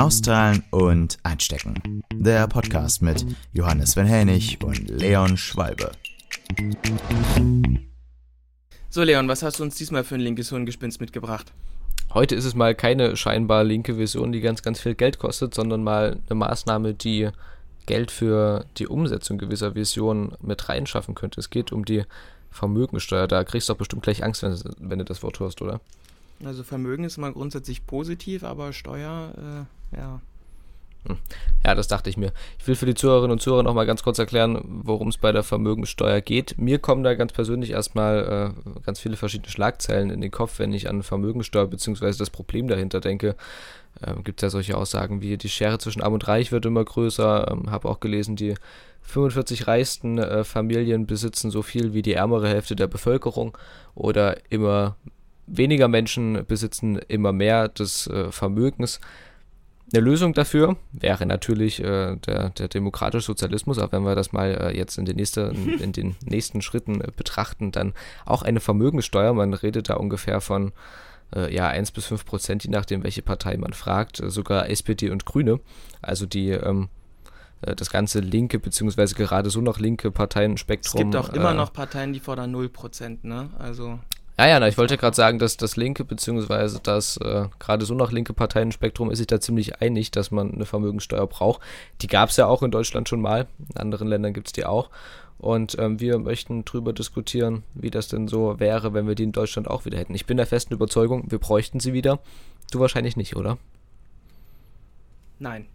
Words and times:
Austrahlen 0.00 0.64
und 0.70 1.18
Einstecken. 1.24 2.02
Der 2.14 2.46
Podcast 2.48 3.02
mit 3.02 3.26
Johannes 3.52 3.96
Venhelnig 3.96 4.58
und 4.64 4.88
Leon 4.88 5.36
Schwalbe. 5.36 5.92
So, 8.88 9.02
Leon, 9.02 9.28
was 9.28 9.42
hast 9.42 9.58
du 9.58 9.62
uns 9.62 9.74
diesmal 9.74 10.02
für 10.02 10.14
ein 10.14 10.22
linkes 10.22 10.48
Hirngespinst 10.48 11.02
mitgebracht? 11.02 11.52
Heute 12.14 12.34
ist 12.34 12.46
es 12.46 12.54
mal 12.54 12.74
keine 12.74 13.14
scheinbar 13.14 13.62
linke 13.62 13.98
Vision, 13.98 14.32
die 14.32 14.40
ganz, 14.40 14.62
ganz 14.62 14.80
viel 14.80 14.94
Geld 14.94 15.18
kostet, 15.18 15.52
sondern 15.52 15.84
mal 15.84 16.16
eine 16.30 16.34
Maßnahme, 16.34 16.94
die 16.94 17.28
Geld 17.84 18.10
für 18.10 18.64
die 18.78 18.86
Umsetzung 18.86 19.36
gewisser 19.36 19.74
Visionen 19.74 20.32
mit 20.40 20.70
reinschaffen 20.70 21.14
könnte. 21.14 21.40
Es 21.40 21.50
geht 21.50 21.72
um 21.72 21.84
die 21.84 22.04
Vermögensteuer. 22.50 23.28
Da 23.28 23.44
kriegst 23.44 23.68
du 23.68 23.74
doch 23.74 23.78
bestimmt 23.78 24.02
gleich 24.02 24.24
Angst, 24.24 24.42
wenn, 24.42 24.58
wenn 24.78 24.98
du 24.98 25.04
das 25.04 25.22
Wort 25.22 25.40
hörst, 25.40 25.60
oder? 25.60 25.82
Also 26.44 26.62
Vermögen 26.62 27.04
ist 27.04 27.18
mal 27.18 27.32
grundsätzlich 27.32 27.86
positiv, 27.86 28.44
aber 28.44 28.72
Steuer, 28.72 29.66
äh, 29.92 29.96
ja. 29.96 30.20
Hm. 31.06 31.16
Ja, 31.64 31.74
das 31.74 31.88
dachte 31.88 32.10
ich 32.10 32.16
mir. 32.16 32.32
Ich 32.58 32.66
will 32.66 32.74
für 32.74 32.86
die 32.86 32.94
Zuhörerinnen 32.94 33.32
und 33.32 33.40
Zuhörer 33.40 33.62
noch 33.62 33.74
mal 33.74 33.86
ganz 33.86 34.02
kurz 34.02 34.18
erklären, 34.18 34.62
worum 34.84 35.08
es 35.08 35.16
bei 35.16 35.32
der 35.32 35.42
Vermögensteuer 35.42 36.20
geht. 36.20 36.58
Mir 36.58 36.78
kommen 36.78 37.04
da 37.04 37.14
ganz 37.14 37.32
persönlich 37.32 37.70
erstmal 37.70 38.54
äh, 38.54 38.80
ganz 38.84 39.00
viele 39.00 39.16
verschiedene 39.16 39.50
Schlagzeilen 39.50 40.10
in 40.10 40.20
den 40.20 40.30
Kopf, 40.30 40.58
wenn 40.58 40.72
ich 40.72 40.88
an 40.88 41.02
Vermögensteuer 41.02 41.66
bzw. 41.66 42.12
das 42.18 42.30
Problem 42.30 42.68
dahinter 42.68 43.00
denke. 43.00 43.34
Ähm, 44.06 44.24
Gibt 44.24 44.40
es 44.40 44.42
ja 44.42 44.50
solche 44.50 44.76
Aussagen 44.76 45.22
wie 45.22 45.36
die 45.36 45.48
Schere 45.48 45.78
zwischen 45.78 46.02
Arm 46.02 46.14
und 46.14 46.28
Reich 46.28 46.52
wird 46.52 46.66
immer 46.66 46.84
größer. 46.84 47.50
Ähm, 47.50 47.70
Habe 47.70 47.88
auch 47.88 48.00
gelesen, 48.00 48.36
die 48.36 48.54
45 49.02 49.66
reichsten 49.66 50.18
äh, 50.18 50.44
Familien 50.44 51.06
besitzen 51.06 51.50
so 51.50 51.62
viel 51.62 51.94
wie 51.94 52.02
die 52.02 52.14
ärmere 52.14 52.48
Hälfte 52.48 52.76
der 52.76 52.86
Bevölkerung 52.86 53.56
oder 53.94 54.36
immer 54.50 54.96
weniger 55.50 55.88
Menschen 55.88 56.44
besitzen 56.46 56.98
immer 57.08 57.32
mehr 57.32 57.68
des 57.68 58.06
äh, 58.06 58.30
Vermögens. 58.30 59.00
Eine 59.92 60.04
Lösung 60.04 60.34
dafür 60.34 60.76
wäre 60.92 61.26
natürlich 61.26 61.80
äh, 61.80 62.16
der, 62.16 62.50
der 62.50 62.68
demokratische 62.68 63.26
Sozialismus, 63.26 63.78
auch 63.78 63.90
wenn 63.90 64.04
wir 64.04 64.14
das 64.14 64.32
mal 64.32 64.50
äh, 64.50 64.76
jetzt 64.76 64.98
in 64.98 65.04
den, 65.04 65.16
nächsten, 65.16 65.68
in 65.80 65.92
den 65.92 66.16
nächsten 66.24 66.62
Schritten 66.62 67.00
äh, 67.00 67.08
betrachten, 67.14 67.72
dann 67.72 67.94
auch 68.24 68.42
eine 68.42 68.60
Vermögenssteuer. 68.60 69.34
Man 69.34 69.52
redet 69.52 69.88
da 69.88 69.94
ungefähr 69.94 70.40
von 70.40 70.72
äh, 71.34 71.52
ja, 71.52 71.66
1 71.66 71.90
bis 71.90 72.06
5 72.06 72.24
Prozent, 72.24 72.64
je 72.64 72.70
nachdem, 72.70 73.02
welche 73.02 73.22
Partei 73.22 73.56
man 73.56 73.72
fragt, 73.72 74.20
äh, 74.20 74.30
sogar 74.30 74.70
SPD 74.70 75.10
und 75.10 75.26
Grüne, 75.26 75.58
also 76.02 76.24
die 76.24 76.50
ähm, 76.50 76.88
äh, 77.62 77.74
das 77.74 77.90
ganze 77.90 78.20
linke, 78.20 78.58
beziehungsweise 78.58 79.14
gerade 79.14 79.50
so 79.50 79.60
noch 79.60 79.78
linke 79.78 80.10
Parteienspektrum. 80.10 81.00
Es 81.00 81.04
gibt 81.04 81.16
auch 81.16 81.32
immer 81.32 81.54
noch 81.54 81.72
Parteien, 81.72 82.12
die 82.12 82.20
fordern 82.20 82.50
0 82.50 82.68
Prozent, 82.68 83.24
ne? 83.24 83.50
Also 83.58 83.98
ja, 84.40 84.46
ja, 84.46 84.60
na, 84.60 84.68
ich 84.68 84.78
wollte 84.78 84.96
gerade 84.96 85.14
sagen, 85.14 85.38
dass 85.38 85.58
das 85.58 85.76
linke 85.76 86.02
beziehungsweise 86.02 86.80
das 86.82 87.18
äh, 87.18 87.48
gerade 87.58 87.84
so 87.84 87.92
nach 87.92 88.10
linke 88.10 88.32
Parteienspektrum 88.32 89.10
ist 89.10 89.18
sich 89.18 89.26
da 89.26 89.38
ziemlich 89.38 89.82
einig, 89.82 90.12
dass 90.12 90.30
man 90.30 90.54
eine 90.54 90.64
Vermögensteuer 90.64 91.26
braucht. 91.26 91.60
Die 92.00 92.06
gab 92.06 92.30
es 92.30 92.38
ja 92.38 92.46
auch 92.46 92.62
in 92.62 92.70
Deutschland 92.70 93.06
schon 93.06 93.20
mal, 93.20 93.48
in 93.68 93.76
anderen 93.76 94.08
Ländern 94.08 94.32
gibt 94.32 94.46
es 94.46 94.54
die 94.54 94.64
auch. 94.64 94.88
Und 95.36 95.78
ähm, 95.78 96.00
wir 96.00 96.18
möchten 96.18 96.64
darüber 96.64 96.94
diskutieren, 96.94 97.64
wie 97.74 97.90
das 97.90 98.08
denn 98.08 98.28
so 98.28 98.58
wäre, 98.58 98.94
wenn 98.94 99.06
wir 99.06 99.14
die 99.14 99.24
in 99.24 99.32
Deutschland 99.32 99.68
auch 99.68 99.84
wieder 99.84 99.98
hätten. 99.98 100.14
Ich 100.14 100.24
bin 100.24 100.38
der 100.38 100.46
festen 100.46 100.72
Überzeugung, 100.72 101.30
wir 101.30 101.38
bräuchten 101.38 101.78
sie 101.78 101.92
wieder. 101.92 102.18
Du 102.72 102.80
wahrscheinlich 102.80 103.18
nicht, 103.18 103.36
oder? 103.36 103.58
Nein. 105.38 105.66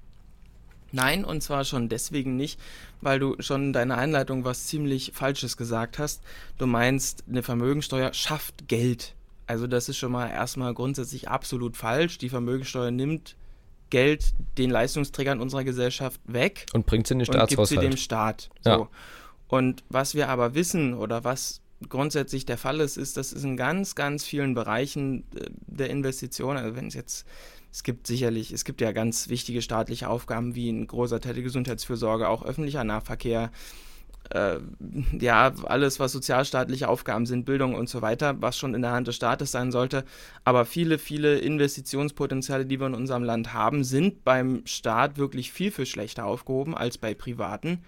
Nein, 0.96 1.26
und 1.26 1.42
zwar 1.42 1.66
schon 1.66 1.90
deswegen 1.90 2.38
nicht, 2.38 2.58
weil 3.02 3.20
du 3.20 3.36
schon 3.40 3.66
in 3.66 3.74
deiner 3.74 3.98
Einleitung 3.98 4.46
was 4.46 4.68
ziemlich 4.68 5.12
Falsches 5.14 5.58
gesagt 5.58 6.00
hast. 6.00 6.24
Du 6.58 6.68
meinst, 6.68 7.26
eine 7.30 7.44
Vermögensteuer 7.44 8.14
schafft 8.14 8.70
Geld. 8.70 9.14
Also 9.46 9.68
das 9.68 9.90
ist 9.90 9.98
schon 9.98 10.14
mal 10.14 10.30
erstmal 10.30 10.74
grundsätzlich 10.74 11.28
absolut 11.28 11.76
falsch. 11.76 12.18
Die 12.18 12.30
Vermögensteuer 12.30 12.92
nimmt 12.92 13.36
Geld 13.90 14.34
den 14.58 14.70
Leistungsträgern 14.70 15.42
unserer 15.42 15.66
Gesellschaft 15.66 16.22
weg 16.28 16.66
und 16.72 16.86
bringt 16.86 17.08
sie 17.08 17.16
in 17.16 17.20
den 17.20 17.26
Staatshaushalt. 17.26 17.60
Und 17.60 17.70
gibt 17.70 17.82
sie 17.82 17.90
dem 17.90 17.98
Staat. 17.98 18.50
So. 18.64 18.70
Ja. 18.70 18.90
Und 19.50 19.84
was 19.90 20.16
wir 20.16 20.30
aber 20.30 20.56
wissen 20.56 20.94
oder 20.94 21.26
was 21.26 21.60
grundsätzlich 21.90 22.46
der 22.46 22.58
Fall 22.58 22.80
ist, 22.80 22.96
ist, 22.96 23.18
dass 23.18 23.34
es 23.34 23.44
in 23.44 23.58
ganz, 23.58 23.96
ganz 23.96 24.24
vielen 24.24 24.54
Bereichen 24.54 25.26
äh, 25.36 25.50
der 25.68 25.90
Investition, 25.90 26.56
also 26.56 26.78
wenn 26.78 26.88
es 26.88 26.94
jetzt 26.94 27.26
es 27.76 27.84
gibt 27.84 28.08
sicherlich, 28.08 28.54
es 28.54 28.64
gibt 28.64 28.80
ja 28.80 28.94
ganz 28.94 29.28
wichtige 29.28 29.62
staatliche 29.62 30.08
Aufgaben 30.08 30.56
wie 30.56 30.70
ein 30.70 30.88
großer 30.88 31.20
Teil 31.20 31.34
der 31.34 31.44
Gesundheitsfürsorge, 31.44 32.30
auch 32.30 32.46
öffentlicher 32.46 32.86
Nahverkehr, 32.86 33.52
äh, 34.30 34.60
ja, 35.20 35.52
alles, 35.66 36.00
was 36.00 36.14
sozialstaatliche 36.14 36.88
Aufgaben 36.88 37.26
sind, 37.26 37.44
Bildung 37.46 37.76
und 37.76 37.90
so 37.90 38.02
weiter, 38.02 38.42
was 38.42 38.58
schon 38.58 38.76
in 38.76 38.82
der 38.82 38.94
Hand 38.94 39.10
des 39.10 39.18
Staates 39.18 39.52
sein 39.52 39.74
sollte. 39.74 40.06
Aber 40.46 40.64
viele, 40.64 40.98
viele 40.98 41.38
Investitionspotenziale, 41.40 42.66
die 42.66 42.80
wir 42.80 42.88
in 42.88 42.96
unserem 42.96 43.26
Land 43.26 43.54
haben, 43.54 43.84
sind 43.84 44.24
beim 44.24 44.62
Staat 44.66 45.18
wirklich 45.18 45.52
viel, 45.52 45.70
viel 45.70 45.86
schlechter 45.86 46.26
aufgehoben 46.26 46.76
als 46.78 46.98
bei 46.98 47.14
Privaten, 47.14 47.84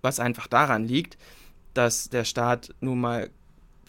was 0.00 0.18
einfach 0.18 0.46
daran 0.46 0.86
liegt, 0.86 1.18
dass 1.74 2.08
der 2.08 2.24
Staat 2.24 2.74
nun 2.80 3.02
mal 3.02 3.28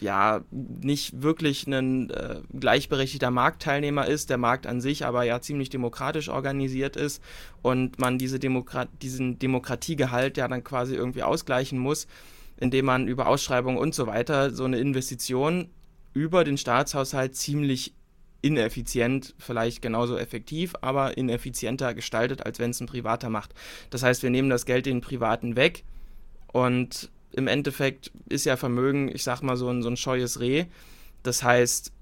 ja 0.02 0.42
nicht 0.50 1.22
wirklich 1.22 1.66
ein 1.66 2.10
äh, 2.10 2.40
gleichberechtigter 2.52 3.30
Marktteilnehmer 3.30 4.06
ist, 4.06 4.30
der 4.30 4.38
Markt 4.38 4.66
an 4.66 4.80
sich 4.80 5.04
aber 5.04 5.24
ja 5.24 5.40
ziemlich 5.40 5.70
demokratisch 5.70 6.28
organisiert 6.28 6.96
ist 6.96 7.22
und 7.62 7.98
man 7.98 8.18
diese 8.18 8.38
Demokrat 8.38 8.88
diesen 9.00 9.38
Demokratiegehalt 9.38 10.36
ja 10.36 10.48
dann 10.48 10.64
quasi 10.64 10.94
irgendwie 10.94 11.22
ausgleichen 11.22 11.78
muss, 11.78 12.06
indem 12.58 12.86
man 12.86 13.08
über 13.08 13.28
Ausschreibungen 13.28 13.78
und 13.78 13.94
so 13.94 14.06
weiter 14.06 14.50
so 14.50 14.64
eine 14.64 14.78
Investition 14.78 15.70
über 16.12 16.44
den 16.44 16.58
Staatshaushalt 16.58 17.34
ziemlich 17.34 17.94
ineffizient, 18.42 19.34
vielleicht 19.38 19.80
genauso 19.80 20.18
effektiv, 20.18 20.74
aber 20.80 21.16
ineffizienter 21.16 21.94
gestaltet, 21.94 22.44
als 22.44 22.58
wenn 22.58 22.70
es 22.70 22.80
ein 22.80 22.88
Privater 22.88 23.30
macht. 23.30 23.54
Das 23.90 24.02
heißt, 24.02 24.22
wir 24.22 24.30
nehmen 24.30 24.50
das 24.50 24.66
Geld 24.66 24.84
den 24.84 25.00
Privaten 25.00 25.54
weg 25.54 25.84
und 26.52 27.10
im 27.32 27.46
Endeffekt 27.46 28.12
ist 28.28 28.44
ja 28.44 28.56
Vermögen, 28.56 29.08
ich 29.08 29.24
sag 29.24 29.42
mal, 29.42 29.56
so 29.56 29.68
ein, 29.68 29.82
so 29.82 29.88
ein 29.88 29.96
scheues 29.96 30.40
Reh. 30.40 30.66
Das 31.22 31.42
heißt, 31.42 31.92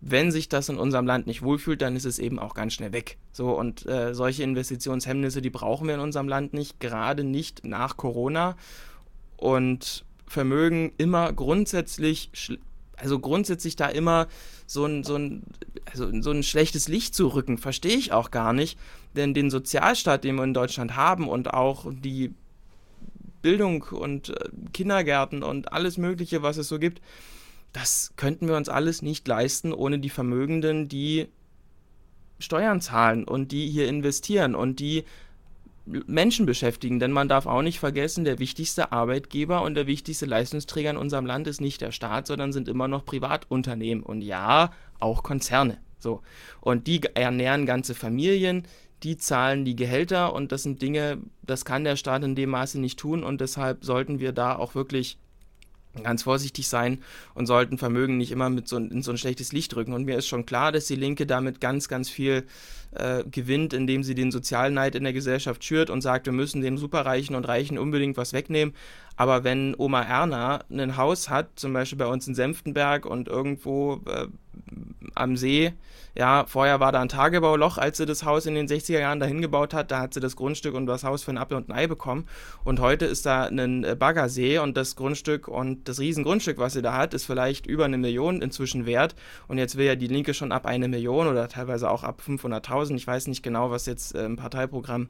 wenn 0.00 0.32
sich 0.32 0.48
das 0.48 0.68
in 0.68 0.78
unserem 0.78 1.06
Land 1.06 1.26
nicht 1.28 1.42
wohlfühlt, 1.42 1.80
dann 1.80 1.94
ist 1.94 2.04
es 2.04 2.18
eben 2.18 2.40
auch 2.40 2.54
ganz 2.54 2.74
schnell 2.74 2.92
weg. 2.92 3.18
So, 3.32 3.56
und 3.56 3.86
äh, 3.86 4.14
solche 4.14 4.42
Investitionshemmnisse, 4.42 5.40
die 5.40 5.50
brauchen 5.50 5.86
wir 5.86 5.94
in 5.94 6.00
unserem 6.00 6.28
Land 6.28 6.54
nicht, 6.54 6.80
gerade 6.80 7.22
nicht 7.22 7.64
nach 7.64 7.96
Corona. 7.96 8.56
Und 9.36 10.04
Vermögen 10.26 10.92
immer 10.98 11.32
grundsätzlich, 11.32 12.30
also 12.96 13.20
grundsätzlich 13.20 13.76
da 13.76 13.88
immer 13.88 14.26
so 14.66 14.86
ein, 14.86 15.04
so 15.04 15.14
ein, 15.14 15.44
also 15.90 16.10
so 16.20 16.30
ein 16.32 16.42
schlechtes 16.42 16.88
Licht 16.88 17.14
zu 17.14 17.28
rücken, 17.28 17.58
verstehe 17.58 17.96
ich 17.96 18.12
auch 18.12 18.32
gar 18.32 18.52
nicht. 18.52 18.78
Denn 19.14 19.34
den 19.34 19.50
Sozialstaat, 19.50 20.24
den 20.24 20.34
wir 20.34 20.44
in 20.44 20.54
Deutschland 20.54 20.96
haben 20.96 21.28
und 21.28 21.54
auch 21.54 21.86
die 21.92 22.34
Bildung 23.42 23.82
und 23.82 24.30
äh, 24.30 24.48
Kindergärten 24.72 25.42
und 25.42 25.72
alles 25.72 25.98
Mögliche, 25.98 26.42
was 26.42 26.56
es 26.56 26.68
so 26.68 26.78
gibt, 26.78 27.02
das 27.72 28.12
könnten 28.16 28.48
wir 28.48 28.56
uns 28.56 28.68
alles 28.68 29.02
nicht 29.02 29.26
leisten 29.26 29.72
ohne 29.72 29.98
die 29.98 30.10
Vermögenden, 30.10 30.88
die 30.88 31.28
Steuern 32.38 32.80
zahlen 32.80 33.24
und 33.24 33.52
die 33.52 33.68
hier 33.68 33.88
investieren 33.88 34.54
und 34.54 34.80
die 34.80 35.04
Menschen 35.84 36.46
beschäftigen. 36.46 37.00
Denn 37.00 37.12
man 37.12 37.28
darf 37.28 37.46
auch 37.46 37.62
nicht 37.62 37.80
vergessen, 37.80 38.24
der 38.24 38.38
wichtigste 38.38 38.92
Arbeitgeber 38.92 39.62
und 39.62 39.74
der 39.74 39.86
wichtigste 39.86 40.26
Leistungsträger 40.26 40.90
in 40.90 40.96
unserem 40.96 41.26
Land 41.26 41.46
ist 41.46 41.60
nicht 41.60 41.80
der 41.80 41.92
Staat, 41.92 42.26
sondern 42.26 42.52
sind 42.52 42.68
immer 42.68 42.88
noch 42.88 43.04
Privatunternehmen 43.04 44.04
und 44.04 44.22
ja, 44.22 44.72
auch 45.00 45.22
Konzerne. 45.22 45.78
So. 45.98 46.22
Und 46.60 46.86
die 46.86 47.00
ernähren 47.14 47.66
ganze 47.66 47.94
Familien, 47.94 48.64
die 49.02 49.16
zahlen 49.16 49.64
die 49.64 49.76
Gehälter 49.76 50.32
und 50.32 50.52
das 50.52 50.62
sind 50.62 50.82
Dinge, 50.82 51.18
das 51.42 51.64
kann 51.64 51.84
der 51.84 51.96
Staat 51.96 52.24
in 52.24 52.34
dem 52.34 52.50
Maße 52.50 52.80
nicht 52.80 52.98
tun 52.98 53.24
und 53.24 53.40
deshalb 53.40 53.84
sollten 53.84 54.20
wir 54.20 54.32
da 54.32 54.56
auch 54.56 54.74
wirklich 54.74 55.18
ganz 56.02 56.22
vorsichtig 56.22 56.68
sein 56.68 57.02
und 57.34 57.46
sollten 57.46 57.78
Vermögen 57.78 58.16
nicht 58.16 58.32
immer 58.32 58.48
mit 58.48 58.66
so, 58.66 58.78
in 58.78 59.02
so 59.02 59.10
ein 59.10 59.18
schlechtes 59.18 59.52
Licht 59.52 59.76
rücken. 59.76 59.92
Und 59.92 60.04
mir 60.04 60.16
ist 60.16 60.26
schon 60.26 60.46
klar, 60.46 60.72
dass 60.72 60.86
die 60.86 60.96
Linke 60.96 61.26
damit 61.26 61.60
ganz, 61.60 61.88
ganz 61.88 62.08
viel 62.08 62.46
äh, 62.92 63.24
gewinnt, 63.24 63.74
indem 63.74 64.02
sie 64.02 64.14
den 64.14 64.30
Sozialneid 64.30 64.94
in 64.94 65.04
der 65.04 65.12
Gesellschaft 65.12 65.62
schürt 65.64 65.90
und 65.90 66.00
sagt, 66.00 66.26
wir 66.26 66.32
müssen 66.32 66.62
dem 66.62 66.78
Superreichen 66.78 67.36
und 67.36 67.46
Reichen 67.46 67.78
unbedingt 67.78 68.16
was 68.16 68.32
wegnehmen. 68.32 68.74
Aber 69.16 69.44
wenn 69.44 69.74
Oma 69.76 70.02
Erna 70.02 70.64
ein 70.70 70.96
Haus 70.96 71.28
hat, 71.28 71.50
zum 71.56 71.72
Beispiel 71.74 71.98
bei 71.98 72.06
uns 72.06 72.26
in 72.26 72.34
Senftenberg 72.34 73.04
und 73.04 73.28
irgendwo 73.28 74.00
äh, 74.06 74.28
am 75.14 75.36
See, 75.36 75.72
ja, 76.14 76.44
vorher 76.46 76.78
war 76.78 76.92
da 76.92 77.00
ein 77.00 77.08
Tagebauloch, 77.08 77.78
als 77.78 77.96
sie 77.96 78.04
das 78.04 78.24
Haus 78.24 78.44
in 78.44 78.54
den 78.54 78.68
60er 78.68 79.00
Jahren 79.00 79.18
dahin 79.18 79.40
gebaut 79.40 79.72
hat. 79.72 79.90
Da 79.90 80.00
hat 80.00 80.12
sie 80.12 80.20
das 80.20 80.36
Grundstück 80.36 80.74
und 80.74 80.84
das 80.84 81.04
Haus 81.04 81.22
für 81.22 81.30
ein 81.30 81.38
Apfel 81.38 81.56
und 81.56 81.70
ein 81.70 81.72
Ei 81.72 81.86
bekommen. 81.86 82.26
Und 82.64 82.80
heute 82.80 83.06
ist 83.06 83.24
da 83.24 83.44
ein 83.44 83.82
äh, 83.82 83.96
Baggersee 83.98 84.58
und 84.58 84.76
das 84.76 84.94
Grundstück 84.94 85.48
und 85.48 85.88
das 85.88 86.00
Riesengrundstück, 86.00 86.58
was 86.58 86.74
sie 86.74 86.82
da 86.82 86.92
hat, 86.92 87.14
ist 87.14 87.24
vielleicht 87.24 87.66
über 87.66 87.86
eine 87.86 87.96
Million 87.96 88.42
inzwischen 88.42 88.84
wert. 88.84 89.14
Und 89.48 89.56
jetzt 89.56 89.78
will 89.78 89.86
ja 89.86 89.94
die 89.96 90.06
Linke 90.06 90.34
schon 90.34 90.52
ab 90.52 90.66
eine 90.66 90.86
Million 90.86 91.28
oder 91.28 91.48
teilweise 91.48 91.90
auch 91.90 92.04
ab 92.04 92.20
500.000. 92.26 92.94
Ich 92.96 93.06
weiß 93.06 93.28
nicht 93.28 93.42
genau, 93.42 93.70
was 93.70 93.86
jetzt 93.86 94.14
äh, 94.14 94.26
im 94.26 94.36
Parteiprogramm 94.36 95.08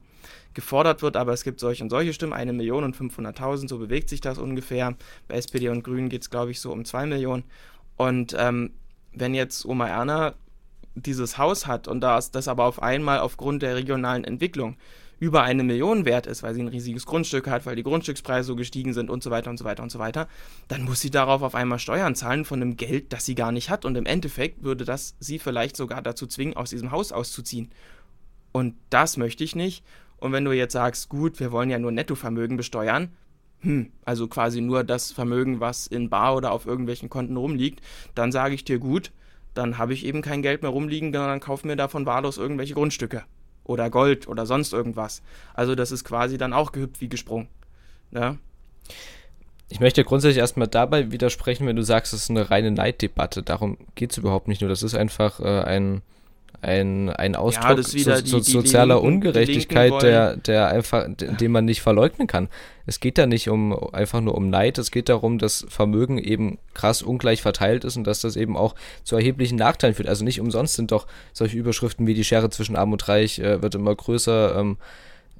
gefordert 0.53 1.01
wird, 1.01 1.17
aber 1.17 1.33
es 1.33 1.43
gibt 1.43 1.59
solche 1.59 1.83
und 1.83 1.89
solche 1.89 2.13
Stimmen. 2.13 2.31
Eine 2.31 2.53
Million 2.53 2.85
und 2.85 2.95
500.000, 2.95 3.67
so 3.67 3.77
bewegt 3.77 4.07
sich 4.07 4.21
das 4.21 4.37
ungefähr. 4.37 4.95
Bei 5.27 5.35
SPD 5.35 5.67
und 5.67 5.83
Grünen 5.83 6.07
geht 6.07 6.21
es, 6.21 6.29
glaube 6.29 6.51
ich, 6.51 6.61
so 6.61 6.71
um 6.71 6.85
zwei 6.85 7.05
Millionen. 7.05 7.43
Und 7.97 8.35
ähm, 8.39 8.71
wenn 9.15 9.33
jetzt 9.33 9.65
Oma 9.65 9.87
Erna 9.87 10.33
dieses 10.95 11.37
Haus 11.37 11.67
hat 11.67 11.87
und 11.87 12.01
das, 12.01 12.31
das 12.31 12.47
aber 12.47 12.65
auf 12.65 12.81
einmal 12.81 13.19
aufgrund 13.19 13.63
der 13.63 13.75
regionalen 13.75 14.23
Entwicklung 14.23 14.77
über 15.19 15.43
eine 15.43 15.63
Million 15.63 16.05
wert 16.05 16.27
ist, 16.27 16.43
weil 16.43 16.53
sie 16.53 16.61
ein 16.61 16.67
riesiges 16.67 17.05
Grundstück 17.05 17.47
hat, 17.47 17.65
weil 17.65 17.77
die 17.77 17.83
Grundstückspreise 17.83 18.45
so 18.45 18.55
gestiegen 18.55 18.93
sind 18.93 19.09
und 19.09 19.23
so 19.23 19.31
weiter 19.31 19.49
und 19.49 19.57
so 19.57 19.63
weiter 19.63 19.81
und 19.81 19.91
so 19.91 19.97
weiter, 19.97 20.27
dann 20.67 20.83
muss 20.83 20.99
sie 20.99 21.11
darauf 21.11 21.41
auf 21.43 21.55
einmal 21.55 21.79
Steuern 21.79 22.13
zahlen 22.13 22.43
von 22.43 22.61
einem 22.61 22.75
Geld, 22.75 23.13
das 23.13 23.25
sie 23.25 23.33
gar 23.33 23.53
nicht 23.53 23.69
hat. 23.69 23.85
Und 23.85 23.95
im 23.95 24.05
Endeffekt 24.05 24.63
würde 24.63 24.83
das 24.83 25.15
sie 25.19 25.39
vielleicht 25.39 25.77
sogar 25.77 26.01
dazu 26.01 26.27
zwingen, 26.27 26.57
aus 26.57 26.71
diesem 26.71 26.91
Haus 26.91 27.13
auszuziehen. 27.13 27.71
Und 28.51 28.75
das 28.89 29.15
möchte 29.15 29.45
ich 29.45 29.55
nicht. 29.55 29.85
Und 30.17 30.33
wenn 30.33 30.45
du 30.45 30.51
jetzt 30.51 30.73
sagst, 30.73 31.07
gut, 31.07 31.39
wir 31.39 31.51
wollen 31.53 31.69
ja 31.69 31.79
nur 31.79 31.91
Nettovermögen 31.91 32.57
besteuern, 32.57 33.13
hm, 33.63 33.91
also 34.05 34.27
quasi 34.27 34.61
nur 34.61 34.83
das 34.83 35.11
Vermögen, 35.11 35.59
was 35.59 35.87
in 35.87 36.09
Bar 36.09 36.35
oder 36.35 36.51
auf 36.51 36.65
irgendwelchen 36.65 37.09
Konten 37.09 37.37
rumliegt, 37.37 37.81
dann 38.13 38.31
sage 38.31 38.55
ich 38.55 38.65
dir 38.65 38.77
gut, 38.77 39.11
dann 39.53 39.77
habe 39.77 39.93
ich 39.93 40.05
eben 40.05 40.21
kein 40.21 40.41
Geld 40.41 40.61
mehr 40.61 40.71
rumliegen, 40.71 41.13
sondern 41.13 41.39
kauf 41.39 41.63
mir 41.63 41.75
davon 41.75 42.05
wahllos 42.05 42.37
irgendwelche 42.37 42.73
Grundstücke 42.73 43.23
oder 43.63 43.89
Gold 43.89 44.27
oder 44.27 44.45
sonst 44.45 44.73
irgendwas. 44.73 45.21
Also 45.53 45.75
das 45.75 45.91
ist 45.91 46.03
quasi 46.03 46.37
dann 46.37 46.53
auch 46.53 46.71
gehüpft 46.71 47.01
wie 47.01 47.09
gesprungen. 47.09 47.47
Ja. 48.11 48.37
Ich 49.69 49.79
möchte 49.79 50.03
grundsätzlich 50.03 50.39
erstmal 50.39 50.67
dabei 50.67 51.11
widersprechen, 51.11 51.65
wenn 51.65 51.75
du 51.75 51.83
sagst, 51.83 52.13
es 52.13 52.23
ist 52.23 52.29
eine 52.29 52.51
reine 52.51 52.71
Neiddebatte. 52.71 53.43
Darum 53.43 53.77
geht 53.95 54.11
es 54.11 54.17
überhaupt 54.17 54.47
nicht 54.47 54.61
nur. 54.61 54.69
Das 54.69 54.83
ist 54.83 54.93
einfach 54.93 55.39
äh, 55.39 55.63
ein, 55.63 56.01
ein, 56.63 57.09
ein 57.09 57.35
Ausdruck 57.35 57.77
ja, 57.77 57.83
so, 57.83 58.25
so, 58.25 58.39
die, 58.39 58.51
sozialer 58.51 58.95
Linken, 58.95 59.07
Ungerechtigkeit, 59.07 60.01
der, 60.01 60.37
der 60.37 60.67
einfach, 60.67 61.07
den 61.09 61.51
man 61.51 61.65
nicht 61.65 61.81
verleugnen 61.81 62.27
kann. 62.27 62.47
Es 62.85 62.99
geht 62.99 63.17
da 63.17 63.25
nicht 63.25 63.49
um 63.49 63.73
einfach 63.93 64.21
nur 64.21 64.35
um 64.35 64.49
Neid, 64.49 64.77
es 64.77 64.91
geht 64.91 65.09
darum, 65.09 65.39
dass 65.39 65.65
Vermögen 65.69 66.17
eben 66.17 66.57
krass 66.73 67.01
ungleich 67.01 67.41
verteilt 67.41 67.83
ist 67.83 67.97
und 67.97 68.05
dass 68.05 68.21
das 68.21 68.35
eben 68.35 68.57
auch 68.57 68.75
zu 69.03 69.15
erheblichen 69.15 69.57
Nachteilen 69.57 69.95
führt. 69.95 70.09
Also 70.09 70.23
nicht 70.23 70.41
umsonst 70.41 70.75
sind 70.75 70.91
doch 70.91 71.07
solche 71.33 71.57
Überschriften 71.57 72.07
wie 72.07 72.13
die 72.13 72.23
Schere 72.23 72.49
zwischen 72.49 72.75
Arm 72.75 72.91
und 72.91 73.07
Reich 73.07 73.39
äh, 73.39 73.61
wird 73.61 73.75
immer 73.75 73.95
größer. 73.95 74.57
Ähm, 74.57 74.77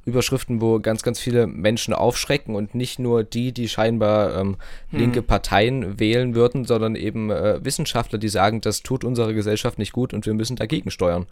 Überschriften, 0.05 0.59
wo 0.61 0.79
ganz, 0.79 1.01
ganz 1.01 1.19
viele 1.19 1.47
Menschen 1.47 1.93
aufschrecken 1.93 2.55
und 2.55 2.75
nicht 2.75 2.99
nur 2.99 3.23
die, 3.23 3.53
die 3.53 3.69
scheinbar 3.69 4.35
ähm, 4.35 4.57
hm. 4.89 4.99
linke 4.99 5.21
Parteien 5.21 5.99
wählen 5.99 6.35
würden, 6.35 6.65
sondern 6.65 6.95
eben 6.95 7.29
äh, 7.31 7.63
Wissenschaftler, 7.63 8.19
die 8.19 8.29
sagen, 8.29 8.59
das 8.61 8.83
tut 8.83 9.03
unsere 9.03 9.33
Gesellschaft 9.33 9.79
nicht 9.79 9.93
gut 9.93 10.13
und 10.13 10.25
wir 10.25 10.33
müssen 10.33 10.57
dagegen 10.57 10.91
steuern. 10.91 11.25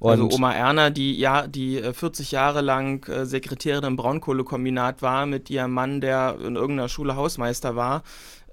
Und 0.00 0.10
also 0.10 0.30
Oma 0.30 0.52
Erna, 0.52 0.90
die 0.90 1.16
ja, 1.16 1.46
die 1.46 1.80
40 1.80 2.32
äh, 2.32 2.36
Jahre 2.36 2.60
lang 2.60 3.06
äh, 3.08 3.24
Sekretärin 3.24 3.84
im 3.84 3.96
Braunkohlekombinat 3.96 5.00
war, 5.02 5.26
mit 5.26 5.50
ihrem 5.50 5.72
Mann, 5.72 6.00
der 6.00 6.36
in 6.40 6.56
irgendeiner 6.56 6.88
Schule 6.88 7.16
Hausmeister 7.16 7.76
war, 7.76 8.02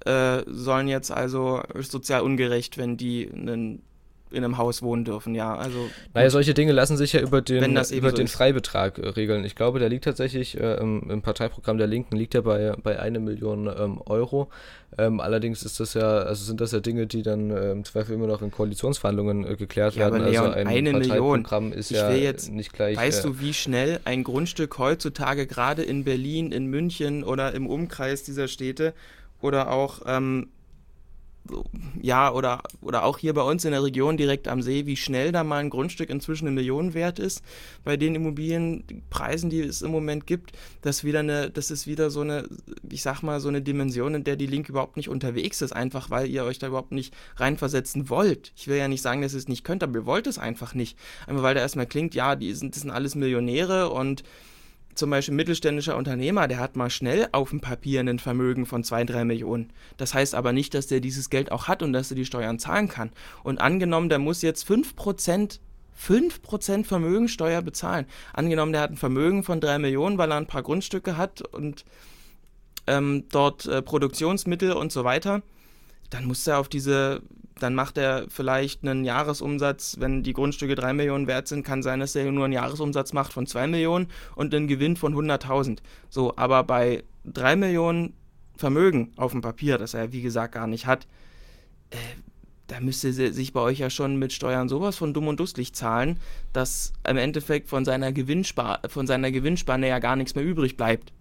äh, 0.06 0.44
sollen 0.48 0.88
jetzt 0.88 1.12
also 1.12 1.62
sozial 1.80 2.22
ungerecht, 2.22 2.78
wenn 2.78 2.98
die 2.98 3.30
einen 3.32 3.82
in 4.32 4.44
einem 4.44 4.58
Haus 4.58 4.82
wohnen 4.82 5.06
dürfen, 5.06 5.36
ja. 5.36 5.56
Also, 5.56 5.90
naja, 6.14 6.30
solche 6.30 6.54
Dinge 6.54 6.72
lassen 6.72 6.98
sich 6.98 7.14
ja 7.14 7.22
über 7.22 7.42
den, 7.42 7.72
über 7.72 8.10
so 8.10 8.16
den 8.16 8.28
Freibetrag 8.28 8.98
äh, 8.98 9.10
regeln. 9.10 9.46
Ich 9.46 9.56
glaube, 9.56 9.80
der 9.80 9.90
liegt 9.90 10.04
tatsächlich 10.04 10.60
äh, 10.60 10.76
im, 10.76 11.10
im, 11.10 11.22
Parteiprogramm 11.22 11.78
der 11.78 11.88
Linken, 11.88 12.16
liegt 12.16 12.34
ja 12.34 12.42
bei, 12.42 12.74
bei 12.82 13.00
einer 13.00 13.20
Million 13.20 13.68
ähm, 13.68 14.02
Euro. 14.06 14.50
Ähm, 14.98 15.20
allerdings 15.20 15.64
ist 15.64 15.80
das 15.80 15.94
ja, 15.94 16.20
also 16.20 16.44
sind 16.44 16.62
das 16.62 16.72
ja 16.72 16.80
Dinge, 16.80 17.06
die 17.06 17.22
dann 17.22 17.52
äh, 17.52 17.72
im 17.72 17.84
Zweifel 17.84 18.16
immer 18.16 18.28
noch 18.28 18.42
in 18.42 18.52
Koalitionsverhandlungen 18.52 19.46
äh, 19.46 19.56
geklärt 19.56 19.96
ja, 19.96 20.02
werden. 20.02 20.22
Aber 20.22 20.32
Leon, 20.32 20.46
also 20.46 20.58
ein 20.58 20.68
eine 20.68 20.92
Parteiprogramm 20.92 21.64
Million. 21.66 21.80
ist 21.80 21.92
ich 21.92 21.98
ja 21.98 22.12
jetzt, 22.12 22.52
nicht 22.52 22.74
gleich. 22.74 22.98
Weißt 22.98 23.26
äh, 23.26 23.28
du, 23.28 23.40
wie 23.40 23.54
schnell 23.54 24.00
ein 24.06 24.24
Grundstück 24.24 24.78
heutzutage 24.78 25.48
gerade 25.48 25.84
in 25.84 26.04
Berlin, 26.04 26.52
in 26.52 26.68
München 26.68 27.24
oder 27.24 27.54
im 27.54 27.68
Umkreis 27.68 28.24
dieser 28.24 28.48
Städte 28.48 28.94
oder 29.42 29.72
auch 29.72 30.02
ähm, 30.06 30.50
ja, 32.02 32.32
oder, 32.32 32.64
oder 32.82 33.04
auch 33.04 33.18
hier 33.18 33.34
bei 33.34 33.42
uns 33.42 33.66
in 33.66 33.72
der 33.72 33.84
Region 33.84 34.18
direkt 34.18 34.48
am 34.48 34.62
See, 34.62 34.86
wie 34.86 34.96
schnell 34.96 35.32
da 35.32 35.44
mal 35.44 35.58
ein 35.58 35.70
Grundstück 35.70 36.10
inzwischen 36.10 36.48
eine 36.48 36.56
Million 36.56 36.94
wert 36.94 37.20
ist, 37.20 37.44
bei 37.84 37.98
den 37.98 38.16
Immobilienpreisen, 38.16 39.50
die 39.50 39.62
es 39.62 39.82
im 39.82 39.92
Moment 39.92 40.28
gibt, 40.28 40.54
das 40.82 41.04
wieder 41.04 41.20
eine, 41.20 41.50
das 41.50 41.72
ist 41.72 41.88
wieder 41.88 42.10
so 42.10 42.22
eine, 42.22 42.48
ich 42.90 43.02
sag 43.02 43.22
mal, 43.22 43.40
so 43.40 43.48
eine 43.48 43.62
Dimension, 43.62 44.16
in 44.16 44.24
der 44.24 44.36
die 44.36 44.48
Link 44.48 44.70
überhaupt 44.70 44.98
nicht 44.98 45.10
unterwegs 45.10 45.62
ist, 45.62 45.74
einfach 45.74 46.10
weil 46.10 46.28
ihr 46.28 46.44
euch 46.44 46.60
da 46.60 46.68
überhaupt 46.68 46.92
nicht 46.92 47.14
reinversetzen 47.38 48.10
wollt. 48.10 48.52
Ich 48.56 48.68
will 48.68 48.78
ja 48.78 48.88
nicht 48.88 49.02
sagen, 49.02 49.22
dass 49.22 49.34
ihr 49.34 49.40
es 49.40 49.48
nicht 49.48 49.64
könnt, 49.64 49.84
aber 49.84 50.00
ihr 50.00 50.06
wollt 50.06 50.28
es 50.28 50.38
einfach 50.38 50.74
nicht. 50.74 50.98
Einfach 51.28 51.44
weil 51.44 51.56
da 51.56 51.62
erstmal 51.62 51.88
klingt, 51.88 52.16
ja, 52.16 52.36
die 52.36 52.54
sind, 52.54 52.76
das 52.76 52.82
sind 52.82 52.92
alles 52.92 53.16
Millionäre 53.16 53.90
und 53.90 54.24
zum 54.96 55.10
Beispiel 55.10 55.36
mittelständischer 55.36 55.98
Unternehmer, 55.98 56.48
der 56.48 56.60
hat 56.60 56.76
mal 56.76 56.90
schnell 56.90 57.28
auf 57.32 57.50
dem 57.50 57.62
Papier 57.62 58.02
ein 58.02 58.20
Vermögen 58.20 58.66
von 58.66 58.84
2, 58.84 59.04
3 59.06 59.26
Millionen. 59.26 59.72
Das 59.98 60.14
heißt 60.14 60.36
aber 60.36 60.54
nicht, 60.54 60.74
dass 60.74 60.88
der 60.88 61.00
dieses 61.00 61.30
Geld 61.30 61.52
auch 61.52 61.68
hat 61.68 61.84
und 61.84 61.94
dass 61.94 62.12
er 62.12 62.16
die 62.16 62.26
Steuern 62.26 62.60
zahlen 62.60 62.88
kann. 62.88 63.12
Und 63.44 63.60
angenommen, 63.60 64.10
der 64.10 64.20
muss 64.20 64.42
jetzt 64.42 64.68
5%, 64.70 65.60
5% 66.02 66.86
Vermögensteuer 66.86 67.62
bezahlen. 67.62 68.06
Angenommen, 68.34 68.72
der 68.72 68.82
hat 68.82 68.92
ein 68.92 68.98
Vermögen 68.98 69.44
von 69.44 69.60
3 69.60 69.80
Millionen, 69.80 70.18
weil 70.18 70.32
er 70.32 70.38
ein 70.38 70.48
paar 70.48 70.64
Grundstücke 70.64 71.18
hat 71.18 71.42
und 71.42 71.86
ähm, 72.88 73.26
dort 73.30 73.66
äh, 73.66 73.82
Produktionsmittel 73.82 74.72
und 74.74 74.92
so 74.92 75.04
weiter, 75.04 75.42
dann 76.10 76.26
muss 76.26 76.46
er 76.48 76.60
auf 76.60 76.70
diese 76.70 77.22
dann 77.60 77.74
macht 77.74 77.98
er 77.98 78.26
vielleicht 78.30 78.84
einen 78.84 79.06
Jahresumsatz, 79.06 79.98
wenn 80.00 80.24
die 80.24 80.34
Grundstücke 80.34 80.76
3 80.76 80.94
Millionen 80.94 81.28
wert 81.28 81.48
sind, 81.48 81.64
kann 81.64 81.84
sein, 81.84 82.00
dass 82.00 82.16
er 82.16 82.30
nur 82.32 82.46
einen 82.46 82.54
Jahresumsatz 82.54 83.14
macht 83.14 83.32
von 83.32 83.48
2 83.48 83.68
Millionen 83.68 84.08
und 84.36 84.54
einen 84.54 84.68
Gewinn 84.68 84.98
von 84.98 85.16
100.000. 85.16 85.80
So, 86.10 86.36
aber 86.36 86.64
bei 86.64 87.04
3 87.26 87.56
Millionen 87.56 88.14
Vermögen 88.58 89.12
auf 89.18 89.32
dem 89.32 89.42
Papier, 89.42 89.78
das 89.78 89.94
er 89.94 90.12
wie 90.12 90.22
gesagt 90.22 90.54
gar 90.54 90.68
nicht 90.68 90.86
hat, 90.86 91.08
äh, 91.92 91.98
da 92.68 92.80
müsste 92.80 93.14
sich 93.14 93.54
bei 93.54 93.60
euch 93.60 93.80
ja 93.80 93.90
schon 93.90 94.18
mit 94.18 94.34
Steuern 94.34 94.70
sowas 94.70 94.96
von 94.96 95.14
dumm 95.14 95.28
und 95.28 95.40
dusselig 95.40 95.74
zahlen, 95.74 96.20
dass 96.52 96.94
im 97.08 97.18
Endeffekt 97.18 97.70
von 97.70 97.86
seiner, 97.86 98.12
Gewinnspar 98.12 98.80
von 98.88 99.06
seiner 99.06 99.32
Gewinnspanne 99.32 99.88
ja 99.88 100.00
gar 100.00 100.16
nichts 100.16 100.36
mehr 100.36 100.44
übrig 100.44 100.76
bleibt. 100.76 101.14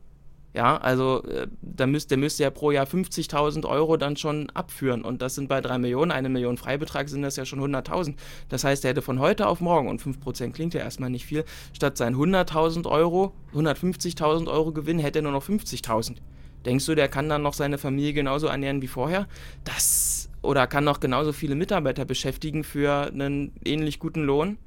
Ja, 0.55 0.77
also 0.77 1.25
äh, 1.25 1.49
da 1.63 1.87
müsst, 1.89 2.13
der 2.13 2.19
müsste 2.19 2.45
ja 2.45 2.51
pro 2.51 2.71
Jahr 2.71 2.87
50.000 2.87 3.67
Euro 3.67 3.97
dann 3.97 4.17
schon 4.17 4.51
abführen. 4.51 5.03
Und 5.03 5.21
das 5.21 5.35
sind 5.35 5.49
bei 5.49 5.61
3 5.61 5.79
Millionen, 5.79 6.13
eine 6.13 6.29
Million 6.29 6.57
Freibetrag 6.57 7.09
sind 7.09 7.23
das 7.23 7.35
ja 7.35 7.45
schon 7.45 7.59
100.000. 7.61 8.15
Das 8.49 8.63
heißt, 8.63 8.85
er 8.85 8.91
hätte 8.91 9.03
von 9.03 9.19
heute 9.19 9.49
auf 9.49 9.61
morgen, 9.61 9.89
und 9.89 10.01
5% 10.01 10.53
klingt 10.53 10.73
ja 10.73 10.81
erstmal 10.81 11.11
nicht 11.11 11.27
viel, 11.27 11.45
statt 11.73 11.97
seinen 11.97 12.15
100.000 12.15 12.87
Euro, 12.87 13.33
150.000 13.53 14.47
Euro 14.49 14.73
Gewinn, 14.73 15.01
hätte 15.01 15.19
er 15.19 15.23
nur 15.23 15.33
noch 15.33 15.45
50.000. 15.45 16.19
Denkst 16.65 16.87
du, 16.87 16.95
der 16.95 17.09
kann 17.09 17.29
dann 17.29 17.43
noch 17.43 17.55
seine 17.55 17.77
Familie 17.77 18.13
genauso 18.13 18.47
ernähren 18.47 18.81
wie 18.81 18.87
vorher? 18.87 19.27
Das, 19.65 20.31
oder 20.41 20.69
kann 20.69 20.85
noch 20.85 21.01
genauso 21.01 21.33
viele 21.33 21.57
Mitarbeiter 21.57 22.05
beschäftigen 22.05 22.63
für 22.63 23.09
einen 23.09 23.53
ähnlich 23.65 23.99
guten 23.99 24.23
Lohn? 24.23 24.59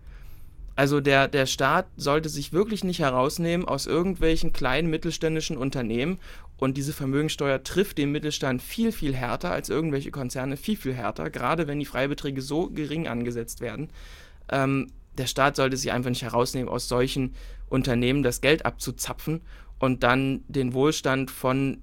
Also 0.78 1.02
der, 1.02 1.28
der 1.28 1.48
Staat 1.48 1.88
sollte 1.98 2.30
sich 2.30 2.54
wirklich 2.54 2.84
nicht 2.84 3.00
herausnehmen 3.00 3.68
aus 3.68 3.88
irgendwelchen 3.88 4.54
kleinen 4.54 4.92
mittelständischen 4.92 5.58
Unternehmen 5.58 6.20
und 6.58 6.78
diese 6.78 6.94
Vermögensteuer 6.94 7.64
trifft 7.64 7.98
den 7.98 8.12
Mittelstand 8.12 8.62
viel, 8.62 8.92
viel 8.92 9.16
härter 9.16 9.50
als 9.50 9.70
irgendwelche 9.70 10.12
Konzerne, 10.12 10.56
viel, 10.56 10.78
viel 10.78 10.94
härter, 10.94 11.32
gerade 11.32 11.66
wenn 11.66 11.80
die 11.80 11.86
Freibeträge 11.86 12.44
so 12.44 12.70
gering 12.70 13.08
angesetzt 13.08 13.60
werden. 13.60 13.90
Ähm, 14.52 14.92
der 15.18 15.26
Staat 15.26 15.56
sollte 15.56 15.78
sich 15.78 15.92
einfach 15.92 16.12
nicht 16.12 16.22
herausnehmen, 16.22 16.70
aus 16.70 16.88
solchen 16.88 17.34
Unternehmen 17.70 18.22
das 18.22 18.40
Geld 18.42 18.64
abzuzapfen 18.68 19.42
und 19.80 20.04
dann 20.04 20.44
den 20.48 20.76
Wohlstand 20.76 21.32
von 21.32 21.82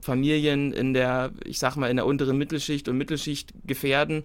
Familien 0.00 0.72
in 0.72 0.94
der, 0.94 1.32
ich 1.44 1.58
sag 1.58 1.74
mal, 1.74 1.90
in 1.90 1.96
der 1.96 2.06
unteren 2.06 2.38
Mittelschicht 2.38 2.88
und 2.88 2.98
Mittelschicht 2.98 3.52
gefährden 3.64 4.22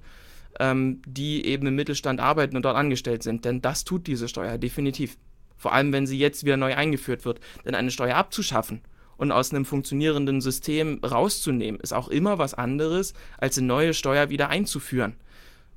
ähm, 0.59 1.01
die 1.07 1.45
eben 1.45 1.67
im 1.67 1.75
Mittelstand 1.75 2.19
arbeiten 2.19 2.55
und 2.55 2.63
dort 2.65 2.77
angestellt 2.77 3.23
sind. 3.23 3.45
Denn 3.45 3.61
das 3.61 3.83
tut 3.83 4.07
diese 4.07 4.27
Steuer 4.27 4.57
definitiv. 4.57 5.17
Vor 5.57 5.73
allem, 5.73 5.93
wenn 5.93 6.07
sie 6.07 6.17
jetzt 6.17 6.43
wieder 6.45 6.57
neu 6.57 6.75
eingeführt 6.75 7.25
wird. 7.25 7.39
Denn 7.65 7.75
eine 7.75 7.91
Steuer 7.91 8.15
abzuschaffen 8.15 8.81
und 9.17 9.31
aus 9.31 9.53
einem 9.53 9.65
funktionierenden 9.65 10.41
System 10.41 10.99
rauszunehmen, 11.03 11.79
ist 11.79 11.93
auch 11.93 12.09
immer 12.09 12.37
was 12.37 12.53
anderes, 12.53 13.13
als 13.37 13.57
eine 13.57 13.67
neue 13.67 13.93
Steuer 13.93 14.29
wieder 14.29 14.49
einzuführen. 14.49 15.15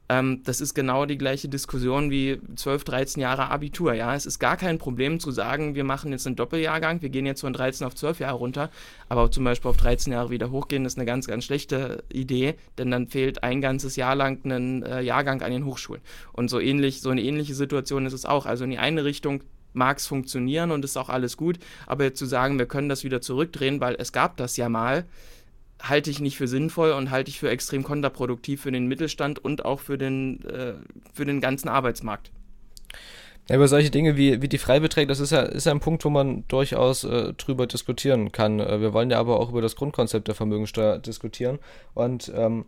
Ähm, 0.09 0.43
das 0.45 0.61
ist 0.61 0.75
genau 0.75 1.05
die 1.05 1.19
gleiche 1.19 1.49
Diskussion 1.49 2.11
wie 2.11 2.41
12, 2.57 2.85
13 2.85 3.21
Jahre 3.21 3.51
Abitur. 3.51 3.93
Ja, 3.95 4.15
es 4.15 4.27
ist 4.27 4.39
gar 4.39 4.57
kein 4.57 4.79
Problem 4.79 5.21
zu 5.21 5.31
sagen, 5.31 5.75
wir 5.75 5.85
machen 5.85 6.13
jetzt 6.13 6.27
einen 6.27 6.37
Doppeljahrgang, 6.37 7.03
wir 7.03 7.11
gehen 7.11 7.27
jetzt 7.27 7.43
von 7.43 7.53
13 7.53 7.87
auf 7.87 7.95
12 7.95 8.21
Jahre 8.21 8.39
runter, 8.39 8.71
aber 9.09 9.31
zum 9.31 9.45
Beispiel 9.45 9.71
auf 9.71 9.77
13 9.77 10.13
Jahre 10.13 10.31
wieder 10.31 10.51
hochgehen, 10.51 10.87
ist 10.87 10.97
eine 10.97 11.05
ganz, 11.07 11.27
ganz 11.27 11.45
schlechte 11.45 12.03
Idee, 12.11 12.55
denn 12.79 12.91
dann 12.91 13.09
fehlt 13.09 13.43
ein 13.43 13.61
ganzes 13.61 13.97
Jahr 13.97 14.15
lang 14.15 14.45
ein 14.45 14.83
äh, 14.83 15.01
Jahrgang 15.01 15.43
an 15.43 15.51
den 15.51 15.65
Hochschulen. 15.67 16.01
Und 16.33 16.49
so 16.49 16.59
ähnlich, 16.59 17.03
so 17.03 17.11
eine 17.11 17.23
ähnliche 17.23 17.55
Situation 17.55 18.07
ist 18.07 18.15
es 18.15 18.25
auch. 18.25 18.47
Also 18.47 18.65
in 18.65 18.71
die 18.71 18.79
eine 18.79 19.05
Richtung 19.05 19.43
mag 19.75 19.99
es 19.99 20.07
funktionieren 20.07 20.71
und 20.71 20.85
ist 20.85 20.97
auch 20.97 21.11
alles 21.11 21.37
gut, 21.37 21.59
aber 21.87 22.15
zu 22.15 22.25
sagen, 22.25 22.59
wir 22.59 22.67
können 22.67 22.89
das 22.89 23.05
wieder 23.05 23.21
zurückdrehen, 23.21 23.81
weil 23.81 23.97
es 23.99 24.13
gab 24.13 24.37
das 24.39 24.57
ja 24.57 24.69
mal, 24.69 25.05
halte 25.83 26.11
ich 26.11 26.21
nicht 26.21 26.37
für 26.37 26.49
sinnvoll 26.49 26.93
und 26.93 27.11
halte 27.11 27.31
ich 27.31 27.39
für 27.39 27.51
extrem 27.51 27.83
kontraproduktiv 27.83 28.63
für 28.63 28.73
den 28.73 28.87
Mittelstand 28.87 29.39
und 29.39 29.65
auch 29.65 29.81
für 29.81 29.99
den, 29.99 30.45
äh, 30.45 30.75
für 31.15 31.25
den 31.25 31.41
ganzen 31.41 31.69
Arbeitsmarkt. 31.69 32.31
Ja, 33.49 33.57
über 33.57 33.69
solche 33.69 33.91
Dinge 33.91 34.17
wie, 34.17 34.43
wie 34.43 34.49
die 34.49 34.59
Freibeträge, 34.59 35.07
das 35.07 35.21
ist 35.21 35.31
ja, 35.31 35.41
ist 35.41 35.65
ja 35.65 35.73
ein 35.73 35.81
Punkt, 35.81 36.05
wo 36.05 36.11
man 36.11 36.45
durchaus 36.49 37.05
äh, 37.05 37.33
drüber 37.33 37.67
diskutieren 37.67 38.31
kann. 38.31 38.61
Äh, 38.61 38.81
wir 38.81 38.93
wollen 38.93 39.11
ja 39.11 39.19
aber 39.19 39.41
auch 39.41 39.51
über 39.51 39.63
das 39.63 39.75
Grundkonzept 39.75 40.29
der 40.29 40.35
Vermögensteuer 40.35 40.99
diskutieren. 40.99 41.59
Und 41.95 42.31
ähm, 42.37 42.67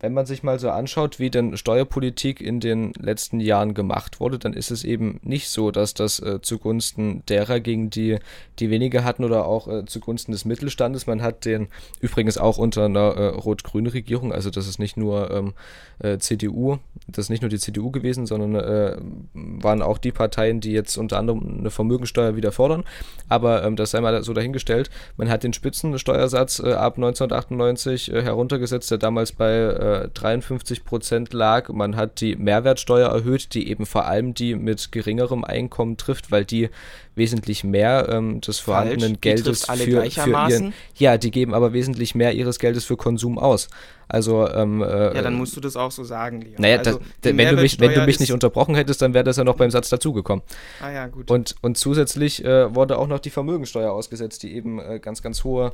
wenn 0.00 0.14
man 0.14 0.24
sich 0.24 0.42
mal 0.42 0.58
so 0.58 0.70
anschaut, 0.70 1.18
wie 1.18 1.30
denn 1.30 1.56
Steuerpolitik 1.56 2.40
in 2.40 2.58
den 2.58 2.92
letzten 2.98 3.38
Jahren 3.38 3.74
gemacht 3.74 4.18
wurde, 4.18 4.38
dann 4.38 4.54
ist 4.54 4.70
es 4.70 4.82
eben 4.82 5.20
nicht 5.22 5.50
so, 5.50 5.70
dass 5.70 5.92
das 5.92 6.20
äh, 6.20 6.40
zugunsten 6.40 7.22
derer 7.28 7.60
ging, 7.60 7.90
die, 7.90 8.18
die 8.58 8.70
weniger 8.70 9.04
hatten 9.04 9.24
oder 9.24 9.44
auch 9.44 9.68
äh, 9.68 9.84
zugunsten 9.84 10.32
des 10.32 10.46
Mittelstandes. 10.46 11.06
Man 11.06 11.20
hat 11.20 11.44
den 11.44 11.68
übrigens 12.00 12.38
auch 12.38 12.56
unter 12.56 12.86
einer 12.86 13.14
äh, 13.14 13.26
rot-grünen 13.26 13.92
Regierung, 13.92 14.32
also 14.32 14.48
das 14.50 14.66
ist 14.66 14.78
nicht 14.78 14.96
nur 14.96 15.30
ähm, 15.30 15.52
äh, 15.98 16.18
CDU, 16.18 16.78
das 17.06 17.26
ist 17.26 17.30
nicht 17.30 17.42
nur 17.42 17.50
die 17.50 17.58
CDU 17.58 17.90
gewesen, 17.90 18.26
sondern 18.26 18.54
äh, 18.54 18.96
waren 19.34 19.82
auch 19.82 19.98
die 19.98 20.12
Parteien, 20.12 20.60
die 20.60 20.72
jetzt 20.72 20.96
unter 20.96 21.18
anderem 21.18 21.58
eine 21.60 21.70
Vermögensteuer 21.70 22.36
wieder 22.36 22.52
fordern. 22.52 22.84
Aber 23.28 23.64
ähm, 23.64 23.76
das 23.76 23.90
sei 23.90 24.00
mal 24.00 24.22
so 24.22 24.32
dahingestellt. 24.32 24.90
Man 25.18 25.28
hat 25.28 25.44
den 25.44 25.52
Spitzensteuersatz 25.52 26.60
äh, 26.60 26.72
ab 26.72 26.96
1998 26.96 28.08
heruntergesetzt, 28.08 28.90
der 28.90 28.98
damals 28.98 29.32
bei 29.32 29.89
53 30.14 30.84
Prozent 30.84 31.32
lag. 31.32 31.68
Man 31.70 31.96
hat 31.96 32.20
die 32.20 32.36
Mehrwertsteuer 32.36 33.08
erhöht, 33.08 33.54
die 33.54 33.68
eben 33.68 33.86
vor 33.86 34.06
allem 34.06 34.34
die 34.34 34.54
mit 34.54 34.92
geringerem 34.92 35.44
Einkommen 35.44 35.96
trifft, 35.96 36.30
weil 36.30 36.44
die 36.44 36.70
wesentlich 37.14 37.64
mehr 37.64 38.08
ähm, 38.08 38.40
des 38.40 38.58
vorhandenen 38.58 39.14
Falsch. 39.14 39.20
Geldes 39.20 39.64
für, 39.64 40.10
für 40.10 40.48
ihren, 40.50 40.72
ja, 40.96 41.18
die 41.18 41.30
geben 41.30 41.54
aber 41.54 41.72
wesentlich 41.72 42.14
mehr 42.14 42.32
ihres 42.32 42.58
Geldes 42.58 42.84
für 42.84 42.96
Konsum 42.96 43.38
aus. 43.38 43.68
Also 44.08 44.48
ähm, 44.48 44.82
äh, 44.82 45.14
ja, 45.14 45.22
dann 45.22 45.34
musst 45.34 45.56
du 45.56 45.60
das 45.60 45.76
auch 45.76 45.92
so 45.92 46.02
sagen, 46.02 46.40
Leon. 46.40 46.56
Naja, 46.58 46.78
also, 46.78 46.98
das, 47.20 47.36
wenn, 47.36 47.54
du 47.54 47.62
mich, 47.62 47.78
wenn 47.78 47.94
du 47.94 48.04
mich 48.04 48.18
nicht 48.18 48.32
unterbrochen 48.32 48.74
hättest, 48.74 49.02
dann 49.02 49.14
wäre 49.14 49.22
das 49.22 49.36
ja 49.36 49.44
noch 49.44 49.56
beim 49.56 49.70
Satz 49.70 49.88
dazugekommen. 49.88 50.42
Ah 50.80 50.90
ja, 50.90 51.06
gut. 51.06 51.30
Und, 51.30 51.54
und 51.60 51.78
zusätzlich 51.78 52.44
äh, 52.44 52.74
wurde 52.74 52.98
auch 52.98 53.06
noch 53.06 53.20
die 53.20 53.30
Vermögensteuer 53.30 53.92
ausgesetzt, 53.92 54.42
die 54.42 54.54
eben 54.54 54.80
äh, 54.80 54.98
ganz, 54.98 55.22
ganz 55.22 55.44
hohe 55.44 55.72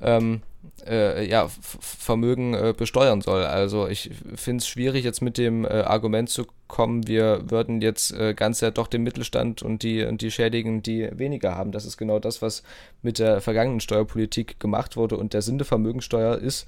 ähm, 0.00 0.42
äh, 0.86 1.28
ja, 1.28 1.48
Vermögen 1.48 2.54
äh, 2.54 2.74
besteuern 2.76 3.20
soll. 3.20 3.44
Also 3.44 3.88
ich 3.88 4.10
finde 4.34 4.62
es 4.62 4.68
schwierig, 4.68 5.04
jetzt 5.04 5.22
mit 5.22 5.38
dem 5.38 5.64
äh, 5.64 5.68
Argument 5.68 6.28
zu 6.28 6.46
kommen, 6.66 7.06
wir 7.06 7.50
würden 7.50 7.80
jetzt 7.80 8.12
äh, 8.12 8.34
ganz 8.34 8.60
ja 8.60 8.70
doch 8.70 8.86
den 8.88 9.02
Mittelstand 9.02 9.62
und 9.62 9.82
die, 9.82 10.04
und 10.04 10.22
die 10.22 10.30
schädigen, 10.30 10.82
die 10.82 11.08
weniger 11.12 11.54
haben. 11.54 11.72
Das 11.72 11.84
ist 11.84 11.96
genau 11.96 12.18
das, 12.18 12.42
was 12.42 12.62
mit 13.02 13.18
der 13.18 13.40
vergangenen 13.40 13.80
Steuerpolitik 13.80 14.58
gemacht 14.58 14.96
wurde. 14.96 15.16
Und 15.16 15.34
der 15.34 15.42
Sinn 15.42 15.58
der 15.58 15.66
Vermögensteuer 15.66 16.38
ist, 16.38 16.66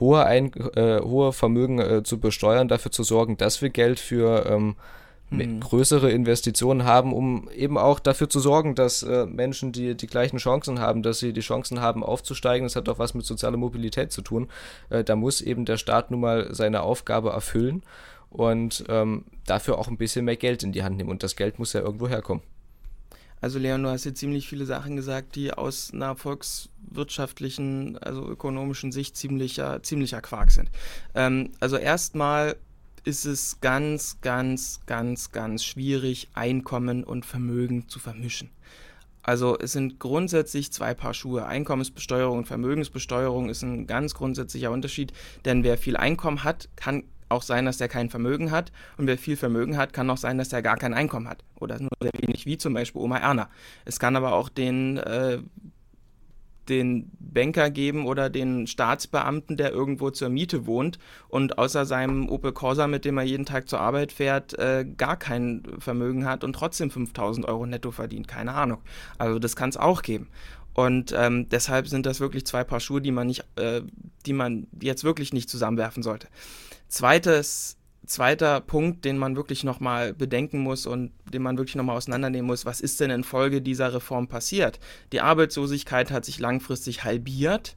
hohe, 0.00 0.24
Ein 0.24 0.52
äh, 0.76 1.00
hohe 1.00 1.32
Vermögen 1.32 1.80
äh, 1.80 2.02
zu 2.02 2.20
besteuern, 2.20 2.68
dafür 2.68 2.92
zu 2.92 3.02
sorgen, 3.02 3.36
dass 3.36 3.62
wir 3.62 3.70
Geld 3.70 3.98
für 3.98 4.46
ähm, 4.46 4.76
hm. 5.30 5.60
größere 5.60 6.10
Investitionen 6.10 6.84
haben, 6.84 7.12
um 7.12 7.48
eben 7.50 7.76
auch 7.76 8.00
dafür 8.00 8.28
zu 8.30 8.40
sorgen, 8.40 8.74
dass 8.74 9.02
äh, 9.02 9.26
Menschen, 9.26 9.72
die 9.72 9.94
die 9.94 10.06
gleichen 10.06 10.38
Chancen 10.38 10.80
haben, 10.80 11.02
dass 11.02 11.18
sie 11.18 11.32
die 11.32 11.40
Chancen 11.40 11.80
haben 11.80 12.02
aufzusteigen, 12.02 12.66
das 12.66 12.76
hat 12.76 12.88
auch 12.88 12.98
was 12.98 13.14
mit 13.14 13.26
sozialer 13.26 13.56
Mobilität 13.56 14.12
zu 14.12 14.22
tun. 14.22 14.48
Äh, 14.90 15.04
da 15.04 15.16
muss 15.16 15.40
eben 15.40 15.64
der 15.64 15.76
Staat 15.76 16.10
nun 16.10 16.20
mal 16.20 16.54
seine 16.54 16.82
Aufgabe 16.82 17.30
erfüllen 17.30 17.82
und 18.30 18.84
ähm, 18.88 19.24
dafür 19.46 19.78
auch 19.78 19.88
ein 19.88 19.98
bisschen 19.98 20.24
mehr 20.24 20.36
Geld 20.36 20.62
in 20.62 20.72
die 20.72 20.82
Hand 20.82 20.96
nehmen. 20.96 21.10
Und 21.10 21.22
das 21.22 21.36
Geld 21.36 21.58
muss 21.58 21.72
ja 21.72 21.80
irgendwo 21.80 22.08
herkommen. 22.08 22.42
Also 23.40 23.58
Leon, 23.58 23.82
du 23.82 23.88
hast 23.88 24.04
jetzt 24.04 24.18
ziemlich 24.18 24.48
viele 24.48 24.64
Sachen 24.66 24.96
gesagt, 24.96 25.36
die 25.36 25.52
aus 25.52 25.92
einer 25.92 26.16
volkswirtschaftlichen, 26.16 27.96
also 27.98 28.28
ökonomischen 28.28 28.90
Sicht 28.90 29.16
ziemlicher, 29.16 29.82
ziemlicher 29.82 30.20
Quark 30.20 30.50
sind. 30.50 30.70
Ähm, 31.14 31.52
also 31.60 31.76
erstmal 31.76 32.56
ist 33.04 33.24
es 33.24 33.60
ganz, 33.60 34.18
ganz, 34.20 34.80
ganz, 34.86 35.32
ganz 35.32 35.64
schwierig, 35.64 36.28
Einkommen 36.34 37.04
und 37.04 37.26
Vermögen 37.26 37.88
zu 37.88 37.98
vermischen. 37.98 38.50
Also 39.22 39.58
es 39.58 39.72
sind 39.72 39.98
grundsätzlich 39.98 40.72
zwei 40.72 40.94
Paar 40.94 41.12
Schuhe. 41.12 41.46
Einkommensbesteuerung 41.46 42.38
und 42.38 42.46
Vermögensbesteuerung 42.46 43.50
ist 43.50 43.62
ein 43.62 43.86
ganz 43.86 44.14
grundsätzlicher 44.14 44.70
Unterschied, 44.70 45.12
denn 45.44 45.64
wer 45.64 45.76
viel 45.76 45.96
Einkommen 45.96 46.44
hat, 46.44 46.68
kann 46.76 47.04
auch 47.28 47.42
sein, 47.42 47.66
dass 47.66 47.76
der 47.76 47.88
kein 47.88 48.08
Vermögen 48.08 48.50
hat 48.50 48.72
und 48.96 49.06
wer 49.06 49.18
viel 49.18 49.36
Vermögen 49.36 49.76
hat, 49.76 49.92
kann 49.92 50.08
auch 50.08 50.16
sein, 50.16 50.38
dass 50.38 50.48
der 50.48 50.62
gar 50.62 50.76
kein 50.76 50.94
Einkommen 50.94 51.28
hat 51.28 51.44
oder 51.60 51.78
nur 51.78 51.90
sehr 52.00 52.12
wenig, 52.20 52.46
wie 52.46 52.56
zum 52.56 52.72
Beispiel 52.72 53.02
Oma 53.02 53.18
Erna. 53.18 53.50
Es 53.84 53.98
kann 53.98 54.16
aber 54.16 54.32
auch 54.32 54.48
den 54.48 54.96
äh, 54.96 55.40
den 56.68 57.10
Banker 57.18 57.70
geben 57.70 58.06
oder 58.06 58.30
den 58.30 58.66
Staatsbeamten, 58.66 59.56
der 59.56 59.72
irgendwo 59.72 60.10
zur 60.10 60.28
Miete 60.28 60.66
wohnt 60.66 60.98
und 61.28 61.58
außer 61.58 61.86
seinem 61.86 62.28
Opel 62.28 62.52
Corsa, 62.52 62.86
mit 62.86 63.04
dem 63.04 63.18
er 63.18 63.24
jeden 63.24 63.44
Tag 63.44 63.68
zur 63.68 63.80
Arbeit 63.80 64.12
fährt, 64.12 64.58
äh, 64.58 64.84
gar 64.96 65.16
kein 65.16 65.62
Vermögen 65.78 66.24
hat 66.24 66.44
und 66.44 66.52
trotzdem 66.52 66.90
5000 66.90 67.46
Euro 67.46 67.66
netto 67.66 67.90
verdient. 67.90 68.28
Keine 68.28 68.54
Ahnung. 68.54 68.78
Also 69.18 69.38
das 69.38 69.56
kann 69.56 69.70
es 69.70 69.76
auch 69.76 70.02
geben. 70.02 70.28
Und 70.74 71.12
ähm, 71.16 71.48
deshalb 71.48 71.88
sind 71.88 72.06
das 72.06 72.20
wirklich 72.20 72.46
zwei 72.46 72.62
Paar 72.62 72.78
Schuhe, 72.78 73.00
die 73.00 73.10
man 73.10 73.26
nicht, 73.26 73.44
äh, 73.56 73.82
die 74.26 74.32
man 74.32 74.68
jetzt 74.80 75.02
wirklich 75.02 75.32
nicht 75.32 75.50
zusammenwerfen 75.50 76.04
sollte. 76.04 76.28
Zweites 76.86 77.77
zweiter 78.08 78.60
Punkt, 78.60 79.04
den 79.04 79.18
man 79.18 79.36
wirklich 79.36 79.64
nochmal 79.64 80.14
bedenken 80.14 80.58
muss 80.60 80.86
und 80.86 81.12
den 81.32 81.42
man 81.42 81.58
wirklich 81.58 81.76
nochmal 81.76 81.96
auseinandernehmen 81.96 82.46
muss, 82.46 82.64
was 82.64 82.80
ist 82.80 83.00
denn 83.00 83.10
infolge 83.10 83.62
dieser 83.62 83.92
Reform 83.94 84.28
passiert? 84.28 84.80
Die 85.12 85.20
Arbeitslosigkeit 85.20 86.10
hat 86.10 86.24
sich 86.24 86.38
langfristig 86.38 87.04
halbiert, 87.04 87.76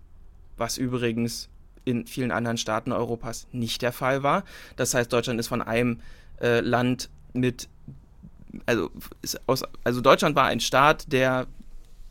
was 0.57 0.77
übrigens 0.77 1.49
in 1.83 2.07
vielen 2.07 2.31
anderen 2.31 2.57
Staaten 2.57 2.91
Europas 2.91 3.47
nicht 3.51 3.81
der 3.81 3.91
Fall 3.91 4.23
war. 4.23 4.43
Das 4.77 4.93
heißt, 4.93 5.11
Deutschland 5.11 5.39
ist 5.39 5.47
von 5.47 5.61
einem 5.61 5.99
äh, 6.39 6.61
Land 6.61 7.09
mit, 7.33 7.67
also, 8.65 8.89
aus, 9.47 9.63
also 9.83 10.01
Deutschland 10.01 10.35
war 10.35 10.45
ein 10.45 10.59
Staat, 10.59 11.11
der 11.11 11.47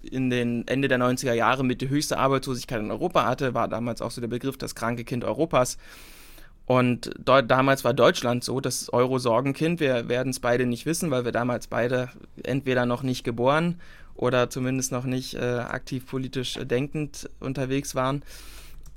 in 0.02 0.30
den 0.30 0.66
Ende 0.66 0.88
der 0.88 0.98
90er 0.98 1.34
Jahre 1.34 1.64
mit 1.64 1.82
der 1.82 1.88
höchsten 1.88 2.14
Arbeitslosigkeit 2.14 2.80
in 2.80 2.90
Europa 2.90 3.24
hatte, 3.24 3.54
war 3.54 3.68
damals 3.68 4.02
auch 4.02 4.10
so 4.10 4.20
der 4.20 4.28
Begriff 4.28 4.56
das 4.56 4.74
kranke 4.74 5.04
Kind 5.04 5.24
Europas. 5.24 5.78
Und 6.70 7.10
damals 7.24 7.82
war 7.82 7.94
Deutschland 7.94 8.44
so, 8.44 8.60
das 8.60 8.92
Euro-Sorgenkind. 8.92 9.80
Wir 9.80 10.08
werden 10.08 10.30
es 10.30 10.38
beide 10.38 10.66
nicht 10.66 10.86
wissen, 10.86 11.10
weil 11.10 11.24
wir 11.24 11.32
damals 11.32 11.66
beide 11.66 12.10
entweder 12.44 12.86
noch 12.86 13.02
nicht 13.02 13.24
geboren 13.24 13.80
oder 14.14 14.50
zumindest 14.50 14.92
noch 14.92 15.02
nicht 15.02 15.34
äh, 15.34 15.40
aktiv 15.40 16.06
politisch 16.06 16.60
denkend 16.62 17.28
unterwegs 17.40 17.96
waren. 17.96 18.22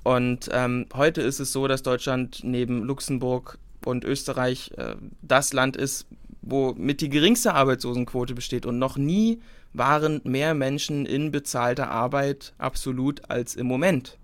Und 0.04 0.52
ähm, 0.52 0.86
heute 0.94 1.24
ist 1.24 1.40
es 1.40 1.52
so, 1.52 1.68
dass 1.68 1.82
Deutschland 1.82 2.42
neben 2.44 2.84
Luxemburg 2.84 3.58
und 3.84 4.06
Österreich 4.06 4.70
äh, 4.78 4.94
das 5.24 5.52
Land 5.52 5.76
ist, 5.76 6.06
wo 6.44 6.76
mit 6.78 7.02
die 7.02 7.10
geringste 7.10 7.56
Arbeitslosenquote 7.56 8.36
besteht. 8.36 8.68
Und 8.68 8.78
noch 8.78 8.98
nie 8.98 9.42
waren 9.74 10.22
mehr 10.26 10.54
Menschen 10.54 11.08
in 11.08 11.32
bezahlter 11.32 11.90
Arbeit 11.90 12.54
absolut 12.60 13.28
als 13.32 13.56
im 13.56 13.66
Moment. 13.66 14.20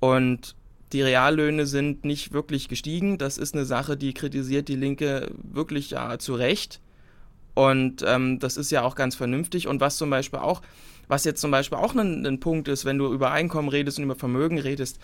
Und 0.00 0.54
die 0.92 1.02
Reallöhne 1.02 1.66
sind 1.66 2.04
nicht 2.04 2.32
wirklich 2.32 2.68
gestiegen. 2.68 3.18
Das 3.18 3.38
ist 3.38 3.54
eine 3.54 3.64
Sache, 3.64 3.96
die 3.96 4.14
kritisiert 4.14 4.68
die 4.68 4.76
Linke 4.76 5.30
wirklich 5.42 5.90
ja 5.90 6.18
zu 6.18 6.34
Recht. 6.34 6.80
Und 7.54 8.04
ähm, 8.06 8.38
das 8.38 8.56
ist 8.56 8.70
ja 8.70 8.82
auch 8.82 8.94
ganz 8.94 9.14
vernünftig. 9.14 9.68
Und 9.68 9.80
was 9.80 9.96
zum 9.96 10.10
Beispiel 10.10 10.40
auch, 10.40 10.62
was 11.08 11.24
jetzt 11.24 11.40
zum 11.40 11.50
Beispiel 11.50 11.78
auch 11.78 11.94
ein, 11.94 12.26
ein 12.26 12.40
Punkt 12.40 12.68
ist, 12.68 12.84
wenn 12.84 12.98
du 12.98 13.12
über 13.12 13.30
Einkommen 13.30 13.68
redest 13.68 13.98
und 13.98 14.04
über 14.04 14.16
Vermögen 14.16 14.58
redest, 14.58 14.98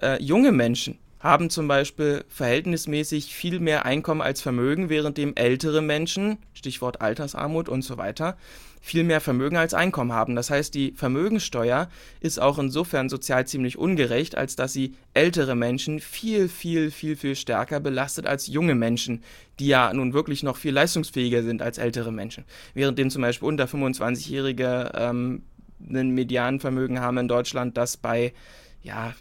äh, 0.00 0.22
junge 0.22 0.52
Menschen 0.52 0.98
haben 1.20 1.48
zum 1.48 1.68
Beispiel 1.68 2.22
verhältnismäßig 2.28 3.34
viel 3.34 3.58
mehr 3.58 3.86
Einkommen 3.86 4.20
als 4.20 4.42
Vermögen, 4.42 4.90
währenddem 4.90 5.32
ältere 5.36 5.80
Menschen, 5.80 6.36
Stichwort 6.52 7.00
Altersarmut 7.00 7.70
und 7.70 7.80
so 7.80 7.96
weiter, 7.96 8.36
viel 8.84 9.02
mehr 9.02 9.22
Vermögen 9.22 9.56
als 9.56 9.72
Einkommen 9.72 10.12
haben. 10.12 10.36
Das 10.36 10.50
heißt, 10.50 10.74
die 10.74 10.92
Vermögensteuer 10.92 11.88
ist 12.20 12.38
auch 12.38 12.58
insofern 12.58 13.08
sozial 13.08 13.46
ziemlich 13.46 13.78
ungerecht, 13.78 14.36
als 14.36 14.56
dass 14.56 14.74
sie 14.74 14.94
ältere 15.14 15.54
Menschen 15.54 16.00
viel, 16.00 16.50
viel, 16.50 16.90
viel, 16.90 17.16
viel 17.16 17.34
stärker 17.34 17.80
belastet 17.80 18.26
als 18.26 18.46
junge 18.46 18.74
Menschen, 18.74 19.22
die 19.58 19.68
ja 19.68 19.90
nun 19.94 20.12
wirklich 20.12 20.42
noch 20.42 20.58
viel 20.58 20.74
leistungsfähiger 20.74 21.42
sind 21.42 21.62
als 21.62 21.78
ältere 21.78 22.12
Menschen. 22.12 22.44
Währenddem 22.74 23.08
zum 23.08 23.22
Beispiel 23.22 23.48
unter 23.48 23.64
25-Jährige 23.64 24.92
ähm, 24.94 25.44
ein 25.88 26.10
Medianvermögen 26.10 27.00
haben 27.00 27.16
in 27.16 27.28
Deutschland, 27.28 27.78
das 27.78 27.96
bei, 27.96 28.34
ja, 28.82 29.14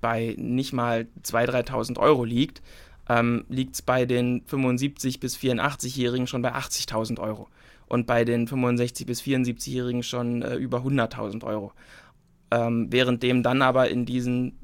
bei 0.00 0.34
nicht 0.36 0.72
mal 0.72 1.06
2.000, 1.22 1.68
3.000 1.68 1.98
Euro 2.00 2.24
liegt, 2.24 2.60
ähm, 3.08 3.44
liegt 3.48 3.74
es 3.74 3.82
bei 3.82 4.06
den 4.06 4.44
75- 4.46 5.20
bis 5.20 5.36
84-Jährigen 5.36 6.26
schon 6.26 6.42
bei 6.42 6.54
80.000 6.54 7.20
Euro 7.20 7.48
und 7.86 8.06
bei 8.06 8.24
den 8.24 8.48
65- 8.48 9.06
bis 9.06 9.22
74-Jährigen 9.22 10.02
schon 10.02 10.42
äh, 10.42 10.56
über 10.56 10.78
100.000 10.78 11.44
Euro. 11.44 11.72
Ähm, 12.50 12.92
währenddem 12.92 13.42
dann 13.42 13.62
aber 13.62 13.88
in 13.88 14.06
diesen 14.06 14.58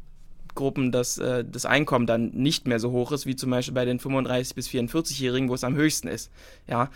Gruppen 0.55 0.93
das, 0.93 1.19
äh, 1.19 1.45
das 1.45 1.67
Einkommen 1.67 2.07
dann 2.07 2.31
nicht 2.31 2.67
mehr 2.67 2.81
so 2.81 2.91
hoch 2.93 3.13
ist, 3.13 3.27
wie 3.27 3.37
zum 3.37 3.51
Beispiel 3.51 3.75
bei 3.75 3.85
den 3.85 4.01
35- 4.01 4.55
bis 4.55 4.69
44-Jährigen, 4.69 5.49
wo 5.49 5.55
es 5.55 5.65
am 5.65 5.75
höchsten 5.75 6.09
ist. 6.09 6.31
Ja, 6.67 6.91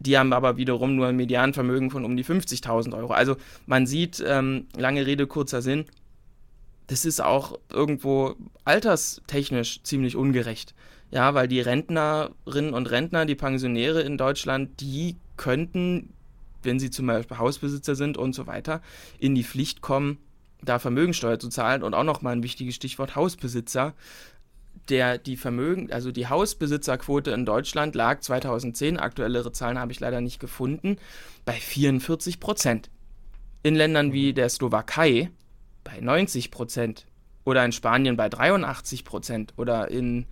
die 0.00 0.16
haben 0.18 0.32
aber 0.32 0.56
wiederum 0.56 0.94
nur 0.96 1.08
ein 1.08 1.16
Medianvermögen 1.16 1.90
von 1.90 2.04
um 2.04 2.16
die 2.16 2.24
50.000 2.24 2.96
Euro. 2.96 3.12
Also 3.12 3.36
man 3.66 3.86
sieht, 3.86 4.22
ähm, 4.26 4.66
lange 4.76 5.06
Rede, 5.06 5.26
kurzer 5.26 5.62
Sinn, 5.62 5.86
das 6.88 7.04
ist 7.04 7.20
auch 7.22 7.58
irgendwo 7.70 8.34
alterstechnisch 8.64 9.82
ziemlich 9.82 10.16
ungerecht. 10.16 10.74
Ja, 11.10 11.32
weil 11.34 11.48
die 11.48 11.60
Rentnerinnen 11.60 12.74
und 12.74 12.90
Rentner, 12.90 13.24
die 13.24 13.34
Pensionäre 13.34 14.02
in 14.02 14.18
Deutschland, 14.18 14.80
die 14.80 15.16
könnten, 15.36 16.12
wenn 16.62 16.78
sie 16.78 16.90
zum 16.90 17.06
Beispiel 17.06 17.38
Hausbesitzer 17.38 17.94
sind 17.94 18.18
und 18.18 18.34
so 18.34 18.46
weiter, 18.46 18.82
in 19.18 19.34
die 19.34 19.44
Pflicht 19.44 19.80
kommen, 19.80 20.18
da 20.62 20.78
Vermögensteuer 20.78 21.38
zu 21.38 21.48
zahlen 21.48 21.82
und 21.82 21.94
auch 21.94 22.04
nochmal 22.04 22.34
ein 22.34 22.42
wichtiges 22.42 22.74
Stichwort 22.74 23.14
Hausbesitzer. 23.14 23.94
der, 24.88 25.18
die 25.18 25.36
Vermögen, 25.36 25.92
also 25.92 26.10
die 26.10 26.28
Hausbesitzerquote 26.28 27.30
in 27.32 27.44
Deutschland 27.44 27.94
lag 27.94 28.20
2010, 28.20 28.96
aktuellere 28.96 29.52
Zahlen 29.52 29.78
habe 29.78 29.92
ich 29.92 30.00
leider 30.00 30.22
nicht 30.22 30.40
gefunden, 30.40 30.96
bei 31.44 31.52
44 31.52 32.40
Prozent. 32.40 32.88
In 33.62 33.74
Ländern 33.74 34.12
wie 34.12 34.32
der 34.32 34.48
Slowakei 34.48 35.30
bei 35.88 36.00
90 36.00 36.50
Prozent 36.50 37.06
oder 37.44 37.64
in 37.64 37.72
Spanien 37.72 38.16
bei 38.16 38.28
83 38.28 39.04
Prozent 39.04 39.54
oder 39.56 39.90
in, 39.90 40.26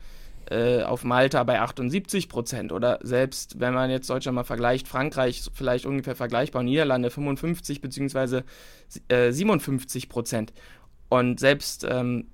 äh, 0.51 0.83
auf 0.83 1.03
Malta 1.03 1.43
bei 1.45 1.61
78 1.61 2.29
Prozent 2.29 2.73
oder 2.73 2.99
selbst, 3.03 3.59
wenn 3.59 3.73
man 3.73 3.91
jetzt 3.91 4.11
Deutschland 4.11 4.37
mal 4.37 4.45
vergleicht, 4.45 4.87
Frankreich 4.87 5.45
vielleicht 5.55 5.87
ungefähr 5.87 6.15
vergleichbar, 6.15 6.63
Niederlande 6.63 7.11
55 7.11 7.81
bzw. 7.81 8.43
Äh, 9.09 9.33
57 9.33 10.11
Prozent. 10.11 10.53
Und 11.09 11.41
selbst, 11.41 11.87
ähm, 11.89 12.27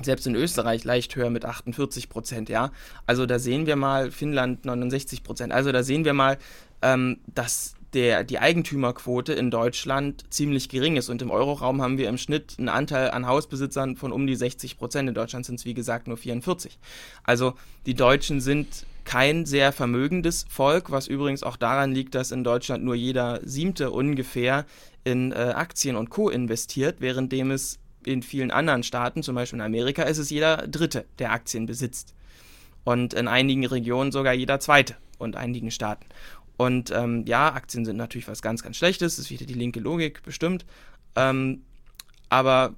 selbst 0.00 0.26
in 0.26 0.36
Österreich 0.36 0.84
leicht 0.84 1.16
höher 1.16 1.30
mit 1.30 1.44
48 1.44 2.08
Prozent, 2.08 2.48
ja. 2.48 2.70
Also 3.04 3.26
da 3.26 3.38
sehen 3.38 3.66
wir 3.66 3.76
mal, 3.76 4.10
Finnland 4.10 4.64
69 4.64 5.22
Prozent. 5.22 5.52
Also 5.52 5.70
da 5.70 5.82
sehen 5.82 6.06
wir 6.06 6.14
mal, 6.14 6.38
ähm, 6.80 7.18
dass 7.26 7.75
der, 7.96 8.24
die 8.24 8.38
Eigentümerquote 8.38 9.32
in 9.32 9.50
Deutschland 9.50 10.24
ziemlich 10.28 10.68
gering 10.68 10.96
ist. 10.96 11.08
Und 11.08 11.22
im 11.22 11.30
Euroraum 11.30 11.80
haben 11.80 11.96
wir 11.96 12.10
im 12.10 12.18
Schnitt 12.18 12.56
einen 12.58 12.68
Anteil 12.68 13.10
an 13.10 13.26
Hausbesitzern 13.26 13.96
von 13.96 14.12
um 14.12 14.26
die 14.26 14.36
60 14.36 14.76
Prozent. 14.76 15.08
In 15.08 15.14
Deutschland 15.14 15.46
sind 15.46 15.58
es, 15.58 15.64
wie 15.64 15.72
gesagt, 15.72 16.06
nur 16.06 16.18
44. 16.18 16.78
Also 17.24 17.54
die 17.86 17.94
Deutschen 17.94 18.42
sind 18.42 18.84
kein 19.04 19.46
sehr 19.46 19.72
vermögendes 19.72 20.44
Volk, 20.48 20.90
was 20.90 21.06
übrigens 21.06 21.42
auch 21.42 21.56
daran 21.56 21.92
liegt, 21.92 22.14
dass 22.14 22.32
in 22.32 22.44
Deutschland 22.44 22.84
nur 22.84 22.94
jeder 22.94 23.40
Siebte 23.44 23.90
ungefähr 23.90 24.66
in 25.04 25.32
äh, 25.32 25.36
Aktien 25.36 25.96
und 25.96 26.10
Co. 26.10 26.28
investiert, 26.28 27.00
währenddem 27.00 27.50
es 27.50 27.78
in 28.04 28.22
vielen 28.22 28.50
anderen 28.50 28.82
Staaten, 28.82 29.22
zum 29.22 29.36
Beispiel 29.36 29.58
in 29.58 29.64
Amerika, 29.64 30.02
ist 30.02 30.18
es 30.18 30.28
jeder 30.28 30.66
Dritte, 30.68 31.06
der 31.18 31.32
Aktien 31.32 31.64
besitzt. 31.64 32.14
Und 32.84 33.14
in 33.14 33.26
einigen 33.26 33.64
Regionen 33.64 34.12
sogar 34.12 34.34
jeder 34.34 34.60
Zweite 34.60 34.96
und 35.18 35.36
einigen 35.36 35.70
Staaten. 35.70 36.04
Und 36.56 36.90
ähm, 36.90 37.24
ja, 37.26 37.52
Aktien 37.52 37.84
sind 37.84 37.96
natürlich 37.96 38.28
was 38.28 38.42
ganz, 38.42 38.62
ganz 38.62 38.76
Schlechtes, 38.76 39.16
das 39.16 39.26
ist 39.26 39.30
wieder 39.30 39.46
die 39.46 39.54
linke 39.54 39.80
Logik 39.80 40.22
bestimmt. 40.22 40.64
Ähm, 41.14 41.62
aber 42.28 42.74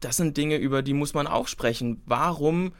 das 0.00 0.16
sind 0.16 0.36
Dinge, 0.36 0.56
über 0.56 0.82
die 0.82 0.92
muss 0.92 1.14
man 1.14 1.26
auch 1.26 1.48
sprechen. 1.48 2.02
Warum 2.06 2.72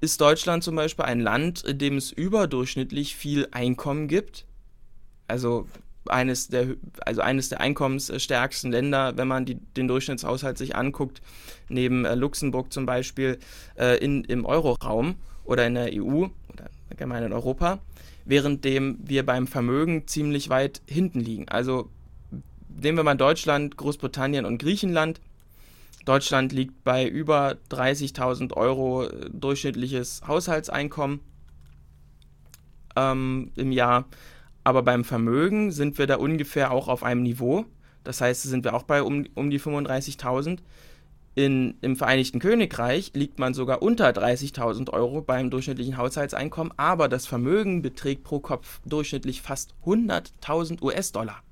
ist 0.00 0.20
Deutschland 0.20 0.64
zum 0.64 0.74
Beispiel 0.74 1.04
ein 1.04 1.20
Land, 1.20 1.62
in 1.62 1.78
dem 1.78 1.96
es 1.96 2.10
überdurchschnittlich 2.10 3.14
viel 3.14 3.46
Einkommen 3.52 4.08
gibt? 4.08 4.46
Also 5.28 5.68
eines 6.08 6.48
der, 6.48 6.74
also 7.06 7.20
eines 7.20 7.48
der 7.48 7.60
einkommensstärksten 7.60 8.72
Länder, 8.72 9.16
wenn 9.16 9.28
man 9.28 9.44
die, 9.44 9.54
den 9.54 9.86
Durchschnittshaushalt 9.86 10.58
sich 10.58 10.74
anguckt, 10.74 11.22
neben 11.68 12.04
äh, 12.04 12.16
Luxemburg 12.16 12.72
zum 12.72 12.86
Beispiel 12.86 13.38
äh, 13.78 13.98
in, 14.04 14.24
im 14.24 14.44
Euroraum 14.44 15.14
oder 15.44 15.66
in 15.66 15.74
der 15.74 15.90
EU 15.92 16.26
allgemein 16.92 17.24
in 17.24 17.32
Europa 17.32 17.80
währenddem 18.24 18.98
wir 19.02 19.26
beim 19.26 19.46
Vermögen 19.46 20.06
ziemlich 20.06 20.48
weit 20.48 20.82
hinten 20.86 21.20
liegen. 21.20 21.48
Also 21.48 21.90
nehmen 22.68 22.96
wir 22.96 23.04
mal 23.04 23.16
Deutschland, 23.16 23.76
Großbritannien 23.76 24.44
und 24.44 24.58
Griechenland. 24.58 25.20
Deutschland 26.04 26.52
liegt 26.52 26.84
bei 26.84 27.06
über 27.06 27.56
30.000 27.70 28.54
Euro 28.54 29.04
äh, 29.04 29.30
durchschnittliches 29.32 30.22
Haushaltseinkommen 30.26 31.20
ähm, 32.96 33.52
im 33.56 33.72
Jahr. 33.72 34.06
Aber 34.64 34.82
beim 34.82 35.04
Vermögen 35.04 35.72
sind 35.72 35.98
wir 35.98 36.06
da 36.06 36.16
ungefähr 36.16 36.70
auch 36.70 36.88
auf 36.88 37.02
einem 37.02 37.22
Niveau. 37.22 37.64
Das 38.04 38.20
heißt, 38.20 38.42
sind 38.42 38.64
wir 38.64 38.74
auch 38.74 38.84
bei 38.84 39.02
um, 39.02 39.26
um 39.34 39.50
die 39.50 39.60
35.000. 39.60 40.58
In, 41.34 41.74
Im 41.80 41.96
Vereinigten 41.96 42.40
Königreich 42.40 43.12
liegt 43.14 43.38
man 43.38 43.54
sogar 43.54 43.80
unter 43.80 44.08
30.000 44.10 44.90
Euro 44.90 45.22
beim 45.22 45.48
durchschnittlichen 45.48 45.96
Haushaltseinkommen, 45.96 46.74
aber 46.76 47.08
das 47.08 47.26
Vermögen 47.26 47.80
beträgt 47.80 48.22
pro 48.22 48.38
Kopf 48.38 48.80
durchschnittlich 48.84 49.40
fast 49.40 49.74
100.000 49.86 50.82
US-Dollar. 50.82 51.42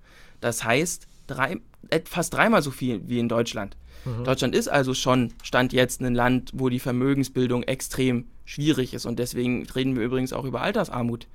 Das 0.42 0.64
heißt 0.64 1.06
drei, 1.26 1.56
fast 2.04 2.34
dreimal 2.34 2.60
so 2.62 2.71
viel 2.71 3.08
wie 3.08 3.19
in 3.19 3.30
Deutschland. 3.30 3.76
Mhm. 4.04 4.25
Deutschland 4.25 4.54
ist 4.54 4.69
also 4.69 4.93
schon, 4.93 5.32
stand 5.43 5.73
jetzt 5.73 6.02
ein 6.02 6.14
Land, 6.14 6.50
wo 6.54 6.69
die 6.69 6.78
Vermögensbildung 6.78 7.62
extrem 7.62 8.26
schwierig 8.45 8.93
ist. 8.93 9.06
Und 9.06 9.19
deswegen 9.19 9.66
reden 9.66 9.97
wir 9.97 10.04
übrigens 10.04 10.32
auch 10.32 10.45
über 10.45 10.60
Altersarmut. 10.60 11.26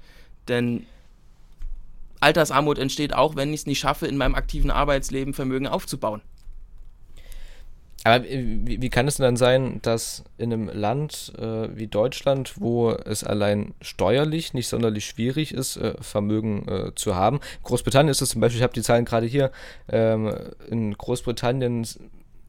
Denn 0.47 0.85
Altersarmut 2.19 2.77
entsteht 2.77 3.13
auch, 3.13 3.35
wenn 3.35 3.53
ich 3.53 3.61
es 3.61 3.65
nicht 3.65 3.79
schaffe, 3.79 4.07
in 4.07 4.17
meinem 4.17 4.35
aktiven 4.35 4.71
Arbeitsleben 4.71 5.33
Vermögen 5.33 5.67
aufzubauen. 5.67 6.21
Aber 8.05 8.23
wie, 8.23 8.83
wie, 8.83 8.89
kann 8.91 9.07
es 9.07 9.17
denn 9.17 9.23
dann 9.23 9.35
sein, 9.35 9.79
dass 9.81 10.23
in 10.37 10.53
einem 10.53 10.69
Land 10.69 11.33
äh, 11.39 11.75
wie 11.75 11.87
Deutschland, 11.87 12.53
wo 12.61 12.91
es 12.91 13.23
allein 13.23 13.73
steuerlich 13.81 14.53
nicht 14.53 14.67
sonderlich 14.67 15.07
schwierig 15.07 15.51
ist, 15.51 15.77
äh, 15.77 15.95
Vermögen 15.99 16.67
äh, 16.67 16.91
zu 16.93 17.15
haben, 17.15 17.39
Großbritannien 17.63 18.11
ist 18.11 18.21
es 18.21 18.29
zum 18.29 18.41
Beispiel, 18.41 18.59
ich 18.59 18.63
habe 18.63 18.73
die 18.73 18.83
Zahlen 18.83 19.05
gerade 19.05 19.25
hier, 19.25 19.51
ähm, 19.89 20.31
in 20.69 20.95
Großbritannien 20.95 21.83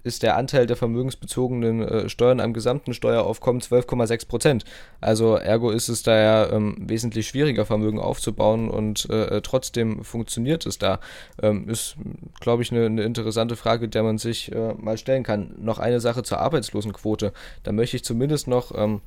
ist 0.07 0.23
der 0.23 0.37
Anteil 0.37 0.67
der 0.67 0.77
vermögensbezogenen 0.77 1.83
äh, 1.83 2.09
Steuern 2.09 2.41
am 2.41 2.55
gesamten 2.55 2.95
Steueraufkommen 2.95 3.61
12,6 3.61 4.29
Prozent. 4.29 4.65
Also 5.01 5.35
ergo 5.37 5.71
ist 5.71 5.89
es 5.89 6.03
da 6.03 6.17
ja 6.17 6.51
ähm, 6.53 6.77
wesentlich 6.79 7.27
schwieriger, 7.29 7.67
Vermögen 7.67 7.99
aufzubauen 7.99 8.71
und 8.71 9.11
äh, 9.11 9.41
trotzdem 9.43 10.05
funktioniert 10.05 10.65
es 10.65 10.79
da. 10.79 11.01
Ähm, 11.43 11.69
ist, 11.69 11.97
glaube 12.41 12.63
ich, 12.63 12.73
eine, 12.73 12.87
eine, 12.87 13.03
interessante 13.03 13.57
Frage, 13.57 13.89
der 13.89 14.03
man 14.03 14.19
sich 14.19 14.53
äh, 14.53 14.75
mal 14.75 14.97
stellen 14.97 15.25
kann. 15.25 15.55
Noch 15.59 15.79
eine 15.79 16.01
Sache 16.01 16.23
zur 16.23 16.39
Arbeitslosenquote. 16.39 17.33
Da 17.65 17.73
möchte 17.73 17.97
ich 17.97 18.05
zumindest 18.05 18.47
noch 18.47 18.73
ähm, 18.77 19.01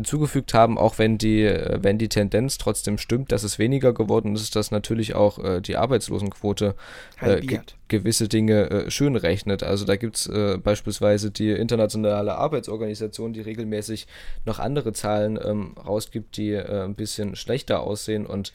hinzugefügt 0.00 0.54
haben, 0.54 0.78
auch 0.78 0.98
wenn 0.98 1.18
die, 1.18 1.44
äh, 1.44 1.78
wenn 1.82 1.98
die 1.98 2.08
Tendenz 2.08 2.58
trotzdem 2.58 2.98
stimmt, 2.98 3.32
dass 3.32 3.42
es 3.42 3.58
weniger 3.58 3.92
geworden 3.92 4.34
ist, 4.34 4.56
dass 4.56 4.70
natürlich 4.70 5.14
auch 5.14 5.38
äh, 5.38 5.60
die 5.60 5.76
Arbeitslosenquote 5.76 6.74
äh, 7.20 7.40
ge 7.40 7.60
gewisse 7.88 8.28
Dinge 8.28 8.70
äh, 8.70 8.90
schön 8.90 9.16
rechnet. 9.16 9.62
Also 9.62 9.84
da 9.84 9.96
gibt 9.96 10.16
es 10.16 10.26
äh, 10.28 10.58
beispielsweise 10.58 11.30
die 11.30 11.50
internationale 11.50 12.36
Arbeitsorganisation, 12.36 13.32
die 13.32 13.40
regelmäßig 13.40 14.06
noch 14.46 14.58
andere 14.60 14.92
Zahlen 14.92 15.38
ähm, 15.42 15.74
rausgibt, 15.76 16.36
die 16.36 16.52
äh, 16.52 16.84
ein 16.84 16.94
bisschen 16.94 17.36
schlechter 17.36 17.80
aussehen 17.80 18.26
und 18.26 18.52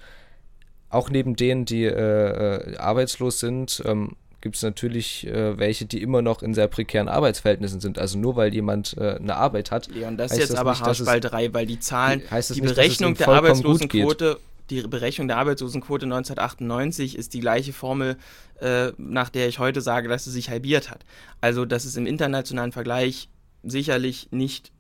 auch 0.90 1.10
neben 1.10 1.36
denen, 1.36 1.66
die 1.66 1.92
arbeitslos 1.92 3.42
sind, 3.42 3.84
ähm, 3.86 4.16
gibt 4.46 4.58
es 4.58 4.62
natürlich 4.62 5.26
äh, 5.26 5.58
welche, 5.58 5.88
die 5.88 6.04
immer 6.04 6.22
noch 6.22 6.44
in 6.44 6.54
sehr 6.54 6.68
prekären 6.68 7.08
Arbeitsverhältnissen 7.08 7.80
sind. 7.80 7.98
Also 7.98 8.20
nur 8.20 8.36
weil 8.36 8.54
jemand 8.54 8.96
äh, 8.96 9.16
eine 9.16 9.38
Arbeit 9.38 9.72
hat. 9.72 9.88
Leon, 9.88 10.18
das 10.18 10.34
ist 10.34 10.38
jetzt 10.38 10.52
das 10.52 10.60
aber 10.60 10.80
Haarspalterei, 10.80 11.52
weil 11.52 11.66
die 11.66 11.80
Zahlen, 11.80 12.22
die, 12.22 12.54
die 12.54 12.62
Berechnung 12.62 13.16
der 13.16 13.28
Arbeitslosenquote 13.28 14.38
die 14.70 14.84
Berechnung 14.84 15.28
der 15.28 15.38
Arbeitslosenquote 15.38 16.06
1998 16.06 17.18
ist 17.18 17.34
die 17.34 17.40
gleiche 17.40 17.74
Formel, 17.74 18.18
äh, 18.62 18.92
nach 19.00 19.30
der 19.30 19.48
ich 19.48 19.58
heute 19.58 19.82
sage, 19.82 20.10
dass 20.10 20.26
sie 20.26 20.32
sich 20.32 20.52
halbiert 20.52 20.92
hat. 20.92 21.06
Also, 21.42 21.66
dass 21.66 21.84
es 21.84 21.96
im 21.96 22.06
internationalen 22.06 22.72
Vergleich 22.72 23.30
sicherlich 23.64 24.28
nicht 24.30 24.72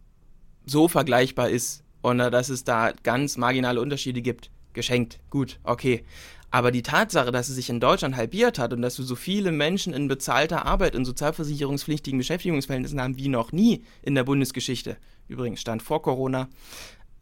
so 0.67 0.87
vergleichbar 0.87 1.49
ist 1.49 1.83
und 2.03 2.19
dass 2.19 2.49
es 2.49 2.65
da 2.65 2.93
ganz 3.01 3.35
marginale 3.35 3.81
Unterschiede 3.81 4.21
gibt. 4.21 4.51
Geschenkt, 4.75 5.19
gut, 5.31 5.59
okay. 5.63 6.05
Aber 6.51 6.71
die 6.71 6.83
Tatsache, 6.83 7.31
dass 7.31 7.49
es 7.49 7.55
sich 7.55 7.69
in 7.69 7.79
Deutschland 7.79 8.15
halbiert 8.15 8.59
hat 8.59 8.71
und 8.71 8.81
dass 8.81 8.97
wir 8.97 9.05
so 9.05 9.15
viele 9.15 9.51
Menschen 9.51 9.93
in 9.93 10.07
bezahlter 10.07 10.65
Arbeit 10.65 10.93
in 10.93 11.03
sozialversicherungspflichtigen 11.03 12.19
Beschäftigungsverhältnissen 12.19 13.01
haben 13.01 13.17
wie 13.17 13.27
noch 13.27 13.51
nie 13.51 13.83
in 14.03 14.15
der 14.15 14.23
Bundesgeschichte, 14.23 14.97
übrigens 15.27 15.59
stand 15.59 15.81
vor 15.81 16.01
Corona, 16.01 16.47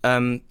ähm, 0.04 0.42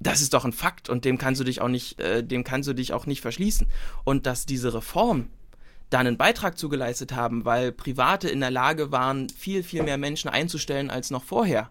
das 0.00 0.20
ist 0.20 0.34
doch 0.34 0.44
ein 0.44 0.52
Fakt 0.52 0.88
und 0.88 1.04
dem 1.04 1.16
kannst 1.16 1.40
du 1.40 1.44
dich 1.44 1.60
auch 1.60 1.68
nicht, 1.68 2.00
äh, 2.00 2.24
dem 2.24 2.44
kannst 2.44 2.68
du 2.68 2.74
dich 2.74 2.92
auch 2.92 3.06
nicht 3.06 3.20
verschließen. 3.20 3.68
Und 4.04 4.26
dass 4.26 4.46
diese 4.46 4.74
Reform 4.74 5.28
da 5.90 6.00
einen 6.00 6.16
Beitrag 6.16 6.58
zugeleistet 6.58 7.12
haben, 7.12 7.44
weil 7.44 7.70
Private 7.70 8.28
in 8.28 8.40
der 8.40 8.50
Lage 8.50 8.90
waren, 8.90 9.28
viel, 9.28 9.62
viel 9.62 9.82
mehr 9.82 9.98
Menschen 9.98 10.28
einzustellen 10.28 10.90
als 10.90 11.10
noch 11.10 11.22
vorher 11.22 11.70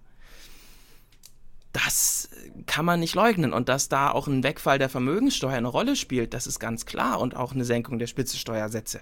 das 1.73 2.29
kann 2.65 2.85
man 2.85 2.99
nicht 2.99 3.15
leugnen. 3.15 3.53
Und 3.53 3.69
dass 3.69 3.89
da 3.89 4.11
auch 4.11 4.27
ein 4.27 4.43
Wegfall 4.43 4.79
der 4.79 4.89
Vermögenssteuer 4.89 5.53
eine 5.53 5.67
Rolle 5.67 5.95
spielt, 5.95 6.33
das 6.33 6.47
ist 6.47 6.59
ganz 6.59 6.85
klar. 6.85 7.19
Und 7.19 7.35
auch 7.35 7.53
eine 7.53 7.65
Senkung 7.65 7.99
der 7.99 8.07
Spitzensteuersätze. 8.07 9.01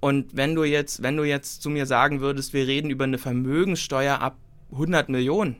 Und 0.00 0.36
wenn 0.36 0.54
du 0.54 0.64
jetzt, 0.64 1.02
wenn 1.02 1.16
du 1.16 1.24
jetzt 1.24 1.62
zu 1.62 1.70
mir 1.70 1.86
sagen 1.86 2.20
würdest, 2.20 2.52
wir 2.52 2.66
reden 2.66 2.90
über 2.90 3.04
eine 3.04 3.18
Vermögenssteuer 3.18 4.20
ab 4.20 4.36
100 4.72 5.08
Millionen 5.08 5.56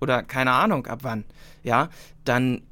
oder 0.00 0.22
keine 0.22 0.52
Ahnung 0.52 0.86
ab 0.86 0.98
wann, 1.02 1.24
ja, 1.62 1.88
dann 2.24 2.62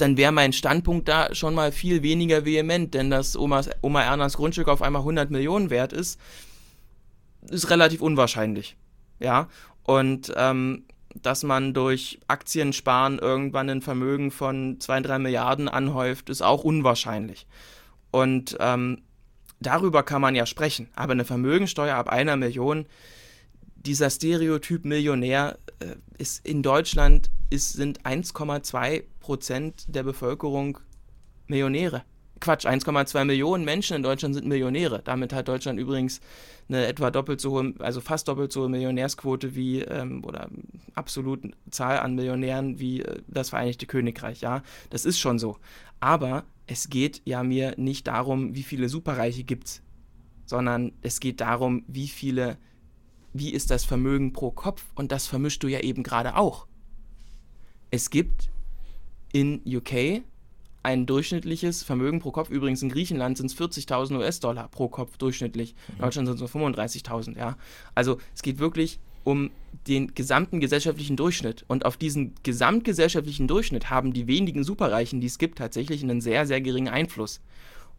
dann 0.00 0.16
wäre 0.16 0.32
mein 0.32 0.52
Standpunkt 0.52 1.08
da 1.08 1.34
schon 1.34 1.54
mal 1.54 1.72
viel 1.72 2.02
weniger 2.02 2.44
vehement, 2.44 2.94
denn 2.94 3.10
dass 3.10 3.36
Omas, 3.36 3.68
Oma 3.82 4.02
Ernas 4.02 4.36
Grundstück 4.36 4.68
auf 4.68 4.82
einmal 4.82 5.02
100 5.02 5.30
Millionen 5.30 5.68
wert 5.68 5.92
ist, 5.92 6.18
ist 7.48 7.70
relativ 7.70 8.00
unwahrscheinlich. 8.00 8.76
Ja, 9.18 9.48
und 9.84 10.32
ähm, 10.36 10.84
dass 11.14 11.42
man 11.42 11.74
durch 11.74 12.20
Aktiensparen 12.28 13.18
irgendwann 13.18 13.68
ein 13.68 13.82
Vermögen 13.82 14.30
von 14.30 14.80
2, 14.80 15.00
3 15.00 15.18
Milliarden 15.18 15.68
anhäuft, 15.68 16.30
ist 16.30 16.42
auch 16.42 16.64
unwahrscheinlich. 16.64 17.46
Und 18.10 18.56
ähm, 18.60 19.02
darüber 19.60 20.02
kann 20.02 20.22
man 20.22 20.34
ja 20.34 20.46
sprechen. 20.46 20.88
Aber 20.94 21.12
eine 21.12 21.24
Vermögensteuer 21.24 21.96
ab 21.96 22.08
einer 22.08 22.36
Million, 22.36 22.86
dieser 23.74 24.10
Stereotyp 24.10 24.84
Millionär 24.84 25.58
äh, 25.80 25.96
ist 26.18 26.46
in 26.46 26.62
Deutschland 26.62 27.30
ist, 27.48 27.72
sind 27.72 28.02
1,2 28.02 29.04
Prozent 29.20 29.84
der 29.88 30.02
Bevölkerung 30.02 30.78
Millionäre. 31.46 32.04
Quatsch, 32.40 32.66
1,2 32.66 33.24
Millionen 33.24 33.64
Menschen 33.64 33.96
in 33.96 34.02
Deutschland 34.02 34.34
sind 34.34 34.46
Millionäre. 34.46 35.02
Damit 35.04 35.32
hat 35.32 35.48
Deutschland 35.48 35.78
übrigens 35.78 36.20
eine 36.68 36.86
etwa 36.86 37.10
doppelt 37.10 37.40
so 37.40 37.52
hohe, 37.52 37.74
also 37.78 38.00
fast 38.00 38.28
doppelt 38.28 38.50
so 38.52 38.62
hohe 38.62 38.68
Millionärsquote 38.68 39.54
wie 39.54 39.80
ähm, 39.80 40.24
oder 40.24 40.48
absolute 40.94 41.50
Zahl 41.70 41.98
an 41.98 42.14
Millionären 42.14 42.78
wie 42.80 43.02
äh, 43.02 43.20
das 43.28 43.50
Vereinigte 43.50 43.86
Königreich. 43.86 44.40
Ja, 44.40 44.62
das 44.88 45.04
ist 45.04 45.18
schon 45.18 45.38
so. 45.38 45.58
Aber 46.00 46.44
es 46.66 46.88
geht 46.88 47.20
ja 47.24 47.42
mir 47.42 47.74
nicht 47.76 48.06
darum, 48.06 48.54
wie 48.54 48.62
viele 48.62 48.88
Superreiche 48.88 49.44
gibt 49.44 49.66
es, 49.66 49.82
sondern 50.46 50.92
es 51.02 51.20
geht 51.20 51.40
darum, 51.40 51.84
wie 51.88 52.08
viele, 52.08 52.56
wie 53.34 53.50
ist 53.50 53.70
das 53.70 53.84
Vermögen 53.84 54.32
pro 54.32 54.50
Kopf 54.50 54.84
und 54.94 55.12
das 55.12 55.26
vermischst 55.26 55.62
du 55.62 55.68
ja 55.68 55.80
eben 55.80 56.02
gerade 56.02 56.36
auch. 56.36 56.66
Es 57.90 58.08
gibt 58.08 58.50
in 59.32 59.60
UK 59.66 60.22
ein 60.82 61.06
durchschnittliches 61.06 61.82
Vermögen 61.82 62.20
pro 62.20 62.30
Kopf, 62.30 62.50
übrigens 62.50 62.82
in 62.82 62.88
Griechenland 62.88 63.36
sind 63.36 63.46
es 63.46 63.56
40.000 63.56 64.16
US-Dollar 64.18 64.68
pro 64.68 64.88
Kopf 64.88 65.16
durchschnittlich, 65.18 65.74
in 65.88 65.94
mhm. 65.96 66.00
Deutschland 66.00 66.28
sind 66.28 66.40
es 66.40 66.54
nur 66.54 66.70
35.000, 66.70 67.38
ja. 67.38 67.56
Also 67.94 68.18
es 68.34 68.42
geht 68.42 68.58
wirklich 68.58 68.98
um 69.24 69.50
den 69.86 70.14
gesamten 70.14 70.60
gesellschaftlichen 70.60 71.16
Durchschnitt. 71.16 71.64
Und 71.68 71.84
auf 71.84 71.96
diesen 71.96 72.34
gesamtgesellschaftlichen 72.42 73.48
Durchschnitt 73.48 73.90
haben 73.90 74.12
die 74.12 74.26
wenigen 74.26 74.64
Superreichen, 74.64 75.20
die 75.20 75.26
es 75.26 75.38
gibt, 75.38 75.58
tatsächlich 75.58 76.02
einen 76.02 76.20
sehr, 76.20 76.46
sehr 76.46 76.60
geringen 76.60 76.88
Einfluss. 76.88 77.40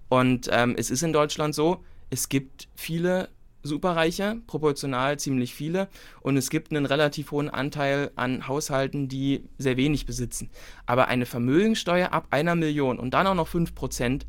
Und 0.09 0.49
ähm, 0.51 0.75
es 0.77 0.91
ist 0.91 1.03
in 1.03 1.13
Deutschland 1.13 1.55
so, 1.55 1.83
es 2.09 2.27
gibt 2.27 2.67
viele 2.75 3.29
Superreiche, 3.63 4.37
proportional 4.47 5.19
ziemlich 5.19 5.53
viele. 5.53 5.87
Und 6.21 6.37
es 6.37 6.49
gibt 6.49 6.71
einen 6.71 6.85
relativ 6.85 7.31
hohen 7.31 7.49
Anteil 7.49 8.11
an 8.15 8.47
Haushalten, 8.47 9.07
die 9.07 9.43
sehr 9.57 9.77
wenig 9.77 10.05
besitzen. 10.05 10.49
Aber 10.85 11.07
eine 11.07 11.25
Vermögensteuer 11.25 12.11
ab 12.11 12.27
einer 12.31 12.55
Million 12.55 12.99
und 12.99 13.13
dann 13.13 13.27
auch 13.27 13.35
noch 13.35 13.49
5% 13.49 14.23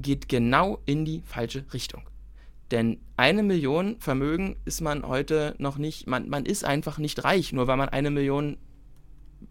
geht 0.00 0.28
genau 0.28 0.80
in 0.86 1.04
die 1.04 1.22
falsche 1.24 1.64
Richtung. 1.72 2.02
Denn 2.70 2.98
eine 3.16 3.42
Million 3.42 3.96
Vermögen 4.00 4.56
ist 4.64 4.80
man 4.80 5.06
heute 5.06 5.54
noch 5.58 5.78
nicht, 5.78 6.06
man, 6.06 6.28
man 6.28 6.46
ist 6.46 6.64
einfach 6.64 6.98
nicht 6.98 7.22
reich, 7.22 7.52
nur 7.52 7.66
weil 7.66 7.76
man 7.76 7.88
eine 7.88 8.10
Million 8.10 8.56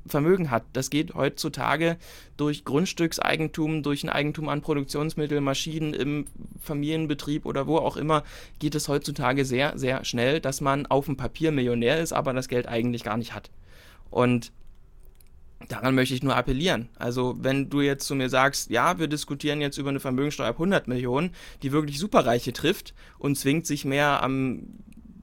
Vermögen 0.06 0.52
hat. 0.52 0.64
Das 0.74 0.90
geht 0.90 1.14
heutzutage 1.16 1.98
durch 2.38 2.66
Grundstückseigentum, 2.66 3.84
durch 3.84 4.04
ein 4.04 4.10
Eigentum 4.10 4.50
an 4.50 4.62
Produktionsmitteln, 4.62 5.44
Maschinen 5.44 5.94
im 5.94 6.26
Familienbetrieb 6.62 7.46
oder 7.46 7.68
wo 7.68 7.78
auch 7.78 7.98
immer, 7.98 8.24
geht 8.60 8.76
es 8.76 8.88
heutzutage 8.88 9.46
sehr, 9.46 9.78
sehr 9.78 10.04
schnell, 10.06 10.40
dass 10.40 10.62
man 10.62 10.86
auf 10.86 11.06
dem 11.06 11.18
Papier 11.18 11.52
Millionär 11.52 12.00
ist, 12.00 12.14
aber 12.14 12.34
das 12.34 12.48
Geld 12.48 12.68
eigentlich 12.68 13.04
gar 13.04 13.18
nicht 13.18 13.34
hat. 13.34 13.52
Und 14.10 14.52
daran 15.70 15.96
möchte 15.96 16.14
ich 16.14 16.24
nur 16.24 16.36
appellieren. 16.36 16.90
Also 16.98 17.36
wenn 17.40 17.70
du 17.70 17.82
jetzt 17.82 18.06
zu 18.06 18.16
mir 18.16 18.30
sagst, 18.30 18.70
ja, 18.70 19.00
wir 19.00 19.08
diskutieren 19.08 19.62
jetzt 19.62 19.78
über 19.78 19.90
eine 19.90 20.00
Vermögensteuer 20.00 20.48
ab 20.48 20.56
100 20.56 20.88
Millionen, 20.88 21.32
die 21.62 21.72
wirklich 21.72 22.00
Superreiche 22.00 22.54
trifft 22.54 22.94
und 23.18 23.38
zwingt 23.38 23.66
sich 23.66 23.86
mehr 23.86 24.22
am, 24.22 24.64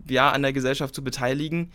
ja, 0.09 0.31
an 0.31 0.43
der 0.43 0.53
Gesellschaft 0.53 0.95
zu 0.95 1.05
beteiligen, 1.05 1.71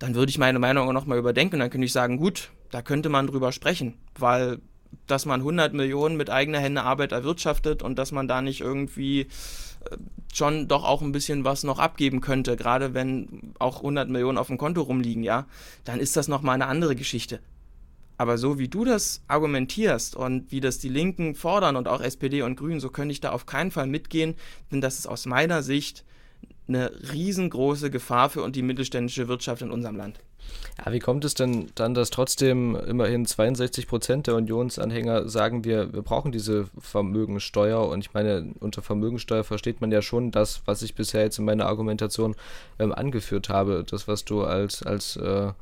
dann 0.00 0.16
würde 0.16 0.30
ich 0.30 0.38
meine 0.38 0.58
Meinung 0.58 0.88
auch 0.88 0.92
nochmal 0.92 1.18
überdenken 1.18 1.60
dann 1.60 1.70
könnte 1.70 1.84
ich 1.84 1.92
sagen, 1.92 2.16
gut, 2.16 2.50
da 2.72 2.82
könnte 2.82 3.08
man 3.08 3.28
drüber 3.28 3.52
sprechen, 3.52 3.94
weil 4.18 4.58
dass 5.06 5.24
man 5.24 5.40
100 5.40 5.72
Millionen 5.72 6.16
mit 6.16 6.30
eigener 6.30 6.58
Hände 6.58 6.82
Arbeit 6.82 7.12
erwirtschaftet 7.12 7.82
und 7.82 7.96
dass 7.96 8.10
man 8.10 8.26
da 8.26 8.42
nicht 8.42 8.60
irgendwie 8.60 9.20
äh, 9.20 9.26
schon 10.32 10.66
doch 10.66 10.84
auch 10.84 11.02
ein 11.02 11.12
bisschen 11.12 11.44
was 11.44 11.62
noch 11.62 11.78
abgeben 11.78 12.20
könnte, 12.20 12.56
gerade 12.56 12.94
wenn 12.94 13.54
auch 13.58 13.78
100 13.78 14.08
Millionen 14.08 14.38
auf 14.38 14.48
dem 14.48 14.58
Konto 14.58 14.82
rumliegen, 14.82 15.22
ja, 15.22 15.46
dann 15.84 16.00
ist 16.00 16.16
das 16.16 16.26
nochmal 16.26 16.54
eine 16.54 16.66
andere 16.66 16.96
Geschichte. 16.96 17.40
Aber 18.16 18.36
so 18.36 18.58
wie 18.58 18.68
du 18.68 18.84
das 18.84 19.22
argumentierst 19.28 20.14
und 20.14 20.50
wie 20.50 20.60
das 20.60 20.78
die 20.78 20.88
Linken 20.88 21.34
fordern 21.34 21.76
und 21.76 21.88
auch 21.88 22.00
SPD 22.00 22.42
und 22.42 22.56
Grünen, 22.56 22.80
so 22.80 22.90
könnte 22.90 23.12
ich 23.12 23.20
da 23.20 23.30
auf 23.30 23.46
keinen 23.46 23.70
Fall 23.70 23.86
mitgehen, 23.86 24.34
denn 24.70 24.80
das 24.80 24.98
ist 24.98 25.06
aus 25.06 25.26
meiner 25.26 25.62
Sicht 25.62 26.04
eine 26.70 26.90
riesengroße 27.12 27.90
Gefahr 27.90 28.30
für 28.30 28.48
die 28.50 28.62
mittelständische 28.62 29.28
Wirtschaft 29.28 29.62
in 29.62 29.70
unserem 29.70 29.96
Land. 29.96 30.20
Ja, 30.78 30.92
wie 30.92 30.98
kommt 30.98 31.24
es 31.24 31.34
denn 31.34 31.70
dann, 31.74 31.94
dass 31.94 32.10
trotzdem 32.10 32.74
immerhin 32.74 33.26
62 33.26 33.86
Prozent 33.86 34.26
der 34.26 34.36
Unionsanhänger 34.36 35.28
sagen, 35.28 35.64
wir, 35.64 35.92
wir 35.92 36.02
brauchen 36.02 36.32
diese 36.32 36.68
Vermögensteuer? 36.78 37.86
Und 37.88 38.00
ich 38.00 38.14
meine, 38.14 38.54
unter 38.60 38.82
Vermögensteuer 38.82 39.44
versteht 39.44 39.80
man 39.80 39.92
ja 39.92 40.02
schon 40.02 40.30
das, 40.30 40.62
was 40.64 40.82
ich 40.82 40.94
bisher 40.94 41.22
jetzt 41.22 41.38
in 41.38 41.44
meiner 41.44 41.66
Argumentation 41.66 42.34
ähm, 42.78 42.92
angeführt 42.92 43.48
habe. 43.48 43.84
Das, 43.84 44.08
was 44.08 44.24
du 44.24 44.42
als, 44.42 44.82
als, 44.82 45.16
äh, 45.16 45.52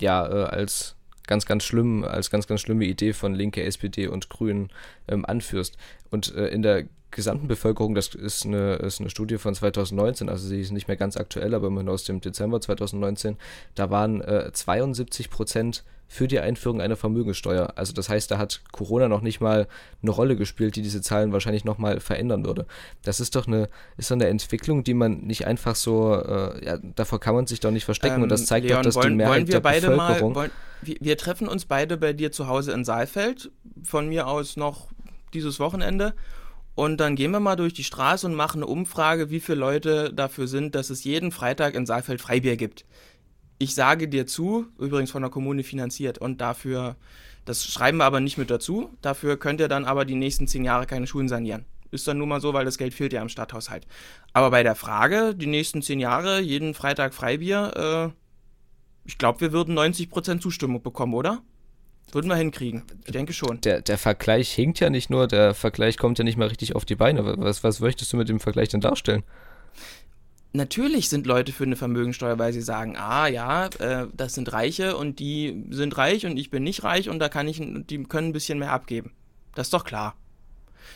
ja, 0.00 0.26
äh, 0.26 0.44
als 0.44 0.96
ganz, 1.26 1.46
ganz 1.46 1.64
schlimm, 1.64 2.04
als 2.04 2.30
ganz, 2.30 2.46
ganz 2.46 2.60
schlimme 2.60 2.84
Idee 2.84 3.12
von 3.12 3.34
Linke, 3.34 3.62
SPD 3.62 4.06
und 4.08 4.28
Grünen 4.28 4.70
ähm, 5.08 5.24
anführst. 5.24 5.76
Und 6.10 6.34
äh, 6.34 6.48
in 6.48 6.62
der 6.62 6.84
gesamten 7.10 7.48
Bevölkerung, 7.48 7.94
das 7.94 8.08
ist 8.08 8.44
eine, 8.44 8.74
ist 8.74 9.00
eine 9.00 9.08
Studie 9.08 9.38
von 9.38 9.54
2019, 9.54 10.28
also 10.28 10.46
sie 10.46 10.60
ist 10.60 10.72
nicht 10.72 10.88
mehr 10.88 10.96
ganz 10.96 11.16
aktuell, 11.16 11.54
aber 11.54 11.68
immerhin 11.68 11.88
aus 11.88 12.04
dem 12.04 12.20
Dezember 12.20 12.60
2019, 12.60 13.36
da 13.74 13.90
waren 13.90 14.20
äh, 14.20 14.50
72 14.52 15.30
Prozent 15.30 15.84
für 16.06 16.28
die 16.28 16.38
Einführung 16.38 16.80
einer 16.80 16.96
Vermögensteuer. 16.96 17.72
Also 17.76 17.92
das 17.92 18.08
heißt, 18.08 18.30
da 18.30 18.38
hat 18.38 18.62
Corona 18.72 19.08
noch 19.08 19.20
nicht 19.20 19.40
mal 19.40 19.66
eine 20.02 20.10
Rolle 20.10 20.36
gespielt, 20.36 20.76
die 20.76 20.82
diese 20.82 21.00
Zahlen 21.00 21.32
wahrscheinlich 21.32 21.64
nochmal 21.64 22.00
verändern 22.00 22.44
würde. 22.44 22.66
Das 23.02 23.20
ist 23.20 23.34
doch 23.36 23.46
eine, 23.46 23.68
ist 23.96 24.10
doch 24.10 24.16
eine 24.16 24.26
Entwicklung, 24.26 24.84
die 24.84 24.94
man 24.94 25.18
nicht 25.20 25.46
einfach 25.46 25.74
so, 25.74 26.14
äh, 26.14 26.64
ja, 26.64 26.78
davor 26.78 27.20
kann 27.20 27.34
man 27.34 27.46
sich 27.46 27.60
doch 27.60 27.70
nicht 27.70 27.84
verstecken. 27.84 28.16
Ähm, 28.16 28.22
und 28.22 28.28
das 28.28 28.42
ähm, 28.42 28.46
zeigt 28.46 28.66
Leon, 28.66 28.78
doch, 28.78 28.84
dass 28.84 28.94
wollen, 28.96 29.10
die 29.10 29.16
Mehrheit 29.16 29.48
der 29.48 29.60
Bevölkerung... 29.60 30.32
Mal, 30.32 30.40
wollen, 30.42 30.50
wir, 30.82 30.96
wir 31.00 31.16
treffen 31.16 31.48
uns 31.48 31.64
beide 31.64 31.96
bei 31.96 32.12
dir 32.12 32.30
zu 32.30 32.46
Hause 32.46 32.72
in 32.72 32.84
Saalfeld, 32.84 33.50
von 33.82 34.08
mir 34.08 34.26
aus 34.26 34.56
noch 34.56 34.88
dieses 35.32 35.58
Wochenende 35.58 36.14
und 36.74 36.98
dann 36.98 37.14
gehen 37.14 37.30
wir 37.30 37.40
mal 37.40 37.56
durch 37.56 37.72
die 37.72 37.84
Straße 37.84 38.26
und 38.26 38.34
machen 38.34 38.58
eine 38.58 38.66
Umfrage, 38.66 39.30
wie 39.30 39.40
viele 39.40 39.58
Leute 39.58 40.12
dafür 40.12 40.48
sind, 40.48 40.74
dass 40.74 40.90
es 40.90 41.04
jeden 41.04 41.30
Freitag 41.30 41.74
in 41.74 41.86
Saalfeld 41.86 42.20
Freibier 42.20 42.56
gibt. 42.56 42.84
Ich 43.58 43.74
sage 43.74 44.08
dir 44.08 44.26
zu, 44.26 44.66
übrigens 44.78 45.10
von 45.10 45.22
der 45.22 45.30
Kommune 45.30 45.62
finanziert 45.62 46.18
und 46.18 46.40
dafür, 46.40 46.96
das 47.44 47.64
schreiben 47.64 47.98
wir 47.98 48.04
aber 48.04 48.20
nicht 48.20 48.38
mit 48.38 48.50
dazu, 48.50 48.90
dafür 49.00 49.36
könnt 49.36 49.60
ihr 49.60 49.68
dann 49.68 49.84
aber 49.84 50.04
die 50.04 50.16
nächsten 50.16 50.48
zehn 50.48 50.64
Jahre 50.64 50.86
keine 50.86 51.06
Schulen 51.06 51.28
sanieren. 51.28 51.64
Ist 51.90 52.08
dann 52.08 52.18
nun 52.18 52.28
mal 52.28 52.40
so, 52.40 52.52
weil 52.52 52.64
das 52.64 52.78
Geld 52.78 52.92
fehlt 52.92 53.12
ja 53.12 53.22
im 53.22 53.28
Stadthaushalt. 53.28 53.86
Aber 54.32 54.50
bei 54.50 54.64
der 54.64 54.74
Frage, 54.74 55.34
die 55.34 55.46
nächsten 55.46 55.80
zehn 55.80 56.00
Jahre, 56.00 56.40
jeden 56.40 56.74
Freitag 56.74 57.14
Freibier, 57.14 58.12
äh, 58.12 59.08
ich 59.08 59.18
glaube, 59.18 59.40
wir 59.40 59.52
würden 59.52 59.78
90% 59.78 60.40
Zustimmung 60.40 60.82
bekommen, 60.82 61.14
oder? 61.14 61.42
Würden 62.10 62.28
wir 62.28 62.36
hinkriegen. 62.36 62.82
Ich 63.06 63.12
denke 63.12 63.32
schon. 63.32 63.60
Der, 63.60 63.80
der 63.80 63.98
Vergleich 63.98 64.50
hinkt 64.50 64.80
ja 64.80 64.90
nicht 64.90 65.10
nur, 65.10 65.26
der 65.26 65.54
Vergleich 65.54 65.96
kommt 65.96 66.18
ja 66.18 66.24
nicht 66.24 66.36
mal 66.36 66.48
richtig 66.48 66.74
auf 66.74 66.84
die 66.84 66.96
Beine. 66.96 67.36
Was, 67.38 67.64
was 67.64 67.80
möchtest 67.80 68.12
du 68.12 68.16
mit 68.16 68.28
dem 68.28 68.40
Vergleich 68.40 68.68
denn 68.68 68.80
darstellen? 68.80 69.22
Natürlich 70.56 71.08
sind 71.08 71.26
Leute 71.26 71.50
für 71.50 71.64
eine 71.64 71.74
Vermögensteuer, 71.74 72.38
weil 72.38 72.52
sie 72.52 72.60
sagen, 72.60 72.96
ah 72.96 73.26
ja, 73.26 73.66
äh, 73.80 74.06
das 74.16 74.34
sind 74.34 74.52
Reiche 74.52 74.96
und 74.96 75.18
die 75.18 75.64
sind 75.70 75.98
reich 75.98 76.26
und 76.26 76.36
ich 76.36 76.48
bin 76.48 76.62
nicht 76.62 76.84
reich 76.84 77.08
und 77.08 77.18
da 77.18 77.28
kann 77.28 77.48
ich, 77.48 77.60
die 77.60 78.04
können 78.04 78.28
ein 78.28 78.32
bisschen 78.32 78.60
mehr 78.60 78.70
abgeben. 78.70 79.10
Das 79.56 79.66
ist 79.66 79.74
doch 79.74 79.84
klar. 79.84 80.14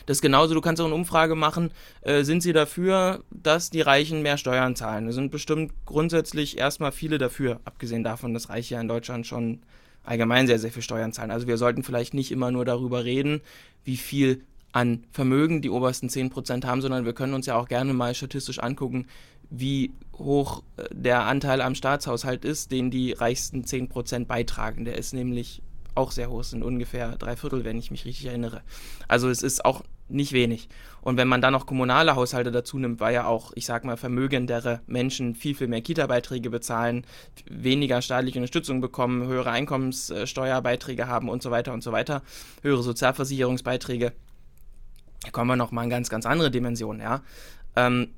Das 0.05 0.19
ist 0.19 0.21
genauso, 0.21 0.53
du 0.53 0.61
kannst 0.61 0.81
auch 0.81 0.85
eine 0.85 0.95
Umfrage 0.95 1.35
machen, 1.35 1.71
äh, 2.03 2.23
sind 2.23 2.41
sie 2.41 2.53
dafür, 2.53 3.25
dass 3.31 3.69
die 3.69 3.81
Reichen 3.81 4.21
mehr 4.21 4.37
Steuern 4.37 4.77
zahlen? 4.77 5.07
Da 5.07 5.11
sind 5.11 5.29
bestimmt 5.29 5.73
grundsätzlich 5.85 6.57
erstmal 6.57 6.93
viele 6.93 7.17
dafür, 7.17 7.59
abgesehen 7.65 8.05
davon, 8.05 8.33
dass 8.33 8.47
Reiche 8.47 8.75
ja 8.75 8.81
in 8.81 8.87
Deutschland 8.87 9.27
schon 9.27 9.59
allgemein 10.03 10.47
sehr, 10.47 10.59
sehr 10.59 10.71
viel 10.71 10.83
Steuern 10.83 11.11
zahlen. 11.11 11.31
Also 11.31 11.47
wir 11.47 11.57
sollten 11.57 11.83
vielleicht 11.83 12.13
nicht 12.13 12.31
immer 12.31 12.49
nur 12.49 12.63
darüber 12.63 13.03
reden, 13.03 13.41
wie 13.83 13.97
viel 13.97 14.45
an 14.71 15.03
Vermögen 15.11 15.61
die 15.61 15.69
obersten 15.69 16.09
10% 16.09 16.65
haben, 16.65 16.81
sondern 16.81 17.05
wir 17.05 17.13
können 17.13 17.33
uns 17.33 17.45
ja 17.45 17.55
auch 17.55 17.67
gerne 17.67 17.93
mal 17.93 18.13
statistisch 18.13 18.59
angucken, 18.59 19.07
wie 19.49 19.91
hoch 20.17 20.63
äh, 20.77 20.83
der 20.91 21.23
Anteil 21.25 21.61
am 21.61 21.75
Staatshaushalt 21.75 22.45
ist, 22.45 22.71
den 22.71 22.91
die 22.91 23.13
reichsten 23.13 23.63
10% 23.63 24.25
beitragen. 24.25 24.85
Der 24.85 24.97
ist 24.97 25.13
nämlich 25.13 25.61
auch 25.95 26.11
sehr 26.11 26.29
hoch, 26.29 26.43
sind 26.43 26.63
ungefähr 26.63 27.17
drei 27.17 27.35
Viertel, 27.35 27.65
wenn 27.65 27.77
ich 27.77 27.91
mich 27.91 28.05
richtig 28.05 28.27
erinnere. 28.27 28.61
Also 29.07 29.29
es 29.29 29.41
ist 29.41 29.65
auch 29.65 29.83
nicht 30.07 30.33
wenig. 30.33 30.69
Und 31.01 31.17
wenn 31.17 31.27
man 31.27 31.41
dann 31.41 31.53
noch 31.53 31.65
kommunale 31.65 32.15
Haushalte 32.15 32.51
dazu 32.51 32.77
nimmt, 32.79 32.99
weil 32.99 33.13
ja 33.13 33.25
auch, 33.25 33.51
ich 33.55 33.65
sag 33.65 33.85
mal, 33.85 33.97
vermögendere 33.97 34.81
Menschen 34.87 35.35
viel, 35.35 35.55
viel 35.55 35.67
mehr 35.67 35.81
Kita-Beiträge 35.81 36.49
bezahlen, 36.49 37.05
weniger 37.49 38.01
staatliche 38.01 38.39
Unterstützung 38.39 38.81
bekommen, 38.81 39.27
höhere 39.27 39.51
Einkommenssteuerbeiträge 39.51 41.07
haben 41.07 41.29
und 41.29 41.43
so 41.43 41.51
weiter 41.51 41.73
und 41.73 41.83
so 41.83 41.91
weiter, 41.91 42.23
höhere 42.63 42.83
Sozialversicherungsbeiträge, 42.83 44.13
da 45.23 45.31
kommen 45.31 45.49
wir 45.49 45.55
noch 45.55 45.71
mal 45.71 45.83
in 45.83 45.89
ganz, 45.89 46.09
ganz 46.09 46.25
andere 46.25 46.51
Dimensionen, 46.51 47.01
ja. 47.01 47.21
Ähm, 47.75 48.09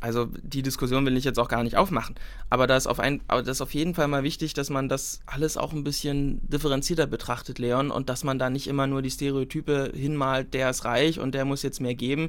also 0.00 0.26
die 0.42 0.60
Diskussion 0.60 1.06
will 1.06 1.16
ich 1.16 1.24
jetzt 1.24 1.38
auch 1.38 1.48
gar 1.48 1.62
nicht 1.62 1.78
aufmachen. 1.78 2.14
Aber 2.50 2.66
das, 2.66 2.86
auf 2.86 3.00
ein, 3.00 3.22
das 3.26 3.48
ist 3.48 3.60
auf 3.62 3.72
jeden 3.72 3.94
Fall 3.94 4.06
mal 4.06 4.22
wichtig, 4.22 4.52
dass 4.52 4.68
man 4.68 4.88
das 4.88 5.20
alles 5.24 5.56
auch 5.56 5.72
ein 5.72 5.82
bisschen 5.82 6.46
differenzierter 6.46 7.06
betrachtet, 7.06 7.58
Leon, 7.58 7.90
und 7.90 8.10
dass 8.10 8.22
man 8.22 8.38
da 8.38 8.50
nicht 8.50 8.66
immer 8.66 8.86
nur 8.86 9.00
die 9.00 9.10
Stereotype 9.10 9.92
hinmalt, 9.94 10.52
der 10.52 10.68
ist 10.68 10.84
reich 10.84 11.20
und 11.20 11.34
der 11.34 11.46
muss 11.46 11.62
jetzt 11.62 11.80
mehr 11.80 11.94
geben. 11.94 12.28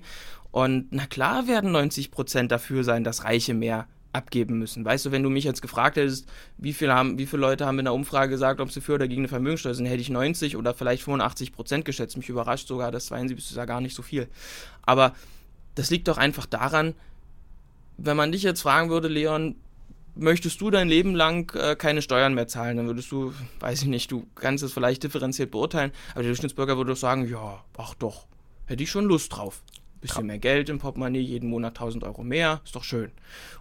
Und 0.51 0.87
na 0.91 1.05
klar 1.05 1.47
werden 1.47 1.73
90 1.73 2.11
Prozent 2.11 2.49
dafür 2.49 2.85
sein, 2.85 3.03
dass 3.03 3.25
Reiche 3.25 3.53
mehr 3.53 3.87
abgeben 4.15 4.57
müssen. 4.57 4.85
Weißt 4.85 5.05
du, 5.05 5.11
wenn 5.11 5.23
du 5.23 5.29
mich 5.29 5.43
jetzt 5.43 5.61
gefragt 5.61 5.97
hättest, 5.97 6.27
wie 6.57 6.73
viele, 6.73 6.93
haben, 6.93 7.19
wie 7.19 7.25
viele 7.25 7.41
Leute 7.41 7.65
haben 7.65 7.77
in 7.79 7.85
der 7.85 7.93
Umfrage 7.93 8.29
gesagt, 8.29 8.61
ob 8.61 8.71
sie 8.71 8.81
für 8.81 8.95
oder 8.95 9.07
gegen 9.07 9.21
eine 9.21 9.27
Vermögensteuer 9.27 9.73
sind, 9.73 9.85
hätte 9.85 10.01
ich 10.01 10.09
90 10.09 10.57
oder 10.57 10.73
vielleicht 10.73 11.03
85 11.03 11.51
Prozent 11.51 11.85
geschätzt. 11.85 12.17
Mich 12.17 12.29
überrascht 12.29 12.67
sogar, 12.67 12.91
das 12.91 13.07
72 13.07 13.51
ist 13.51 13.57
ja 13.57 13.65
gar 13.65 13.81
nicht 13.81 13.95
so 13.95 14.01
viel. 14.01 14.27
Aber 14.83 15.13
das 15.75 15.89
liegt 15.89 16.07
doch 16.07 16.17
einfach 16.17 16.45
daran, 16.45 16.95
wenn 17.97 18.17
man 18.17 18.31
dich 18.31 18.43
jetzt 18.43 18.61
fragen 18.61 18.89
würde, 18.89 19.07
Leon, 19.07 19.55
möchtest 20.15 20.59
du 20.61 20.71
dein 20.71 20.87
Leben 20.87 21.13
lang 21.13 21.53
äh, 21.55 21.75
keine 21.75 22.01
Steuern 22.01 22.33
mehr 22.33 22.47
zahlen, 22.47 22.77
dann 22.77 22.87
würdest 22.87 23.11
du, 23.11 23.33
weiß 23.59 23.81
ich 23.81 23.87
nicht, 23.87 24.11
du 24.11 24.25
kannst 24.35 24.63
es 24.63 24.73
vielleicht 24.73 25.03
differenziert 25.03 25.51
beurteilen, 25.51 25.91
aber 26.11 26.21
der 26.21 26.29
Durchschnittsbürger 26.29 26.77
würde 26.77 26.91
doch 26.91 26.97
sagen, 26.97 27.29
ja, 27.29 27.63
ach 27.77 27.93
doch, 27.95 28.25
hätte 28.65 28.83
ich 28.83 28.89
schon 28.89 29.05
Lust 29.05 29.35
drauf. 29.35 29.61
Bisschen 30.01 30.27
mehr 30.27 30.37
Geld 30.37 30.69
im 30.69 30.77
Portemonnaie, 30.77 31.19
jeden 31.19 31.49
Monat 31.49 31.75
1000 31.75 32.03
Euro 32.03 32.23
mehr, 32.23 32.61
ist 32.63 32.75
doch 32.75 32.83
schön. 32.83 33.11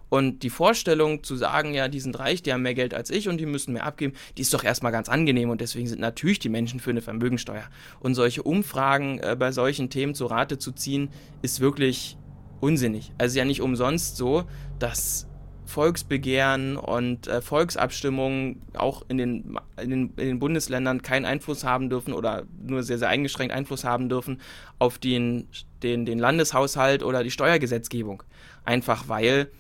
Und 0.09 0.43
die 0.43 0.51
Vorstellung 0.51 1.25
zu 1.25 1.37
sagen, 1.37 1.75
ja, 1.75 1.89
die 1.89 2.01
sind 2.01 2.19
reich, 2.19 2.43
die 2.43 2.53
haben 2.53 2.63
mehr 2.63 2.75
Geld 2.75 2.95
als 2.95 3.11
ich 3.11 3.29
und 3.29 3.39
die 3.39 3.47
müssen 3.47 3.73
mehr 3.73 3.85
abgeben, 3.85 4.13
die 4.37 4.43
ist 4.43 4.53
doch 4.53 4.63
erstmal 4.63 4.93
ganz 4.93 5.09
angenehm 5.09 5.51
und 5.51 5.61
deswegen 5.61 5.87
sind 5.87 6.01
natürlich 6.01 6.39
die 6.39 6.49
Menschen 6.49 6.81
für 6.81 6.91
eine 6.91 7.03
Vermögensteuer. 7.03 7.65
Und 8.01 8.15
solche 8.15 8.43
Umfragen 8.43 9.19
äh, 9.19 9.37
bei 9.39 9.53
solchen 9.53 9.91
Themen 9.91 10.15
zu 10.15 10.27
Rate 10.27 10.59
zu 10.59 10.73
ziehen, 10.73 11.09
ist 11.43 11.61
wirklich 11.61 12.17
unsinnig. 12.61 13.13
Also 13.19 13.39
ja 13.39 13.45
nicht 13.45 13.61
umsonst 13.61 14.17
so, 14.17 14.45
dass 14.79 15.27
Volksbegehren 15.67 16.77
und 16.77 17.27
äh, 17.27 17.41
Volksabstimmungen 17.41 18.63
auch 18.75 19.05
in 19.09 19.19
den, 19.19 19.59
in, 19.81 19.91
den, 19.91 20.13
in 20.17 20.27
den 20.27 20.39
Bundesländern 20.39 21.03
keinen 21.03 21.25
Einfluss 21.25 21.65
haben 21.65 21.89
dürfen 21.89 22.13
oder 22.13 22.45
nur 22.63 22.83
sehr, 22.83 22.99
sehr 22.99 23.09
eingeschränkt 23.09 23.55
Einfluss 23.55 23.85
haben 23.85 24.09
dürfen 24.09 24.41
auf 24.79 24.99
den, 24.99 25.49
den, 25.83 26.05
den 26.05 26.19
Landeshaushalt 26.19 27.03
oder 27.03 27.25
die 27.25 27.31
Steuergesetzgebung. 27.31 28.23
Einfach 28.65 29.09
weil 29.09 29.51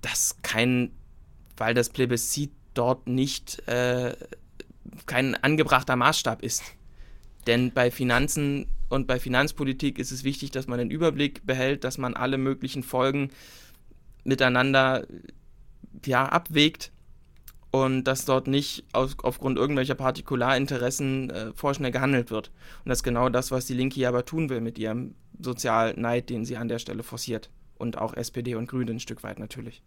das 0.00 0.36
kein, 0.42 0.90
weil 1.56 1.74
das 1.74 1.90
Plebiszit 1.90 2.50
dort 2.74 3.06
nicht 3.06 3.66
äh, 3.68 4.14
kein 5.06 5.34
angebrachter 5.34 5.96
Maßstab 5.96 6.42
ist. 6.42 6.62
Denn 7.46 7.72
bei 7.72 7.90
Finanzen 7.90 8.66
und 8.88 9.06
bei 9.06 9.18
Finanzpolitik 9.18 9.98
ist 9.98 10.12
es 10.12 10.24
wichtig, 10.24 10.50
dass 10.50 10.66
man 10.66 10.78
den 10.78 10.90
Überblick 10.90 11.46
behält, 11.46 11.84
dass 11.84 11.98
man 11.98 12.14
alle 12.14 12.38
möglichen 12.38 12.82
Folgen 12.82 13.30
miteinander 14.24 15.06
ja, 16.04 16.26
abwägt 16.26 16.92
und 17.70 18.04
dass 18.04 18.24
dort 18.24 18.46
nicht 18.46 18.84
aus, 18.92 19.16
aufgrund 19.22 19.58
irgendwelcher 19.58 19.94
Partikularinteressen 19.94 21.30
äh, 21.30 21.52
vorschnell 21.54 21.90
gehandelt 21.90 22.30
wird. 22.30 22.48
Und 22.84 22.90
das 22.90 22.98
ist 22.98 23.04
genau 23.04 23.28
das, 23.28 23.50
was 23.50 23.66
die 23.66 23.74
Linke 23.74 24.00
ja 24.00 24.08
aber 24.08 24.24
tun 24.24 24.48
will 24.48 24.60
mit 24.60 24.78
ihrem 24.78 25.14
Sozialneid, 25.40 26.30
den 26.30 26.44
sie 26.44 26.56
an 26.56 26.68
der 26.68 26.78
Stelle 26.78 27.02
forciert. 27.02 27.50
Und 27.76 27.98
auch 27.98 28.14
SPD 28.14 28.54
und 28.54 28.68
Grüne 28.68 28.92
ein 28.92 29.00
Stück 29.00 29.22
weit 29.24 29.38
natürlich 29.38 29.82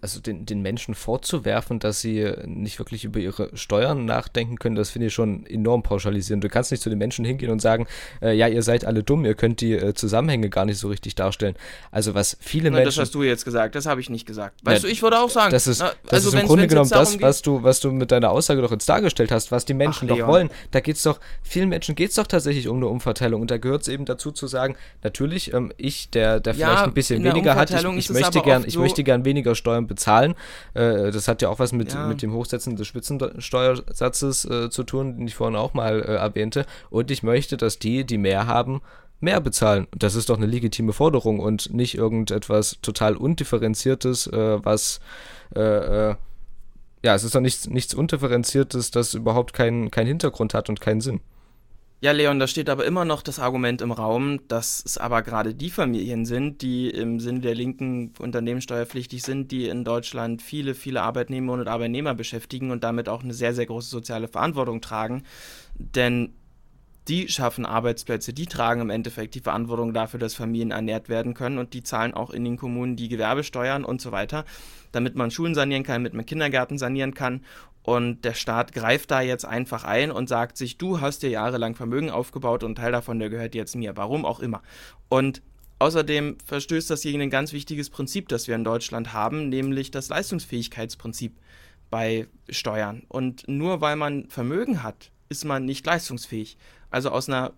also 0.00 0.20
den, 0.20 0.46
den 0.46 0.62
Menschen 0.62 0.94
vorzuwerfen, 0.94 1.80
dass 1.80 2.00
sie 2.00 2.32
nicht 2.44 2.78
wirklich 2.78 3.04
über 3.04 3.18
ihre 3.18 3.50
Steuern 3.56 4.04
nachdenken 4.04 4.56
können, 4.56 4.76
das 4.76 4.90
finde 4.90 5.08
ich 5.08 5.14
schon 5.14 5.44
enorm 5.46 5.82
pauschalisierend. 5.82 6.44
Du 6.44 6.48
kannst 6.48 6.70
nicht 6.70 6.82
zu 6.82 6.88
den 6.88 6.98
Menschen 6.98 7.24
hingehen 7.24 7.50
und 7.50 7.60
sagen, 7.60 7.86
äh, 8.20 8.32
ja, 8.32 8.46
ihr 8.46 8.62
seid 8.62 8.84
alle 8.84 9.02
dumm, 9.02 9.24
ihr 9.24 9.34
könnt 9.34 9.60
die 9.60 9.72
äh, 9.72 9.94
Zusammenhänge 9.94 10.50
gar 10.50 10.64
nicht 10.64 10.78
so 10.78 10.88
richtig 10.88 11.16
darstellen. 11.16 11.56
Also 11.90 12.14
was 12.14 12.36
viele 12.40 12.70
na, 12.70 12.78
Menschen... 12.78 12.96
Das 12.96 12.98
hast 12.98 13.14
du 13.14 13.24
jetzt 13.24 13.44
gesagt, 13.44 13.74
das 13.74 13.86
habe 13.86 14.00
ich 14.00 14.08
nicht 14.08 14.24
gesagt. 14.24 14.60
Weißt 14.62 14.84
na, 14.84 14.88
du, 14.88 14.92
ich 14.92 15.02
würde 15.02 15.18
auch 15.18 15.30
sagen... 15.30 15.50
Das 15.50 15.66
ist, 15.66 15.80
das 15.80 15.96
also 16.10 16.28
ist 16.28 16.34
im 16.34 16.46
Grunde 16.46 16.68
genommen 16.68 16.90
das, 16.90 17.20
was 17.20 17.42
du, 17.42 17.62
was 17.62 17.80
du 17.80 17.90
mit 17.90 18.12
deiner 18.12 18.30
Aussage 18.30 18.62
doch 18.62 18.70
jetzt 18.70 18.88
dargestellt 18.88 19.32
hast, 19.32 19.50
was 19.50 19.64
die 19.64 19.74
Menschen 19.74 20.08
Ach, 20.10 20.16
doch 20.16 20.26
wollen. 20.28 20.50
Da 20.70 20.80
geht 20.80 20.96
es 20.96 21.02
doch, 21.02 21.18
vielen 21.42 21.68
Menschen 21.68 21.96
geht 21.96 22.10
es 22.10 22.16
doch 22.16 22.28
tatsächlich 22.28 22.68
um 22.68 22.76
eine 22.76 22.86
Umverteilung 22.86 23.40
und 23.40 23.50
da 23.50 23.58
gehört 23.58 23.82
es 23.82 23.88
eben 23.88 24.04
dazu 24.04 24.30
zu 24.30 24.46
sagen, 24.46 24.76
natürlich, 25.02 25.52
ähm, 25.52 25.72
ich, 25.76 26.10
der, 26.10 26.38
der 26.38 26.54
vielleicht 26.54 26.72
ja, 26.72 26.84
ein 26.84 26.94
bisschen 26.94 27.24
weniger 27.24 27.56
hat, 27.56 27.70
ich, 27.70 27.84
ich 27.84 28.10
möchte, 28.10 28.40
gern, 28.42 28.64
ich 28.64 28.74
so 28.74 28.80
möchte 28.80 29.02
gern 29.02 29.24
weniger 29.24 29.54
Steuern 29.54 29.71
bezahlen, 29.80 30.34
äh, 30.74 31.10
das 31.10 31.28
hat 31.28 31.42
ja 31.42 31.48
auch 31.48 31.58
was 31.58 31.72
mit, 31.72 31.94
ja. 31.94 32.06
mit 32.06 32.22
dem 32.22 32.32
Hochsetzen 32.32 32.76
des 32.76 32.86
Spitzensteuersatzes 32.86 34.44
äh, 34.44 34.70
zu 34.70 34.82
tun, 34.84 35.16
den 35.16 35.26
ich 35.26 35.34
vorhin 35.34 35.56
auch 35.56 35.74
mal 35.74 36.00
äh, 36.00 36.14
erwähnte. 36.16 36.66
Und 36.90 37.10
ich 37.10 37.22
möchte, 37.22 37.56
dass 37.56 37.78
die, 37.78 38.04
die 38.04 38.18
mehr 38.18 38.46
haben, 38.46 38.82
mehr 39.20 39.40
bezahlen. 39.40 39.86
Das 39.96 40.14
ist 40.14 40.28
doch 40.28 40.36
eine 40.36 40.46
legitime 40.46 40.92
Forderung 40.92 41.38
und 41.38 41.72
nicht 41.72 41.96
irgendetwas 41.96 42.78
total 42.82 43.16
undifferenziertes, 43.16 44.26
äh, 44.26 44.64
was 44.64 45.00
äh, 45.54 46.14
ja, 47.04 47.14
es 47.14 47.24
ist 47.24 47.34
doch 47.34 47.40
nichts, 47.40 47.68
nichts 47.68 47.94
Undifferenziertes, 47.94 48.90
das 48.90 49.14
überhaupt 49.14 49.52
keinen 49.52 49.90
kein 49.90 50.06
Hintergrund 50.06 50.54
hat 50.54 50.68
und 50.68 50.80
keinen 50.80 51.00
Sinn. 51.00 51.20
Ja, 52.04 52.10
Leon, 52.10 52.40
da 52.40 52.48
steht 52.48 52.68
aber 52.68 52.84
immer 52.84 53.04
noch 53.04 53.22
das 53.22 53.38
Argument 53.38 53.80
im 53.80 53.92
Raum, 53.92 54.40
dass 54.48 54.82
es 54.84 54.98
aber 54.98 55.22
gerade 55.22 55.54
die 55.54 55.70
Familien 55.70 56.26
sind, 56.26 56.60
die 56.60 56.90
im 56.90 57.20
Sinne 57.20 57.38
der 57.38 57.54
Linken 57.54 58.12
unternehmenssteuerpflichtig 58.18 59.22
sind, 59.22 59.52
die 59.52 59.68
in 59.68 59.84
Deutschland 59.84 60.42
viele, 60.42 60.74
viele 60.74 61.02
Arbeitnehmer 61.02 61.52
und 61.52 61.68
Arbeitnehmer 61.68 62.16
beschäftigen 62.16 62.72
und 62.72 62.82
damit 62.82 63.08
auch 63.08 63.22
eine 63.22 63.34
sehr, 63.34 63.54
sehr 63.54 63.66
große 63.66 63.88
soziale 63.88 64.26
Verantwortung 64.26 64.80
tragen. 64.80 65.22
Denn 65.76 66.32
die 67.06 67.28
schaffen 67.28 67.64
Arbeitsplätze, 67.64 68.32
die 68.32 68.46
tragen 68.46 68.80
im 68.80 68.90
Endeffekt 68.90 69.36
die 69.36 69.40
Verantwortung 69.40 69.94
dafür, 69.94 70.18
dass 70.18 70.34
Familien 70.34 70.72
ernährt 70.72 71.08
werden 71.08 71.34
können 71.34 71.58
und 71.58 71.72
die 71.72 71.84
zahlen 71.84 72.14
auch 72.14 72.30
in 72.30 72.42
den 72.42 72.56
Kommunen 72.56 72.96
die 72.96 73.08
Gewerbesteuern 73.08 73.84
und 73.84 74.00
so 74.00 74.10
weiter, 74.10 74.44
damit 74.90 75.14
man 75.14 75.30
Schulen 75.30 75.54
sanieren 75.54 75.84
kann, 75.84 76.02
damit 76.02 76.14
man 76.14 76.26
Kindergärten 76.26 76.78
sanieren 76.78 77.14
kann 77.14 77.42
und 77.82 78.24
der 78.24 78.34
Staat 78.34 78.72
greift 78.72 79.10
da 79.10 79.20
jetzt 79.20 79.44
einfach 79.44 79.84
ein 79.84 80.10
und 80.12 80.28
sagt 80.28 80.56
sich, 80.56 80.78
du 80.78 81.00
hast 81.00 81.22
dir 81.22 81.30
jahrelang 81.30 81.74
Vermögen 81.74 82.10
aufgebaut 82.10 82.62
und 82.62 82.72
ein 82.72 82.74
Teil 82.76 82.92
davon, 82.92 83.18
der 83.18 83.30
gehört 83.30 83.54
jetzt 83.54 83.74
mir. 83.74 83.96
Warum 83.96 84.24
auch 84.24 84.40
immer. 84.40 84.62
Und 85.08 85.42
außerdem 85.80 86.38
verstößt 86.44 86.90
das 86.90 87.02
gegen 87.02 87.20
ein 87.20 87.30
ganz 87.30 87.52
wichtiges 87.52 87.90
Prinzip, 87.90 88.28
das 88.28 88.46
wir 88.46 88.54
in 88.54 88.64
Deutschland 88.64 89.12
haben, 89.12 89.48
nämlich 89.48 89.90
das 89.90 90.08
Leistungsfähigkeitsprinzip 90.08 91.36
bei 91.90 92.28
Steuern. 92.48 93.02
Und 93.08 93.48
nur 93.48 93.80
weil 93.80 93.96
man 93.96 94.28
Vermögen 94.30 94.82
hat, 94.82 95.10
ist 95.28 95.44
man 95.44 95.64
nicht 95.64 95.84
leistungsfähig. 95.84 96.56
Also 96.90 97.10
aus 97.10 97.28
einer 97.28 97.52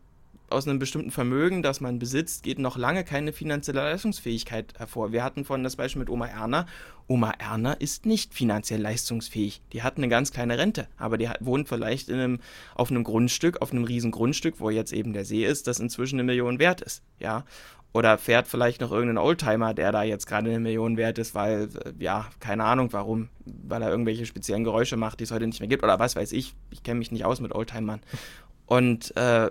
aus 0.51 0.69
einem 0.69 0.79
bestimmten 0.79 1.11
Vermögen, 1.11 1.63
das 1.63 1.81
man 1.81 1.99
besitzt, 1.99 2.43
geht 2.43 2.59
noch 2.59 2.77
lange 2.77 3.05
keine 3.05 3.33
finanzielle 3.33 3.81
Leistungsfähigkeit 3.81 4.75
hervor. 4.79 5.13
Wir 5.13 5.25
hatten 5.25 5.45
vorhin 5.45 5.65
das 5.65 5.77
Beispiel 5.77 6.01
mit 6.01 6.11
Oma 6.11 6.27
Erna. 6.27 6.67
Oma 7.07 7.33
Erna 7.39 7.73
ist 7.73 8.07
nicht 8.07 8.35
finanziell 8.35 8.81
leistungsfähig. 8.81 9.63
Die 9.73 9.83
hat 9.83 9.97
eine 9.97 10.09
ganz 10.09 10.33
kleine 10.33 10.59
Rente, 10.59 10.89
aber 10.97 11.19
die 11.19 11.29
wohnt 11.41 11.69
vielleicht 11.69 12.09
in 12.09 12.19
einem, 12.19 12.41
auf 12.75 12.91
einem 12.91 13.05
Grundstück, 13.05 13.61
auf 13.63 13.73
einem 13.73 13.85
riesen 13.85 14.11
Grundstück, 14.11 14.61
wo 14.61 14.71
jetzt 14.71 14.93
eben 14.93 15.13
der 15.13 15.25
See 15.25 15.45
ist, 15.45 15.67
das 15.67 15.81
inzwischen 15.81 16.17
eine 16.17 16.25
Million 16.25 16.59
wert 16.59 16.81
ist. 16.81 17.03
Ja, 17.19 17.45
oder 17.95 18.19
fährt 18.19 18.49
vielleicht 18.49 18.81
noch 18.81 18.91
irgendein 18.91 19.19
Oldtimer, 19.19 19.73
der 19.73 19.93
da 19.93 20.03
jetzt 20.03 20.27
gerade 20.27 20.51
eine 20.51 20.59
Million 20.59 20.97
wert 20.97 21.19
ist, 21.19 21.35
weil, 21.35 21.69
äh, 21.85 21.93
ja, 22.03 22.27
keine 22.41 22.65
Ahnung 22.65 22.93
warum, 22.93 23.29
weil 23.45 23.83
er 23.83 23.91
irgendwelche 23.91 24.27
speziellen 24.27 24.65
Geräusche 24.65 24.97
macht, 24.97 25.21
die 25.21 25.25
es 25.25 25.31
heute 25.31 25.47
nicht 25.47 25.61
mehr 25.61 25.69
gibt, 25.69 25.85
oder 25.85 26.01
was 26.01 26.17
weiß 26.17 26.33
ich. 26.33 26.55
Ich 26.71 26.83
kenne 26.83 26.99
mich 26.99 27.13
nicht 27.13 27.25
aus 27.25 27.41
mit 27.41 27.55
Oldtimern. 27.55 28.01
Und 28.67 29.17
äh, 29.17 29.51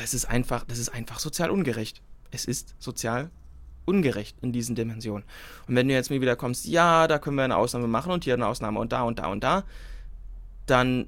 das 0.00 0.14
ist 0.14 0.24
einfach, 0.24 0.64
das 0.64 0.78
ist 0.78 0.88
einfach 0.88 1.18
sozial 1.18 1.50
ungerecht. 1.50 2.02
Es 2.30 2.44
ist 2.44 2.74
sozial 2.78 3.30
ungerecht 3.84 4.36
in 4.40 4.52
diesen 4.52 4.74
Dimensionen. 4.74 5.24
Und 5.66 5.74
wenn 5.74 5.88
du 5.88 5.94
jetzt 5.94 6.10
mir 6.10 6.20
wieder 6.20 6.36
kommst, 6.36 6.64
ja, 6.66 7.06
da 7.06 7.18
können 7.18 7.36
wir 7.36 7.44
eine 7.44 7.56
Ausnahme 7.56 7.86
machen 7.86 8.12
und 8.12 8.24
hier 8.24 8.34
eine 8.34 8.46
Ausnahme 8.46 8.78
und 8.78 8.92
da 8.92 9.02
und 9.02 9.18
da 9.18 9.26
und 9.26 9.44
da, 9.44 9.64
dann 10.66 11.06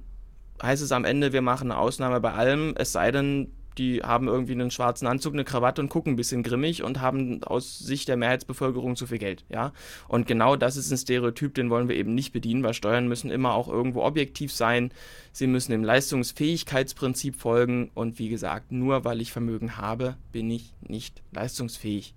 heißt 0.63 0.83
es 0.83 0.93
am 0.93 1.05
Ende, 1.05 1.33
wir 1.33 1.43
machen 1.43 1.71
eine 1.71 1.81
Ausnahme 1.81 2.21
bei 2.21 2.33
allem, 2.33 2.75
es 2.77 2.93
sei 2.93 3.11
denn, 3.11 3.53
die 3.79 4.03
haben 4.03 4.29
irgendwie 4.29 4.53
einen 4.53 4.71
schwarzen 4.71 5.07
Anzug, 5.07 5.33
eine 5.33 5.45
Krawatte 5.45 5.81
und 5.81 5.89
gucken 5.89 6.13
ein 6.13 6.17
bisschen 6.17 6.43
grimmig 6.43 6.83
und 6.83 7.01
haben 7.01 7.43
aus 7.45 7.79
Sicht 7.79 8.09
der 8.09 8.17
Mehrheitsbevölkerung 8.17 8.97
zu 8.97 9.07
viel 9.07 9.19
Geld, 9.19 9.45
ja. 9.49 9.73
Und 10.09 10.27
genau 10.27 10.57
das 10.57 10.77
ist 10.77 10.91
ein 10.91 10.99
Stereotyp, 10.99 11.55
den 11.55 11.71
wollen 11.71 11.89
wir 11.89 11.97
eben 11.97 12.15
nicht 12.15 12.33
bedienen, 12.33 12.63
weil 12.63 12.75
Steuern 12.75 13.09
müssen 13.09 13.31
immer 13.31 13.55
auch 13.55 13.69
irgendwo 13.69 14.03
objektiv 14.03 14.53
sein. 14.53 14.93
Sie 15.33 15.47
müssen 15.47 15.73
dem 15.73 15.85
Leistungsfähigkeitsprinzip 15.85 17.37
folgen 17.37 17.91
und 17.95 18.19
wie 18.19 18.29
gesagt, 18.29 18.73
nur 18.73 19.05
weil 19.05 19.21
ich 19.21 19.33
Vermögen 19.33 19.77
habe, 19.77 20.17
bin 20.33 20.51
ich 20.51 20.73
nicht 20.81 21.23
leistungsfähig. 21.33 22.15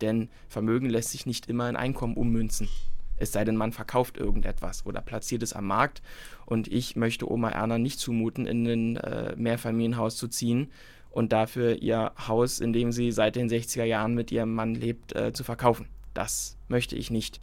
Denn 0.00 0.28
Vermögen 0.48 0.88
lässt 0.88 1.10
sich 1.10 1.26
nicht 1.26 1.48
immer 1.48 1.68
in 1.68 1.76
Einkommen 1.76 2.16
ummünzen. 2.16 2.68
Es 3.18 3.32
sei 3.32 3.44
denn, 3.44 3.56
man 3.56 3.72
verkauft 3.72 4.16
irgendetwas 4.16 4.86
oder 4.86 5.00
platziert 5.00 5.42
es 5.42 5.52
am 5.52 5.66
Markt. 5.66 6.02
Und 6.46 6.68
ich 6.68 6.96
möchte 6.96 7.30
Oma 7.30 7.50
Erna 7.50 7.78
nicht 7.78 7.98
zumuten, 7.98 8.46
in 8.46 8.66
ein 8.66 8.96
äh, 8.96 9.34
Mehrfamilienhaus 9.36 10.16
zu 10.16 10.28
ziehen 10.28 10.70
und 11.10 11.32
dafür 11.32 11.82
ihr 11.82 12.12
Haus, 12.26 12.60
in 12.60 12.72
dem 12.72 12.92
sie 12.92 13.12
seit 13.12 13.36
den 13.36 13.48
60er 13.48 13.84
Jahren 13.84 14.14
mit 14.14 14.30
ihrem 14.30 14.54
Mann 14.54 14.74
lebt, 14.74 15.14
äh, 15.14 15.32
zu 15.32 15.44
verkaufen. 15.44 15.88
Das 16.14 16.56
möchte 16.68 16.96
ich 16.96 17.10
nicht. 17.10 17.40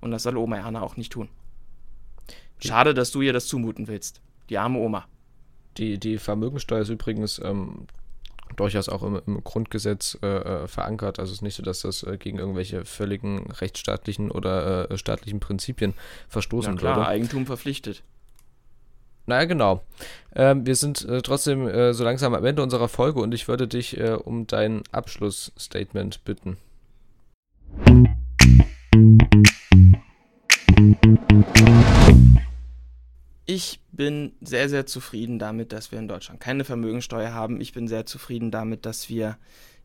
Und 0.00 0.10
das 0.10 0.22
soll 0.24 0.36
Oma 0.36 0.56
Erna 0.56 0.82
auch 0.82 0.96
nicht 0.96 1.12
tun. 1.12 1.28
Schade, 2.58 2.94
dass 2.94 3.10
du 3.10 3.22
ihr 3.22 3.32
das 3.32 3.46
zumuten 3.46 3.88
willst. 3.88 4.20
Die 4.48 4.58
arme 4.58 4.78
Oma. 4.78 5.06
Die, 5.78 5.98
die 5.98 6.18
Vermögensteuer 6.18 6.82
ist 6.82 6.90
übrigens 6.90 7.40
ähm, 7.42 7.86
durchaus 8.56 8.88
auch 8.88 9.02
im, 9.02 9.20
im 9.26 9.44
Grundgesetz 9.44 10.18
äh, 10.22 10.26
äh, 10.26 10.68
verankert. 10.68 11.18
Also 11.18 11.30
es 11.30 11.38
ist 11.38 11.42
nicht 11.42 11.54
so, 11.54 11.62
dass 11.62 11.80
das 11.80 12.02
äh, 12.02 12.16
gegen 12.18 12.38
irgendwelche 12.38 12.84
völligen 12.84 13.50
rechtsstaatlichen 13.50 14.30
oder 14.30 14.90
äh, 14.90 14.98
staatlichen 14.98 15.40
Prinzipien 15.40 15.94
verstoßen 16.28 16.74
ja, 16.74 16.78
klar, 16.78 16.96
würde. 16.96 17.08
Eigentum 17.08 17.46
verpflichtet. 17.46 18.02
Naja, 19.26 19.44
genau. 19.44 19.82
Ähm, 20.34 20.66
wir 20.66 20.74
sind 20.74 21.04
äh, 21.04 21.22
trotzdem 21.22 21.68
äh, 21.68 21.94
so 21.94 22.02
langsam 22.02 22.34
am 22.34 22.44
Ende 22.44 22.62
unserer 22.62 22.88
Folge 22.88 23.20
und 23.20 23.32
ich 23.32 23.46
würde 23.48 23.68
dich 23.68 24.00
um 24.00 24.46
dein 24.46 24.82
Abschlussstatement 24.90 26.24
bitten. 26.24 26.56
Ich 33.44 33.80
bin 33.90 34.32
sehr, 34.40 34.68
sehr 34.68 34.86
zufrieden 34.86 35.38
damit, 35.38 35.72
dass 35.72 35.90
wir 35.90 35.98
in 35.98 36.08
Deutschland 36.08 36.40
keine 36.40 36.64
Vermögensteuer 36.64 37.32
haben. 37.32 37.60
Ich 37.60 37.72
bin 37.72 37.88
sehr 37.88 38.06
zufrieden 38.06 38.50
damit, 38.50 38.86
dass 38.86 39.08
wir 39.08 39.36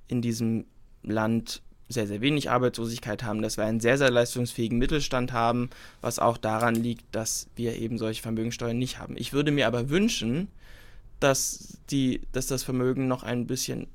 in 0.08 0.22
diesem 0.22 0.66
Land 1.04 1.62
sehr, 1.90 2.06
sehr 2.06 2.22
wenig 2.22 2.50
Arbeitslosigkeit 2.50 3.24
haben, 3.24 3.42
dass 3.42 3.58
wir 3.58 3.66
einen 3.66 3.80
sehr, 3.80 3.98
sehr 3.98 4.12
leistungsfähigen 4.12 4.78
Mittelstand 4.78 5.32
haben, 5.32 5.70
was 6.02 6.20
auch 6.20 6.38
daran 6.38 6.76
liegt, 6.76 7.04
dass 7.14 7.48
wir 7.56 7.78
eben 7.78 7.98
solche 7.98 8.22
Vermögensteuern 8.22 8.78
nicht 8.78 9.00
haben. 9.00 9.16
Ich 9.18 9.34
würde 9.34 9.52
mir 9.52 9.68
aber 9.68 9.90
wünschen, 9.90 10.50
dass, 11.20 11.80
die, 11.90 12.22
dass 12.34 12.48
das 12.48 12.64
Vermögen 12.64 13.08
noch 13.08 13.24
ein 13.24 13.48
bisschen 13.48 13.88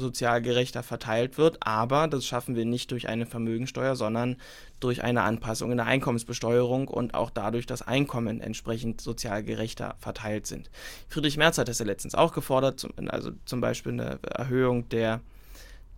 sozial 0.00 0.42
gerechter 0.42 0.82
verteilt 0.82 1.38
wird, 1.38 1.58
aber 1.60 2.08
das 2.08 2.26
schaffen 2.26 2.56
wir 2.56 2.64
nicht 2.64 2.90
durch 2.90 3.08
eine 3.08 3.26
Vermögensteuer, 3.26 3.94
sondern 3.94 4.36
durch 4.80 5.04
eine 5.04 5.22
Anpassung 5.22 5.70
in 5.70 5.76
der 5.76 5.86
Einkommensbesteuerung 5.86 6.88
und 6.88 7.14
auch 7.14 7.30
dadurch, 7.30 7.66
dass 7.66 7.82
Einkommen 7.82 8.40
entsprechend 8.40 9.00
sozial 9.00 9.44
gerechter 9.44 9.96
verteilt 9.98 10.46
sind. 10.46 10.70
Friedrich 11.08 11.36
Merz 11.36 11.58
hat 11.58 11.68
das 11.68 11.78
ja 11.78 11.84
letztens 11.84 12.14
auch 12.14 12.32
gefordert, 12.32 12.86
also 13.08 13.30
zum 13.44 13.60
Beispiel 13.60 13.92
eine 13.92 14.18
Erhöhung 14.22 14.88
der, 14.88 15.20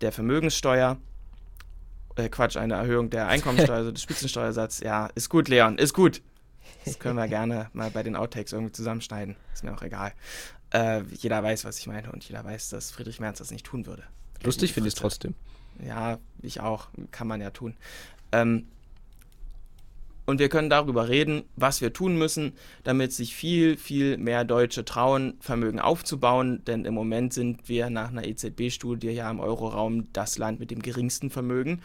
der 0.01 0.11
Vermögenssteuer. 0.11 0.97
Äh, 2.15 2.29
Quatsch, 2.29 2.57
eine 2.57 2.75
Erhöhung 2.75 3.09
der 3.09 3.27
Einkommensteuer, 3.27 3.77
also 3.77 3.91
des 3.91 4.01
Spitzensteuersatzes. 4.03 4.81
Ja, 4.81 5.07
ist 5.15 5.29
gut, 5.29 5.47
Leon, 5.47 5.77
ist 5.77 5.93
gut. 5.93 6.21
Das 6.85 6.99
können 6.99 7.15
wir 7.15 7.27
gerne 7.27 7.69
mal 7.73 7.89
bei 7.89 8.03
den 8.03 8.15
Outtakes 8.15 8.51
irgendwie 8.51 8.73
zusammenschneiden. 8.73 9.35
Ist 9.53 9.63
mir 9.63 9.73
auch 9.73 9.81
egal. 9.81 10.13
Äh, 10.73 11.03
jeder 11.19 11.41
weiß, 11.43 11.65
was 11.65 11.79
ich 11.79 11.87
meine 11.87 12.11
und 12.11 12.27
jeder 12.27 12.43
weiß, 12.43 12.69
dass 12.69 12.91
Friedrich 12.91 13.19
Merz 13.19 13.37
das 13.37 13.51
nicht 13.51 13.65
tun 13.65 13.85
würde. 13.85 14.03
Lustig 14.43 14.73
finde 14.73 14.87
ich 14.89 14.95
es 14.95 14.99
trotzdem. 14.99 15.35
Ja, 15.85 16.17
ich 16.41 16.59
auch. 16.59 16.87
Kann 17.11 17.27
man 17.27 17.41
ja 17.41 17.51
tun. 17.51 17.75
Ähm, 18.31 18.67
und 20.25 20.39
wir 20.39 20.47
können 20.47 20.69
darüber 20.69 21.09
reden, 21.09 21.43
was 21.57 21.81
wir 21.81 21.91
tun 21.91 22.17
müssen, 22.17 22.53
damit 22.83 23.11
sich 23.11 23.35
viel, 23.35 23.75
viel 23.75 24.17
mehr 24.17 24.45
Deutsche 24.45 24.85
trauen, 24.85 25.35
Vermögen 25.41 25.79
aufzubauen. 25.79 26.63
Denn 26.65 26.85
im 26.85 26.93
Moment 26.93 27.33
sind 27.33 27.67
wir 27.67 27.89
nach 27.89 28.09
einer 28.09 28.25
EZB-Studie 28.25 29.09
ja 29.09 29.29
im 29.29 29.39
Euroraum 29.41 30.11
das 30.13 30.37
Land 30.37 30.59
mit 30.59 30.71
dem 30.71 30.81
geringsten 30.81 31.29
Vermögen. 31.29 31.81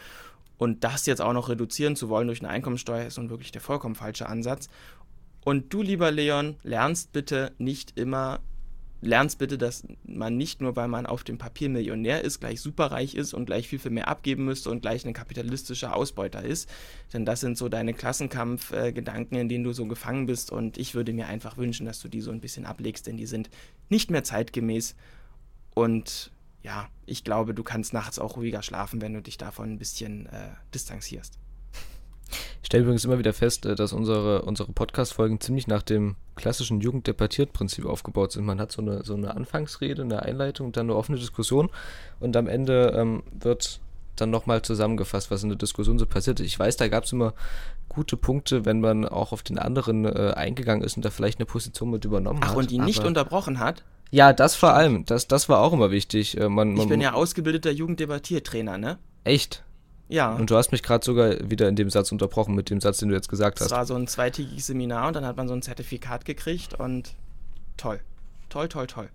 Und 0.57 0.83
das 0.83 1.05
jetzt 1.05 1.21
auch 1.21 1.33
noch 1.33 1.49
reduzieren 1.49 1.95
zu 1.95 2.09
wollen 2.09 2.27
durch 2.27 2.41
eine 2.41 2.49
Einkommensteuer 2.49 3.05
ist 3.05 3.17
nun 3.17 3.29
wirklich 3.29 3.51
der 3.51 3.61
vollkommen 3.61 3.95
falsche 3.95 4.27
Ansatz. 4.27 4.69
Und 5.43 5.73
du, 5.73 5.81
lieber 5.81 6.11
Leon, 6.11 6.55
lernst 6.63 7.11
bitte 7.11 7.53
nicht 7.57 7.97
immer 7.97 8.39
lernst 9.01 9.39
bitte, 9.39 9.57
dass 9.57 9.83
man 10.03 10.37
nicht 10.37 10.61
nur, 10.61 10.75
weil 10.75 10.87
man 10.87 11.05
auf 11.05 11.23
dem 11.23 11.37
Papier 11.37 11.69
Millionär 11.69 12.23
ist, 12.23 12.39
gleich 12.39 12.61
superreich 12.61 13.15
ist 13.15 13.33
und 13.33 13.45
gleich 13.45 13.67
viel, 13.67 13.79
viel 13.79 13.91
mehr 13.91 14.07
abgeben 14.07 14.45
müsste 14.45 14.69
und 14.69 14.81
gleich 14.81 15.05
ein 15.05 15.13
kapitalistischer 15.13 15.95
Ausbeuter 15.95 16.43
ist. 16.43 16.69
Denn 17.13 17.25
das 17.25 17.39
sind 17.39 17.57
so 17.57 17.69
deine 17.69 17.93
Klassenkampfgedanken, 17.93 19.37
in 19.37 19.49
denen 19.49 19.63
du 19.63 19.73
so 19.73 19.85
gefangen 19.85 20.25
bist. 20.25 20.51
Und 20.51 20.77
ich 20.77 20.95
würde 20.95 21.13
mir 21.13 21.27
einfach 21.27 21.57
wünschen, 21.57 21.85
dass 21.85 21.99
du 21.99 22.09
die 22.09 22.21
so 22.21 22.31
ein 22.31 22.41
bisschen 22.41 22.65
ablegst, 22.65 23.07
denn 23.07 23.17
die 23.17 23.25
sind 23.25 23.49
nicht 23.89 24.11
mehr 24.11 24.23
zeitgemäß. 24.23 24.95
Und 25.73 26.31
ja, 26.61 26.89
ich 27.05 27.23
glaube, 27.23 27.53
du 27.53 27.63
kannst 27.63 27.93
nachts 27.93 28.19
auch 28.19 28.35
ruhiger 28.35 28.61
schlafen, 28.61 29.01
wenn 29.01 29.13
du 29.13 29.21
dich 29.21 29.37
davon 29.37 29.71
ein 29.71 29.79
bisschen 29.79 30.25
äh, 30.27 30.49
distanzierst. 30.73 31.39
Ich 32.61 32.67
stelle 32.67 32.83
übrigens 32.83 33.05
immer 33.05 33.19
wieder 33.19 33.33
fest, 33.33 33.65
äh, 33.65 33.75
dass 33.75 33.93
unsere, 33.93 34.43
unsere 34.43 34.71
Podcast-Folgen 34.71 35.39
ziemlich 35.39 35.67
nach 35.67 35.81
dem 35.81 36.15
klassischen 36.35 36.81
Jugenddebattiert-Prinzip 36.81 37.85
aufgebaut 37.85 38.31
sind. 38.31 38.45
Man 38.45 38.59
hat 38.59 38.71
so 38.71 38.81
eine, 38.81 39.03
so 39.03 39.15
eine 39.15 39.35
Anfangsrede, 39.35 40.03
eine 40.03 40.23
Einleitung, 40.23 40.71
dann 40.71 40.87
eine 40.87 40.95
offene 40.95 41.17
Diskussion 41.17 41.69
und 42.19 42.35
am 42.37 42.47
Ende 42.47 42.93
ähm, 42.95 43.23
wird 43.31 43.79
dann 44.15 44.29
nochmal 44.29 44.61
zusammengefasst, 44.61 45.31
was 45.31 45.43
in 45.43 45.49
der 45.49 45.57
Diskussion 45.57 45.97
so 45.97 46.05
passiert 46.05 46.39
ist. 46.39 46.47
Ich 46.47 46.59
weiß, 46.59 46.77
da 46.77 46.87
gab 46.87 47.05
es 47.05 47.13
immer 47.13 47.33
gute 47.87 48.17
Punkte, 48.17 48.65
wenn 48.65 48.81
man 48.81 49.07
auch 49.07 49.31
auf 49.31 49.43
den 49.43 49.57
anderen 49.57 50.05
äh, 50.05 50.33
eingegangen 50.35 50.83
ist 50.83 50.97
und 50.97 51.05
da 51.05 51.09
vielleicht 51.09 51.39
eine 51.39 51.45
Position 51.45 51.89
mit 51.91 52.05
übernommen 52.05 52.39
Ach, 52.41 52.49
hat. 52.49 52.53
Ach, 52.53 52.59
und 52.59 52.71
ihn 52.71 52.83
nicht 52.83 53.03
unterbrochen 53.03 53.59
hat? 53.59 53.83
Ja, 54.11 54.33
das 54.33 54.55
vor 54.55 54.73
allem. 54.73 55.05
Das, 55.05 55.27
das 55.27 55.49
war 55.49 55.59
auch 55.61 55.73
immer 55.73 55.91
wichtig. 55.91 56.37
Äh, 56.37 56.49
man, 56.49 56.73
man, 56.73 56.83
ich 56.83 56.87
bin 56.89 57.01
ja 57.01 57.13
ausgebildeter 57.13 57.71
Jugenddebattiertrainer, 57.71 58.77
ne? 58.77 58.97
Echt? 59.23 59.63
Ja. 60.09 60.33
Und 60.33 60.49
du 60.49 60.57
hast 60.57 60.71
mich 60.71 60.83
gerade 60.83 61.05
sogar 61.05 61.49
wieder 61.49 61.69
in 61.69 61.75
dem 61.75 61.89
Satz 61.89 62.11
unterbrochen, 62.11 62.55
mit 62.55 62.69
dem 62.69 62.81
Satz, 62.81 62.97
den 62.97 63.09
du 63.09 63.15
jetzt 63.15 63.29
gesagt 63.29 63.59
hast. 63.59 63.67
Es 63.67 63.71
war 63.71 63.85
so 63.85 63.95
ein 63.95 64.07
zweitägiges 64.07 64.65
Seminar 64.65 65.07
und 65.07 65.15
dann 65.15 65.25
hat 65.25 65.37
man 65.37 65.47
so 65.47 65.53
ein 65.53 65.61
Zertifikat 65.61 66.25
gekriegt 66.25 66.73
und 66.73 67.13
toll. 67.77 68.01
Toll, 68.49 68.67
toll, 68.67 68.87
toll. 68.87 69.09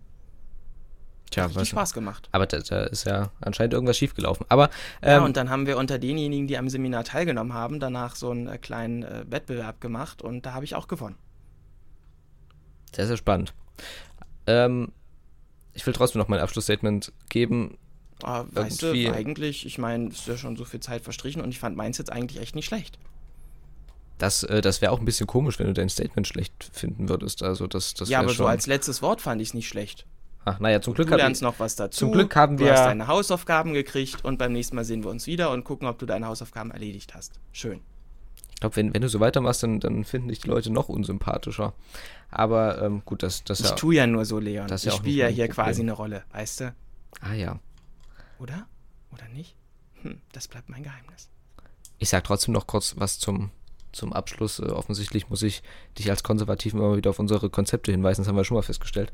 Tja, 1.31 1.53
hat 1.53 1.67
Spaß 1.67 1.95
gemacht. 1.95 2.29
Aber 2.31 2.47
da, 2.47 2.59
da, 2.61 2.85
ist 2.85 3.07
ja 3.07 3.31
anscheinend 3.41 3.75
irgendwas 3.75 3.99
schiefgelaufen. 3.99 4.47
Aber 4.49 4.71
ähm, 5.03 5.11
ja, 5.11 5.25
und 5.25 5.37
dann 5.37 5.51
haben 5.51 5.67
wir 5.67 5.79
unter 5.79 5.99
denjenigen, 5.99 6.47
die 6.47 6.57
am 6.57 6.69
Seminar 6.69 7.03
teilgenommen 7.03 7.55
haben, 7.55 7.81
danach 7.81 8.15
so 8.15 8.31
einen 8.31 8.47
äh, 8.47 8.57
kleinen 8.57 9.03
äh, 9.03 9.25
Wettbewerb 9.29 9.81
gemacht 9.81 10.23
und 10.23 10.47
da 10.47 10.55
habe 10.55 10.65
ich 10.65 10.77
auch 10.77 10.87
gewonnen. 10.87 11.17
Sehr, 12.95 13.09
sehr 13.09 13.17
spannend. 13.17 13.53
Ähm, 14.47 14.93
ich 15.73 15.85
will 15.85 15.93
trotzdem 15.93 16.21
noch 16.21 16.29
mein 16.29 16.39
Abschlussstatement 16.39 17.13
geben. 17.29 17.79
Ah, 18.25 18.47
weißt 18.51 18.83
du, 18.83 19.13
eigentlich, 19.13 19.67
ich 19.67 19.79
meine, 19.79 20.09
es 20.09 20.21
ist 20.21 20.29
ja 20.29 20.37
schon 20.37 20.57
so 20.57 20.65
viel 20.65 20.81
Zeit 20.81 21.03
verstrichen 21.03 21.43
und 21.43 21.51
ich 21.51 21.59
fand 21.59 21.77
meins 21.77 21.99
jetzt 21.99 22.11
eigentlich 22.11 22.41
echt 22.41 22.55
nicht 22.55 22.67
schlecht. 22.67 22.99
Das, 24.19 24.45
äh, 24.45 24.61
das 24.61 24.81
wäre 24.81 24.93
auch 24.93 25.01
ein 25.01 25.05
bisschen 25.05 25.27
komisch, 25.27 25.59
wenn 25.59 25.67
du 25.67 25.73
dein 25.73 25.89
Statement 25.89 26.27
schlecht 26.27 26.71
finden 26.73 27.09
würdest. 27.09 27.43
Also 27.43 27.67
das, 27.67 27.95
das 27.95 28.09
ja, 28.09 28.21
aber 28.21 28.33
so 28.33 28.47
als 28.47 28.67
letztes 28.67 29.03
Wort 29.03 29.21
fand 29.21 29.43
ich 29.43 29.49
es 29.49 29.55
nicht 29.55 29.69
schlecht. 29.69 30.07
Ach, 30.45 30.61
naja, 30.61 30.81
zum 30.81 30.95
Glück 30.95 31.09
Du 31.09 31.17
lernst 31.17 31.43
noch 31.43 31.59
was 31.59 31.75
dazu. 31.75 32.01
Zum 32.01 32.13
Glück 32.13 32.37
haben 32.37 32.59
wir. 32.59 32.67
Du 32.67 32.73
hast 32.73 32.85
deine 32.85 33.07
Hausaufgaben 33.07 33.73
gekriegt 33.73 34.25
und 34.25 34.39
beim 34.39 34.53
nächsten 34.53 34.77
Mal 34.77 34.85
sehen 34.85 35.03
wir 35.03 35.11
uns 35.11 35.27
wieder 35.27 35.51
und 35.51 35.65
gucken, 35.65 35.89
ob 35.89 35.99
du 35.99 36.07
deine 36.07 36.27
Hausaufgaben 36.27 36.71
erledigt 36.71 37.15
hast. 37.15 37.41
Schön. 37.53 37.81
Ich 38.53 38.61
glaube, 38.61 38.77
wenn, 38.77 38.95
wenn 38.95 39.03
du 39.03 39.09
so 39.09 39.21
weitermachst, 39.21 39.63
dann, 39.63 39.81
dann 39.81 40.05
finden 40.05 40.29
dich 40.29 40.41
die 40.41 40.49
Leute 40.49 40.71
noch 40.71 40.89
unsympathischer. 40.89 41.73
Aber 42.31 42.81
ähm, 42.83 43.03
gut, 43.05 43.23
das, 43.23 43.43
das 43.45 43.61
Ich 43.61 43.71
ja, 43.71 43.75
tue 43.75 43.95
ja 43.95 44.07
nur 44.07 44.25
so, 44.25 44.39
Leon. 44.39 44.69
Das 44.69 44.83
ich 44.85 44.93
ja 44.93 44.97
spiele 44.99 45.17
ja 45.17 45.27
hier 45.29 45.47
Problem. 45.47 45.65
quasi 45.65 45.83
eine 45.83 45.93
Rolle, 45.93 46.25
weißt 46.33 46.61
du? 46.61 46.75
Ah 47.21 47.35
ja. 47.35 47.59
Oder? 48.39 48.67
Oder 49.13 49.29
nicht? 49.29 49.55
Hm, 50.03 50.21
das 50.33 50.49
bleibt 50.49 50.69
mein 50.69 50.83
Geheimnis. 50.83 51.29
Ich 51.99 52.09
sag 52.09 52.25
trotzdem 52.25 52.53
noch 52.53 52.67
kurz 52.67 52.95
was 52.99 53.19
zum, 53.19 53.51
zum 53.93 54.13
Abschluss. 54.13 54.59
Äh, 54.59 54.67
offensichtlich 54.67 55.31
muss 55.31 55.43
ich 55.43 55.63
dich 55.99 56.11
als 56.11 56.23
Konservativen 56.23 56.81
immer 56.81 56.97
wieder 56.97 57.11
auf 57.11 57.19
unsere 57.19 57.51
Konzepte 57.51 57.91
hinweisen, 57.93 58.23
das 58.23 58.29
haben 58.29 58.37
wir 58.37 58.45
schon 58.45 58.57
mal 58.57 58.63
festgestellt. 58.63 59.13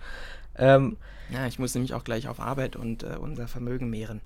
Ähm, 0.56 0.96
ja, 1.30 1.46
ich 1.46 1.59
muss 1.59 1.74
nämlich 1.74 1.94
auch 1.94 2.04
gleich 2.04 2.28
auf 2.28 2.40
Arbeit 2.40 2.76
und 2.76 3.02
äh, 3.02 3.16
unser 3.20 3.48
Vermögen 3.48 3.90
mehren. 3.90 4.20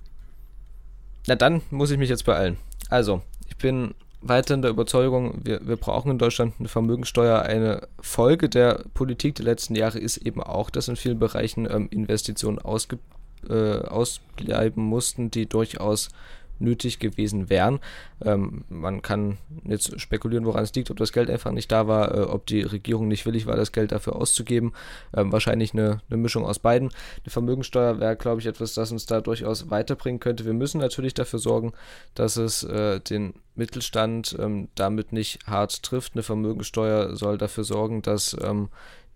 Na 1.27 1.35
dann 1.35 1.61
muss 1.69 1.91
ich 1.91 1.97
mich 1.97 2.09
jetzt 2.09 2.25
beeilen. 2.25 2.57
Also, 2.89 3.21
ich 3.47 3.57
bin 3.57 3.95
weiterhin 4.21 4.61
der 4.61 4.71
Überzeugung, 4.71 5.41
wir, 5.43 5.67
wir 5.67 5.77
brauchen 5.77 6.11
in 6.11 6.17
Deutschland 6.17 6.55
eine 6.59 6.67
Vermögensteuer. 6.67 7.41
Eine 7.41 7.87
Folge 7.99 8.49
der 8.49 8.83
Politik 8.93 9.35
der 9.35 9.45
letzten 9.45 9.75
Jahre 9.75 9.99
ist 9.99 10.17
eben 10.17 10.41
auch, 10.41 10.69
dass 10.69 10.87
in 10.87 10.95
vielen 10.95 11.19
Bereichen 11.19 11.67
ähm, 11.69 11.87
Investitionen 11.91 12.59
ausge, 12.59 12.99
äh, 13.49 13.87
ausbleiben 13.87 14.83
mussten, 14.83 15.31
die 15.31 15.47
durchaus 15.47 16.09
nötig 16.59 16.99
gewesen 16.99 17.49
wären. 17.49 17.79
Ähm, 18.23 18.63
man 18.69 19.01
kann 19.01 19.37
jetzt 19.65 19.99
spekulieren, 19.99 20.45
woran 20.45 20.63
es 20.63 20.73
liegt, 20.73 20.91
ob 20.91 20.97
das 20.97 21.11
Geld 21.11 21.29
einfach 21.29 21.51
nicht 21.51 21.71
da 21.71 21.87
war, 21.87 22.15
äh, 22.15 22.21
ob 22.21 22.45
die 22.45 22.61
Regierung 22.61 23.07
nicht 23.07 23.25
willig 23.25 23.45
war, 23.45 23.55
das 23.55 23.71
Geld 23.71 23.91
dafür 23.91 24.15
auszugeben. 24.15 24.73
Ähm, 25.15 25.31
wahrscheinlich 25.31 25.73
eine, 25.73 26.01
eine, 26.09 26.17
Mischung 26.17 26.45
aus 26.45 26.59
beiden. 26.59 26.91
Die 27.25 27.29
Vermögensteuer 27.29 27.99
wäre, 27.99 28.15
glaube 28.15 28.41
ich, 28.41 28.47
etwas, 28.47 28.73
das 28.73 28.91
uns 28.91 29.05
da 29.05 29.21
durchaus 29.21 29.69
weiterbringen 29.69 30.19
könnte. 30.19 30.45
Wir 30.45 30.53
müssen 30.53 30.79
natürlich 30.79 31.13
dafür 31.13 31.39
sorgen, 31.39 31.73
dass 32.13 32.37
es 32.37 32.63
äh, 32.63 32.99
den 32.99 33.33
Mittelstand 33.55 34.35
ähm, 34.39 34.69
damit 34.75 35.13
nicht 35.13 35.45
hart 35.47 35.83
trifft. 35.83 36.13
Eine 36.13 36.23
Vermögensteuer 36.23 37.15
soll 37.15 37.37
dafür 37.37 37.63
sorgen, 37.63 38.01
dass 38.01 38.35
ähm, 38.41 38.69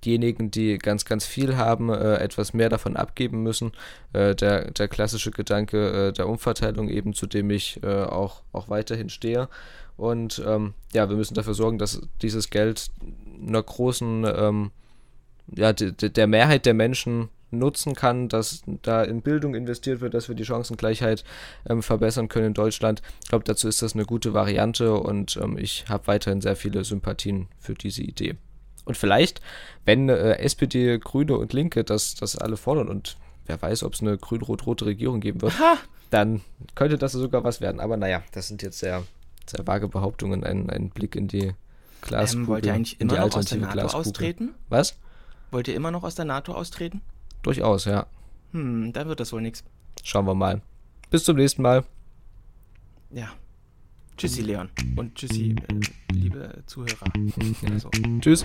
diejenigen, 0.05 0.51
die 0.51 0.77
ganz, 0.77 1.05
ganz 1.05 1.25
viel 1.25 1.57
haben, 1.57 1.89
äh, 1.89 2.15
etwas 2.15 2.53
mehr 2.53 2.69
davon 2.69 2.95
abgeben 2.95 3.43
müssen. 3.43 3.71
Äh, 4.13 4.35
der, 4.35 4.71
der 4.71 4.87
klassische 4.87 5.31
Gedanke 5.31 6.07
äh, 6.07 6.13
der 6.13 6.27
Umverteilung 6.27 6.89
eben, 6.89 7.13
zu 7.13 7.27
dem 7.27 7.49
ich 7.49 7.81
äh, 7.83 8.03
auch, 8.03 8.41
auch 8.51 8.69
weiterhin 8.69 9.09
stehe. 9.09 9.49
Und 9.97 10.41
ähm, 10.45 10.73
ja, 10.93 11.09
wir 11.09 11.17
müssen 11.17 11.33
dafür 11.33 11.53
sorgen, 11.53 11.77
dass 11.77 12.01
dieses 12.21 12.49
Geld 12.49 12.89
einer 13.45 13.61
großen, 13.61 14.25
ähm, 14.25 14.71
ja, 15.53 15.73
der 15.73 16.27
Mehrheit 16.27 16.65
der 16.65 16.73
Menschen 16.73 17.29
nutzen 17.51 17.95
kann, 17.95 18.29
dass 18.29 18.61
da 18.81 19.03
in 19.03 19.21
Bildung 19.21 19.55
investiert 19.55 20.01
wird, 20.01 20.13
dass 20.13 20.29
wir 20.29 20.35
die 20.35 20.45
Chancengleichheit 20.45 21.23
ähm, 21.67 21.81
verbessern 21.81 22.29
können 22.29 22.47
in 22.47 22.53
Deutschland. 22.53 23.01
Ich 23.23 23.29
glaube, 23.29 23.43
dazu 23.43 23.67
ist 23.67 23.81
das 23.81 23.93
eine 23.93 24.05
gute 24.05 24.33
Variante 24.33 24.93
und 24.93 25.37
ähm, 25.41 25.57
ich 25.57 25.85
habe 25.89 26.07
weiterhin 26.07 26.41
sehr 26.41 26.55
viele 26.55 26.83
Sympathien 26.83 27.47
für 27.59 27.73
diese 27.73 28.03
Idee. 28.03 28.35
Und 28.89 28.95
vielleicht, 28.95 29.39
wenn 29.85 30.09
äh, 30.09 30.39
SPD, 30.39 30.97
Grüne 30.97 31.37
und 31.37 31.53
Linke 31.53 31.83
das, 31.83 32.15
das 32.15 32.35
alle 32.35 32.57
fordern 32.57 32.89
und 32.89 33.17
wer 33.45 33.61
weiß, 33.61 33.83
ob 33.83 33.93
es 33.93 34.01
eine 34.01 34.17
grün-rot-rote 34.17 34.87
Regierung 34.87 35.19
geben 35.19 35.43
wird, 35.43 35.53
Aha. 35.53 35.77
dann 36.09 36.41
könnte 36.73 36.97
das 36.97 37.11
sogar 37.11 37.43
was 37.43 37.61
werden. 37.61 37.79
Aber 37.79 37.97
naja, 37.97 38.23
das 38.31 38.47
sind 38.47 38.63
jetzt 38.63 38.79
sehr, 38.79 39.03
sehr 39.45 39.67
vage 39.67 39.87
Behauptungen, 39.87 40.43
ein, 40.43 40.71
ein 40.71 40.89
Blick 40.89 41.15
in 41.15 41.27
die 41.27 41.53
Glaskugel. 42.01 42.41
Ähm, 42.41 42.47
wollt 42.47 42.65
ihr 42.65 42.73
eigentlich 42.73 42.99
immer 42.99 43.15
noch 43.15 43.35
aus 43.35 43.45
der 43.45 43.59
NATO 43.59 43.73
Glaskugel. 43.73 43.99
austreten? 43.99 44.55
Was? 44.69 44.97
Wollt 45.51 45.67
ihr 45.67 45.75
immer 45.75 45.91
noch 45.91 46.03
aus 46.03 46.15
der 46.15 46.25
NATO 46.25 46.53
austreten? 46.53 47.01
Durchaus, 47.43 47.85
ja. 47.85 48.07
Hm, 48.53 48.91
dann 48.91 49.07
wird 49.07 49.19
das 49.19 49.31
wohl 49.31 49.41
nichts. 49.41 49.63
Schauen 50.03 50.25
wir 50.25 50.33
mal. 50.33 50.61
Bis 51.11 51.25
zum 51.25 51.35
nächsten 51.35 51.61
Mal. 51.61 51.83
Ja. 53.11 53.29
Tschüssi, 54.19 54.41
Leon. 54.41 54.67
Und 54.97 55.15
tschüssi, 55.15 55.55
äh, 55.69 56.13
liebe 56.13 56.61
Zuhörer. 56.65 57.07
Also. 57.71 57.89
Tschüss. 58.19 58.43